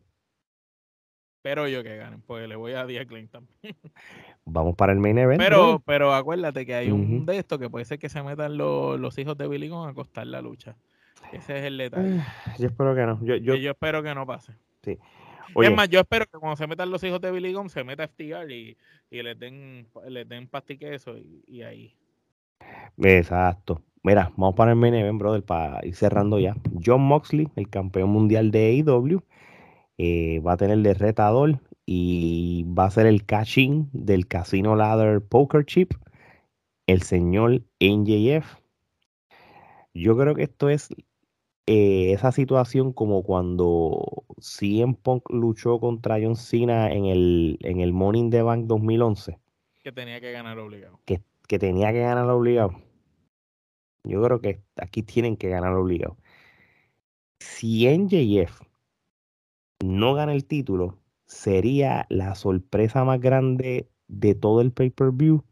Pero 1.42 1.68
yo 1.68 1.82
que 1.82 1.96
ganen, 1.96 2.22
pues 2.22 2.48
le 2.48 2.56
voy 2.56 2.74
a 2.74 2.86
The 2.86 3.00
Acclaim 3.00 3.28
también. 3.28 3.76
vamos 4.46 4.76
para 4.76 4.94
el 4.94 5.00
main 5.00 5.18
event. 5.18 5.42
Pero, 5.42 5.82
pero 5.86 6.14
acuérdate 6.14 6.66
que 6.66 6.76
hay 6.76 6.92
un 6.92 7.26
de 7.26 7.38
estos 7.38 7.58
que 7.58 7.70
puede 7.70 7.86
ser 7.86 7.98
que 7.98 8.10
se 8.10 8.22
metan 8.22 8.58
los, 8.58 9.18
hijos 9.18 9.38
de 9.38 9.48
Billy 9.48 9.70
Gunn 9.70 9.90
a 9.90 9.94
costar 9.94 10.28
la 10.28 10.42
lucha. 10.42 10.76
Ese 11.32 11.58
es 11.58 11.66
el 11.66 11.78
detalle. 11.78 12.22
Yo 12.60 12.68
espero 12.68 12.94
que 12.94 13.06
no. 13.06 13.24
Yo, 13.24 13.36
yo... 13.36 13.72
espero 13.72 14.04
que 14.04 14.14
no 14.14 14.28
pase. 14.28 14.54
Sí. 14.84 15.00
Es 15.56 15.76
más, 15.76 15.90
yo 15.90 16.00
espero 16.00 16.26
que 16.26 16.38
cuando 16.38 16.56
se 16.56 16.68
metan 16.68 16.92
los 16.92 17.04
hijos 17.04 17.22
de 17.22 17.32
Billy 17.32 17.54
Gunn, 17.54 17.70
se 17.70 17.84
meta 17.84 18.08
FTR 18.08 18.52
y, 18.52 18.78
y 19.10 19.24
les 19.24 19.40
den, 19.40 19.88
les 20.08 20.28
den 20.28 20.48
pastiqueso 20.48 21.18
y, 21.18 21.44
y 21.48 21.62
ahí. 21.64 21.96
Exacto. 22.98 23.82
Mira, 24.04 24.32
vamos 24.38 24.56
para 24.56 24.72
el 24.72 24.78
main 24.78 24.94
event, 24.94 25.20
brother, 25.20 25.44
para 25.44 25.86
ir 25.86 25.96
cerrando 25.96 26.40
ya. 26.40 26.56
John 26.84 27.02
Moxley, 27.02 27.50
el 27.56 27.70
campeón 27.70 28.10
mundial 28.10 28.52
de 28.52 28.84
AEW, 28.86 29.22
eh, 29.98 30.40
va 30.40 30.54
a 30.54 30.58
tener 30.58 30.78
de 30.80 30.94
retador 30.94 31.60
y 31.86 32.66
va 32.68 32.86
a 32.86 32.92
ser 32.92 33.06
el 33.06 33.26
cashing 33.26 33.90
del 33.92 34.28
Casino 34.28 34.76
Ladder 34.76 35.22
Poker 35.22 35.66
Chip, 35.66 35.94
el 36.86 37.02
señor 37.02 37.64
NJF. 37.80 38.58
Yo 39.94 40.18
creo 40.18 40.36
que 40.36 40.44
esto 40.44 40.70
es 40.70 40.90
eh, 41.66 42.14
esa 42.14 42.32
situación 42.32 42.94
como 42.94 43.24
cuando 43.24 44.24
CM 44.40 44.96
Punk 44.96 45.30
luchó 45.30 45.80
contra 45.80 46.20
John 46.22 46.36
Cena 46.36 46.92
en 46.92 47.06
el, 47.06 47.58
en 47.62 47.80
el 47.80 47.94
Morning 47.94 48.30
the 48.30 48.42
Bank 48.42 48.66
2011. 48.66 49.40
Que 49.84 49.92
tenía 49.92 50.20
que 50.20 50.32
ganar 50.32 50.60
obligado. 50.60 51.00
Que, 51.06 51.22
que 51.48 51.60
tenía 51.60 51.92
que 51.92 52.00
ganar 52.00 52.30
obligado. 52.30 52.72
Yo 54.04 54.24
creo 54.24 54.40
que 54.40 54.62
aquí 54.78 55.04
tienen 55.04 55.38
que 55.38 55.50
ganar 55.50 55.74
obligado. 55.74 56.18
Si 57.40 57.88
NJF 57.88 58.62
no 59.84 60.14
gana 60.14 60.34
el 60.34 60.46
título, 60.46 60.98
sería 61.26 62.06
la 62.10 62.36
sorpresa 62.36 63.04
más 63.04 63.20
grande 63.20 63.90
de 64.08 64.36
todo 64.36 64.62
el 64.62 64.72
pay-per-view. 64.72 65.44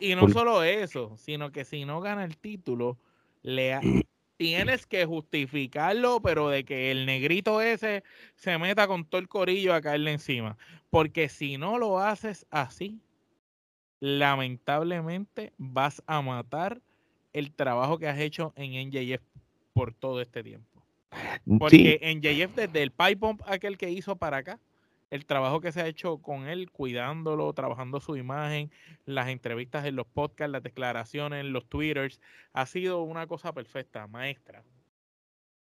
Y 0.00 0.14
no 0.14 0.28
solo 0.28 0.62
eso, 0.62 1.16
sino 1.16 1.50
que 1.50 1.64
si 1.64 1.84
no 1.84 2.00
gana 2.00 2.24
el 2.24 2.36
título, 2.36 2.98
le 3.42 3.78
tienes 4.36 4.86
que 4.86 5.04
justificarlo, 5.04 6.20
pero 6.20 6.48
de 6.48 6.64
que 6.64 6.90
el 6.90 7.06
negrito 7.06 7.60
ese 7.60 8.02
se 8.36 8.58
meta 8.58 8.86
con 8.86 9.04
todo 9.04 9.20
el 9.20 9.28
corillo 9.28 9.74
a 9.74 9.80
caerle 9.80 10.12
encima. 10.12 10.56
Porque 10.90 11.28
si 11.28 11.58
no 11.58 11.78
lo 11.78 12.00
haces 12.00 12.46
así, 12.50 13.00
lamentablemente 14.00 15.52
vas 15.56 16.02
a 16.06 16.20
matar 16.22 16.80
el 17.32 17.52
trabajo 17.52 17.98
que 17.98 18.08
has 18.08 18.18
hecho 18.18 18.52
en 18.56 18.88
NJF 18.88 19.22
por 19.72 19.92
todo 19.92 20.20
este 20.20 20.42
tiempo. 20.42 20.82
Porque 21.58 21.98
en 22.02 22.18
NJF 22.18 22.54
desde 22.54 22.82
el 22.82 22.90
pipe 22.90 23.14
bomb 23.16 23.40
aquel 23.46 23.78
que 23.78 23.90
hizo 23.90 24.16
para 24.16 24.38
acá, 24.38 24.60
el 25.10 25.26
trabajo 25.26 25.60
que 25.60 25.72
se 25.72 25.80
ha 25.80 25.86
hecho 25.86 26.18
con 26.18 26.48
él, 26.48 26.70
cuidándolo, 26.70 27.52
trabajando 27.52 28.00
su 28.00 28.16
imagen, 28.16 28.70
las 29.04 29.28
entrevistas 29.28 29.84
en 29.86 29.96
los 29.96 30.06
podcasts, 30.06 30.52
las 30.52 30.62
declaraciones, 30.62 31.44
los 31.44 31.68
twitters, 31.68 32.20
ha 32.52 32.66
sido 32.66 33.02
una 33.02 33.26
cosa 33.26 33.52
perfecta, 33.52 34.06
maestra. 34.06 34.64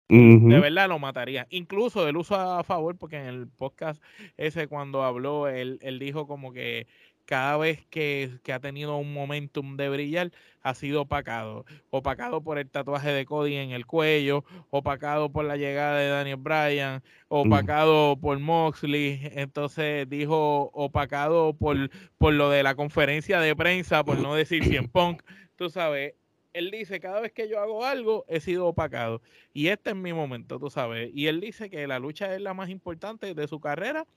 De 0.10 0.60
verdad 0.60 0.88
lo 0.88 1.00
mataría. 1.00 1.48
Incluso 1.50 2.06
del 2.06 2.16
uso 2.16 2.36
a 2.36 2.64
favor, 2.64 2.98
porque 2.98 3.18
en 3.18 3.26
el 3.26 3.48
podcast 3.50 4.02
ese 4.38 4.68
cuando 4.68 5.04
habló, 5.04 5.50
él, 5.50 5.80
él 5.82 6.00
dijo 6.00 6.28
como 6.28 6.54
que 6.54 6.88
cada 7.28 7.58
vez 7.58 7.86
que, 7.90 8.40
ha 8.52 8.60
tenido 8.60 8.96
un 8.96 9.14
momentum 9.14 9.76
de 9.76 9.90
brillar, 9.90 10.32
ha 10.62 10.74
sido 10.74 11.02
opacado. 11.02 11.66
Opacado 11.90 12.42
por 12.42 12.58
el 12.58 12.70
tatuaje 12.70 13.12
de 13.12 13.26
Cody 13.26 13.56
en 13.56 13.72
el 13.72 13.86
cuello, 13.86 14.46
opacado 14.70 15.30
por 15.30 15.44
la 15.44 15.58
llegada 15.58 16.00
de 16.00 16.08
Daniel 16.08 16.38
Bryan, 16.38 17.04
opacado 17.28 18.18
por 18.18 18.40
Moxley. 18.40 19.20
Entonces 19.34 20.10
dijo 20.10 20.72
opacado 20.74 21.54
por, 21.54 21.90
por 22.18 22.34
lo 22.34 22.50
de 22.50 22.64
la 22.64 22.76
conferencia 22.76 23.42
de 23.42 23.56
prensa, 23.58 24.06
por 24.06 24.18
no 24.20 24.34
decir 24.34 24.64
100 24.64 24.88
Punk. 24.88 25.22
Tú 25.58 25.70
sabes, 25.70 26.14
él 26.54 26.72
dice, 26.72 27.02
cada 27.02 27.20
vez 27.20 27.34
que 27.34 27.50
yo 27.50 27.60
hago 27.60 27.84
algo, 27.84 28.24
he 28.30 28.40
sido 28.40 28.68
opacado. 28.68 29.22
Y 29.54 29.68
este 29.68 29.90
es 29.90 29.96
mi 29.98 30.14
momento, 30.14 30.60
tú 30.60 30.70
sabes. 30.70 31.12
Y 31.14 31.28
él 31.28 31.42
dice 31.42 31.70
que 31.70 31.88
la 31.88 32.00
lucha 32.00 32.34
es 32.34 32.40
la 32.40 32.54
más 32.54 32.70
importante 32.70 33.34
de 33.34 33.48
su 33.50 33.60
carrera 33.60 34.08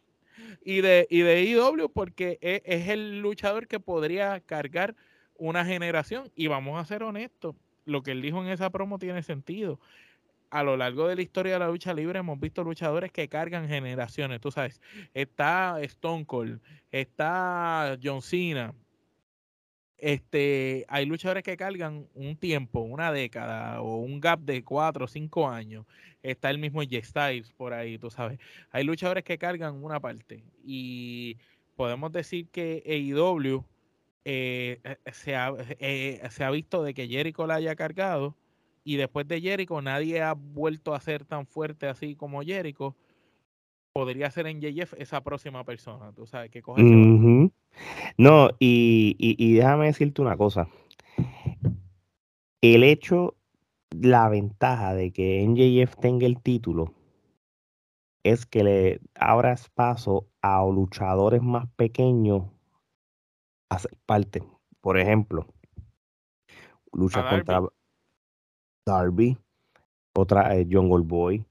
y 0.64 0.80
de, 0.80 1.06
y 1.10 1.20
de 1.20 1.42
IW 1.44 1.88
porque 1.92 2.38
es, 2.40 2.62
es 2.64 2.88
el 2.88 3.20
luchador 3.20 3.66
que 3.66 3.80
podría 3.80 4.40
cargar 4.40 4.96
una 5.36 5.64
generación. 5.64 6.30
Y 6.34 6.46
vamos 6.46 6.80
a 6.80 6.84
ser 6.84 7.02
honestos, 7.02 7.56
lo 7.84 8.02
que 8.02 8.12
él 8.12 8.22
dijo 8.22 8.42
en 8.42 8.48
esa 8.48 8.70
promo 8.70 8.98
tiene 8.98 9.22
sentido. 9.22 9.80
A 10.50 10.64
lo 10.64 10.76
largo 10.76 11.06
de 11.06 11.16
la 11.16 11.22
historia 11.22 11.54
de 11.54 11.58
la 11.60 11.68
lucha 11.68 11.94
libre 11.94 12.18
hemos 12.18 12.38
visto 12.40 12.64
luchadores 12.64 13.12
que 13.12 13.28
cargan 13.28 13.68
generaciones, 13.68 14.40
tú 14.40 14.50
sabes. 14.50 14.80
Está 15.14 15.80
Stone 15.80 16.26
Cold, 16.26 16.60
está 16.90 17.96
John 18.02 18.20
Cena, 18.20 18.74
este, 20.00 20.86
hay 20.88 21.04
luchadores 21.04 21.42
que 21.42 21.56
cargan 21.56 22.06
un 22.14 22.36
tiempo, 22.36 22.80
una 22.80 23.12
década 23.12 23.82
o 23.82 23.98
un 23.98 24.18
gap 24.18 24.40
de 24.40 24.64
cuatro 24.64 25.04
o 25.04 25.08
cinco 25.08 25.48
años. 25.48 25.84
Está 26.22 26.50
el 26.50 26.58
mismo 26.58 26.82
J 26.82 27.02
Styles 27.02 27.52
por 27.52 27.72
ahí, 27.72 27.98
tú 27.98 28.10
sabes. 28.10 28.38
Hay 28.70 28.84
luchadores 28.84 29.24
que 29.24 29.38
cargan 29.38 29.82
una 29.82 30.00
parte. 30.00 30.44
Y 30.64 31.38
podemos 31.76 32.12
decir 32.12 32.48
que 32.48 32.82
AEW 32.86 33.64
eh, 34.24 34.80
eh, 34.84 34.96
se, 35.12 35.34
ha, 35.34 35.52
eh, 35.78 36.20
se 36.30 36.44
ha 36.44 36.50
visto 36.50 36.82
de 36.82 36.92
que 36.92 37.08
Jericho 37.08 37.46
la 37.46 37.54
haya 37.54 37.74
cargado. 37.74 38.36
Y 38.84 38.96
después 38.96 39.26
de 39.28 39.40
Jericho 39.40 39.80
nadie 39.80 40.22
ha 40.22 40.34
vuelto 40.34 40.94
a 40.94 41.00
ser 41.00 41.24
tan 41.24 41.46
fuerte 41.46 41.86
así 41.86 42.16
como 42.16 42.42
Jericho 42.42 42.96
podría 43.92 44.30
ser 44.30 44.46
en 44.46 44.60
JF 44.60 44.94
esa 44.98 45.22
próxima 45.22 45.64
persona, 45.64 46.12
tú 46.12 46.26
sabes, 46.26 46.50
que 46.50 46.62
coge 46.62 46.82
No, 48.16 48.50
y, 48.58 49.16
y, 49.18 49.54
déjame 49.54 49.86
decirte 49.86 50.22
una 50.22 50.36
cosa. 50.36 50.68
El 52.60 52.84
hecho, 52.84 53.34
la 53.90 54.28
ventaja 54.28 54.94
de 54.94 55.12
que 55.12 55.44
NJF 55.46 55.96
tenga 55.96 56.26
el 56.26 56.40
título 56.40 56.94
es 58.22 58.46
que 58.46 58.64
le 58.64 59.00
abras 59.14 59.68
paso 59.70 60.28
a 60.42 60.64
luchadores 60.64 61.42
más 61.42 61.68
pequeños 61.76 62.44
a 63.70 63.78
ser 63.78 63.96
parte. 64.06 64.42
Por 64.80 64.98
ejemplo, 64.98 65.46
lucha 66.92 67.28
contra 67.28 67.62
Darby, 68.86 69.38
otra 70.14 70.56
eh, 70.56 70.66
John 70.70 70.88
Goldboy, 70.88 71.44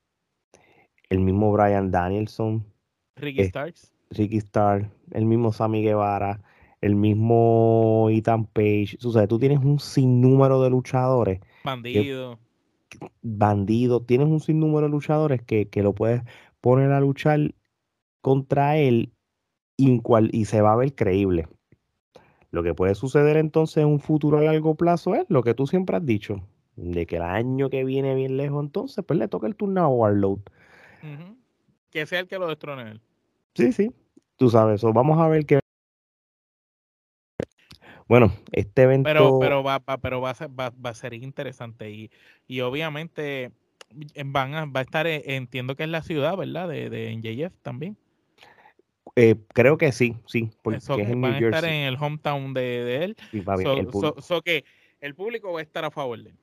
el 1.09 1.19
mismo 1.19 1.51
Brian 1.51 1.91
Danielson, 1.91 2.65
Ricky 3.15 3.45
Starks, 3.45 3.93
Ricky 4.11 4.37
Stark, 4.37 4.91
el 5.11 5.25
mismo 5.25 5.51
Sammy 5.51 5.83
Guevara, 5.83 6.41
el 6.81 6.95
mismo 6.95 8.07
Ethan 8.11 8.45
Page. 8.45 8.97
O 9.03 9.11
sea, 9.11 9.27
tú 9.27 9.39
tienes 9.39 9.59
un 9.59 9.79
sinnúmero 9.79 10.61
de 10.61 10.69
luchadores. 10.69 11.39
Bandido. 11.69 12.39
bandido. 13.21 14.01
Tienes 14.01 14.27
un 14.27 14.39
sinnúmero 14.39 14.87
de 14.87 14.91
luchadores 14.91 15.41
que, 15.41 15.67
que, 15.67 15.83
lo 15.83 15.93
puedes 15.93 16.23
poner 16.61 16.91
a 16.91 16.99
luchar 16.99 17.53
contra 18.21 18.77
él 18.77 19.11
y, 19.77 20.01
y 20.31 20.45
se 20.45 20.61
va 20.61 20.73
a 20.73 20.77
ver 20.77 20.95
creíble. 20.95 21.47
Lo 22.51 22.63
que 22.63 22.73
puede 22.73 22.95
suceder 22.95 23.37
entonces 23.37 23.77
en 23.77 23.89
un 23.89 23.99
futuro 23.99 24.39
a 24.39 24.41
largo 24.41 24.75
plazo 24.75 25.13
es 25.13 25.25
lo 25.29 25.43
que 25.43 25.53
tú 25.53 25.67
siempre 25.67 25.97
has 25.97 26.05
dicho, 26.05 26.41
de 26.75 27.05
que 27.05 27.17
el 27.17 27.21
año 27.21 27.69
que 27.69 27.83
viene 27.83 28.15
bien 28.15 28.37
lejos 28.37 28.63
entonces, 28.63 29.05
pues 29.05 29.19
le 29.19 29.27
toca 29.27 29.47
el 29.47 29.55
turno 29.55 29.81
a 29.81 29.87
Warload. 29.87 30.39
Que 31.91 32.05
sea 32.05 32.21
el 32.21 32.27
que 32.27 32.39
lo 32.39 32.47
destrone 32.47 32.91
él. 32.91 33.01
Sí, 33.55 33.71
sí. 33.71 33.91
Tú 34.37 34.49
sabes, 34.49 34.75
eso. 34.75 34.93
vamos 34.93 35.19
a 35.19 35.27
ver 35.27 35.45
qué. 35.45 35.58
Bueno, 38.09 38.33
este 38.51 38.81
evento. 38.81 39.07
Pero, 39.07 39.37
pero, 39.39 39.63
va, 39.63 39.79
pero 39.79 40.19
va, 40.19 40.31
a 40.31 40.33
ser, 40.33 40.49
va, 40.49 40.73
a 40.83 40.93
ser 40.95 41.13
interesante. 41.13 41.91
Y, 41.91 42.09
y 42.47 42.61
obviamente 42.61 43.51
van 44.25 44.55
a, 44.55 44.65
va 44.65 44.79
a 44.79 44.83
estar, 44.83 45.05
eh, 45.05 45.21
entiendo 45.35 45.75
que 45.75 45.83
es 45.83 45.89
la 45.89 46.01
ciudad, 46.01 46.35
¿verdad? 46.35 46.67
De, 46.67 46.89
de 46.89 47.15
NJF 47.15 47.53
también. 47.61 47.95
Eh, 49.15 49.35
creo 49.53 49.77
que 49.77 49.91
sí, 49.91 50.17
sí. 50.25 50.49
Porque 50.63 50.79
es 50.79 50.87
van 50.87 51.25
a 51.25 51.37
estar 51.37 51.63
en 51.65 51.83
el 51.83 51.97
hometown 51.99 52.55
de, 52.55 52.61
de 52.61 53.03
él. 53.03 53.17
Y 53.31 53.41
va 53.41 53.57
so, 54.21 54.41
que 54.41 54.65
el 55.01 55.13
público 55.13 55.53
va 55.53 55.59
a 55.59 55.63
estar 55.63 55.85
a 55.85 55.91
favor 55.91 56.23
de 56.23 56.31
él. 56.31 56.35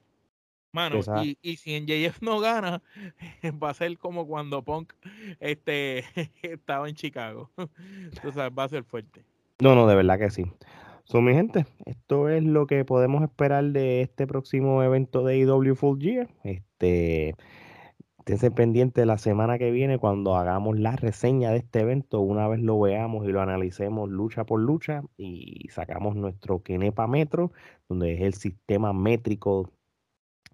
Mano, 0.71 1.01
y, 1.25 1.37
y, 1.43 1.57
si 1.57 1.75
en 1.75 1.87
JF 1.87 2.21
no 2.21 2.39
gana, 2.39 2.81
va 3.63 3.71
a 3.71 3.75
ser 3.75 3.99
como 3.99 4.27
cuando 4.27 4.63
Punk 4.63 4.93
este, 5.41 6.05
estaba 6.43 6.89
en 6.89 6.95
Chicago. 6.95 7.51
Entonces 7.57 8.53
va 8.57 8.65
a 8.65 8.69
ser 8.69 8.85
fuerte. 8.85 9.25
No, 9.59 9.75
no, 9.75 9.89
de 9.89 9.97
verdad 9.97 10.19
que 10.19 10.31
sí. 10.31 10.45
So, 11.09 11.23
mi 11.23 11.35
gente, 11.35 11.67
esto 11.85 12.29
es 12.29 12.43
lo 12.43 12.67
que 12.67 12.85
podemos 12.85 13.23
esperar 13.23 13.65
de 13.67 14.01
este 14.01 14.27
próximo 14.27 14.83
evento 14.83 15.23
de 15.25 15.39
IW 15.39 15.77
Full 15.77 16.01
Year. 16.01 16.29
Este, 16.43 17.37
esténse 18.19 18.51
pendientes 18.51 19.07
la 19.07 19.17
semana 19.17 19.57
que 19.57 19.71
viene 19.71 19.99
cuando 19.99 20.35
hagamos 20.35 20.81
la 20.81 20.97
reseña 20.97 21.53
de 21.53 21.59
este 21.59 21.81
evento, 21.81 22.21
una 22.23 22.49
vez 22.49 22.61
lo 22.61 22.81
veamos 22.81 23.25
y 23.25 23.31
lo 23.31 23.41
analicemos 23.41 24.11
lucha 24.11 24.45
por 24.45 24.61
lucha 24.61 25.03
y 25.17 25.69
sacamos 25.71 26.17
nuestro 26.17 26.65
Kenepa 26.65 27.07
Metro, 27.07 27.53
donde 27.89 28.15
es 28.15 28.23
el 28.23 28.35
sistema 28.35 28.93
métrico 28.93 29.71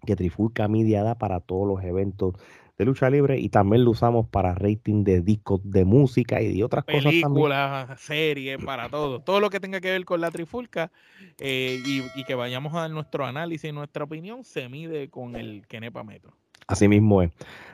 que 0.05 0.17
Trifulca 0.17 0.69
Media 0.69 1.03
da 1.03 1.15
para 1.15 1.41
todos 1.41 1.67
los 1.67 1.83
eventos 1.83 2.35
de 2.79 2.85
lucha 2.85 3.11
libre 3.11 3.39
y 3.39 3.49
también 3.49 3.85
lo 3.85 3.91
usamos 3.91 4.29
para 4.29 4.55
rating 4.55 5.05
de 5.05 5.20
discos 5.20 5.61
de 5.64 5.85
música 5.85 6.41
y 6.41 6.57
de 6.57 6.64
otras 6.64 6.85
cosas. 6.85 7.05
Películas, 7.05 8.01
series, 8.01 8.62
para 8.64 8.89
todo. 8.89 9.20
Todo 9.20 9.41
lo 9.41 9.51
que 9.51 9.61
tenga 9.61 9.81
que 9.81 9.91
ver 9.91 10.05
con 10.05 10.20
la 10.20 10.31
Trifulca 10.31 10.91
eh, 11.39 11.83
y, 11.85 12.25
que 12.25 12.35
vayamos 12.35 12.75
a 12.75 12.81
dar 12.81 12.91
nuestro 12.91 13.27
análisis 13.27 13.70
y 13.70 13.73
nuestra 13.73 14.05
opinión 14.05 14.45
se 14.45 14.68
mide 14.68 15.11
con 15.11 15.37
el 15.37 15.66
Kenepa 15.66 16.03
Metro. 16.03 16.33
Así 16.66 16.89
mismo 16.89 17.23
es. 17.23 17.31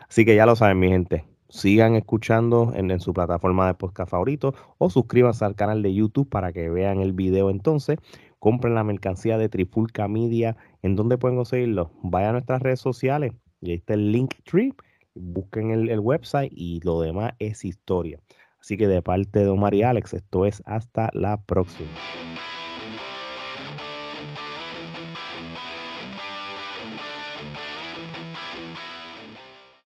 Así 0.08 0.24
que 0.24 0.34
ya 0.34 0.46
lo 0.46 0.56
saben, 0.56 0.78
mi 0.78 0.88
gente. 0.88 1.24
Sigan 1.50 1.94
escuchando 1.94 2.72
en, 2.74 2.90
en 2.90 3.00
su 3.00 3.14
plataforma 3.14 3.66
de 3.66 3.74
podcast 3.74 4.10
favorito 4.10 4.54
o 4.76 4.90
suscríbanse 4.90 5.44
al 5.44 5.54
canal 5.54 5.82
de 5.82 5.94
YouTube 5.94 6.28
para 6.28 6.52
que 6.52 6.68
vean 6.68 7.00
el 7.00 7.12
video 7.12 7.48
entonces 7.48 7.98
compren 8.38 8.74
la 8.74 8.84
mercancía 8.84 9.38
de 9.38 9.48
Trifulca 9.48 10.08
Media. 10.08 10.56
¿En 10.82 10.96
dónde 10.96 11.18
pueden 11.18 11.36
conseguirlo? 11.36 11.90
Vayan 12.02 12.30
a 12.30 12.32
nuestras 12.32 12.62
redes 12.62 12.80
sociales 12.80 13.32
y 13.60 13.70
ahí 13.70 13.76
está 13.76 13.94
el 13.94 14.12
link 14.12 14.34
tree. 14.44 14.72
Busquen 15.20 15.70
el, 15.70 15.88
el 15.90 16.00
website 16.00 16.52
y 16.54 16.80
lo 16.80 17.00
demás 17.00 17.32
es 17.38 17.64
historia. 17.64 18.20
Así 18.60 18.76
que 18.76 18.88
de 18.88 19.02
parte 19.02 19.40
de 19.40 19.48
Omar 19.48 19.74
y 19.74 19.82
Alex, 19.82 20.14
esto 20.14 20.44
es 20.44 20.62
hasta 20.66 21.10
la 21.12 21.40
próxima. 21.40 21.90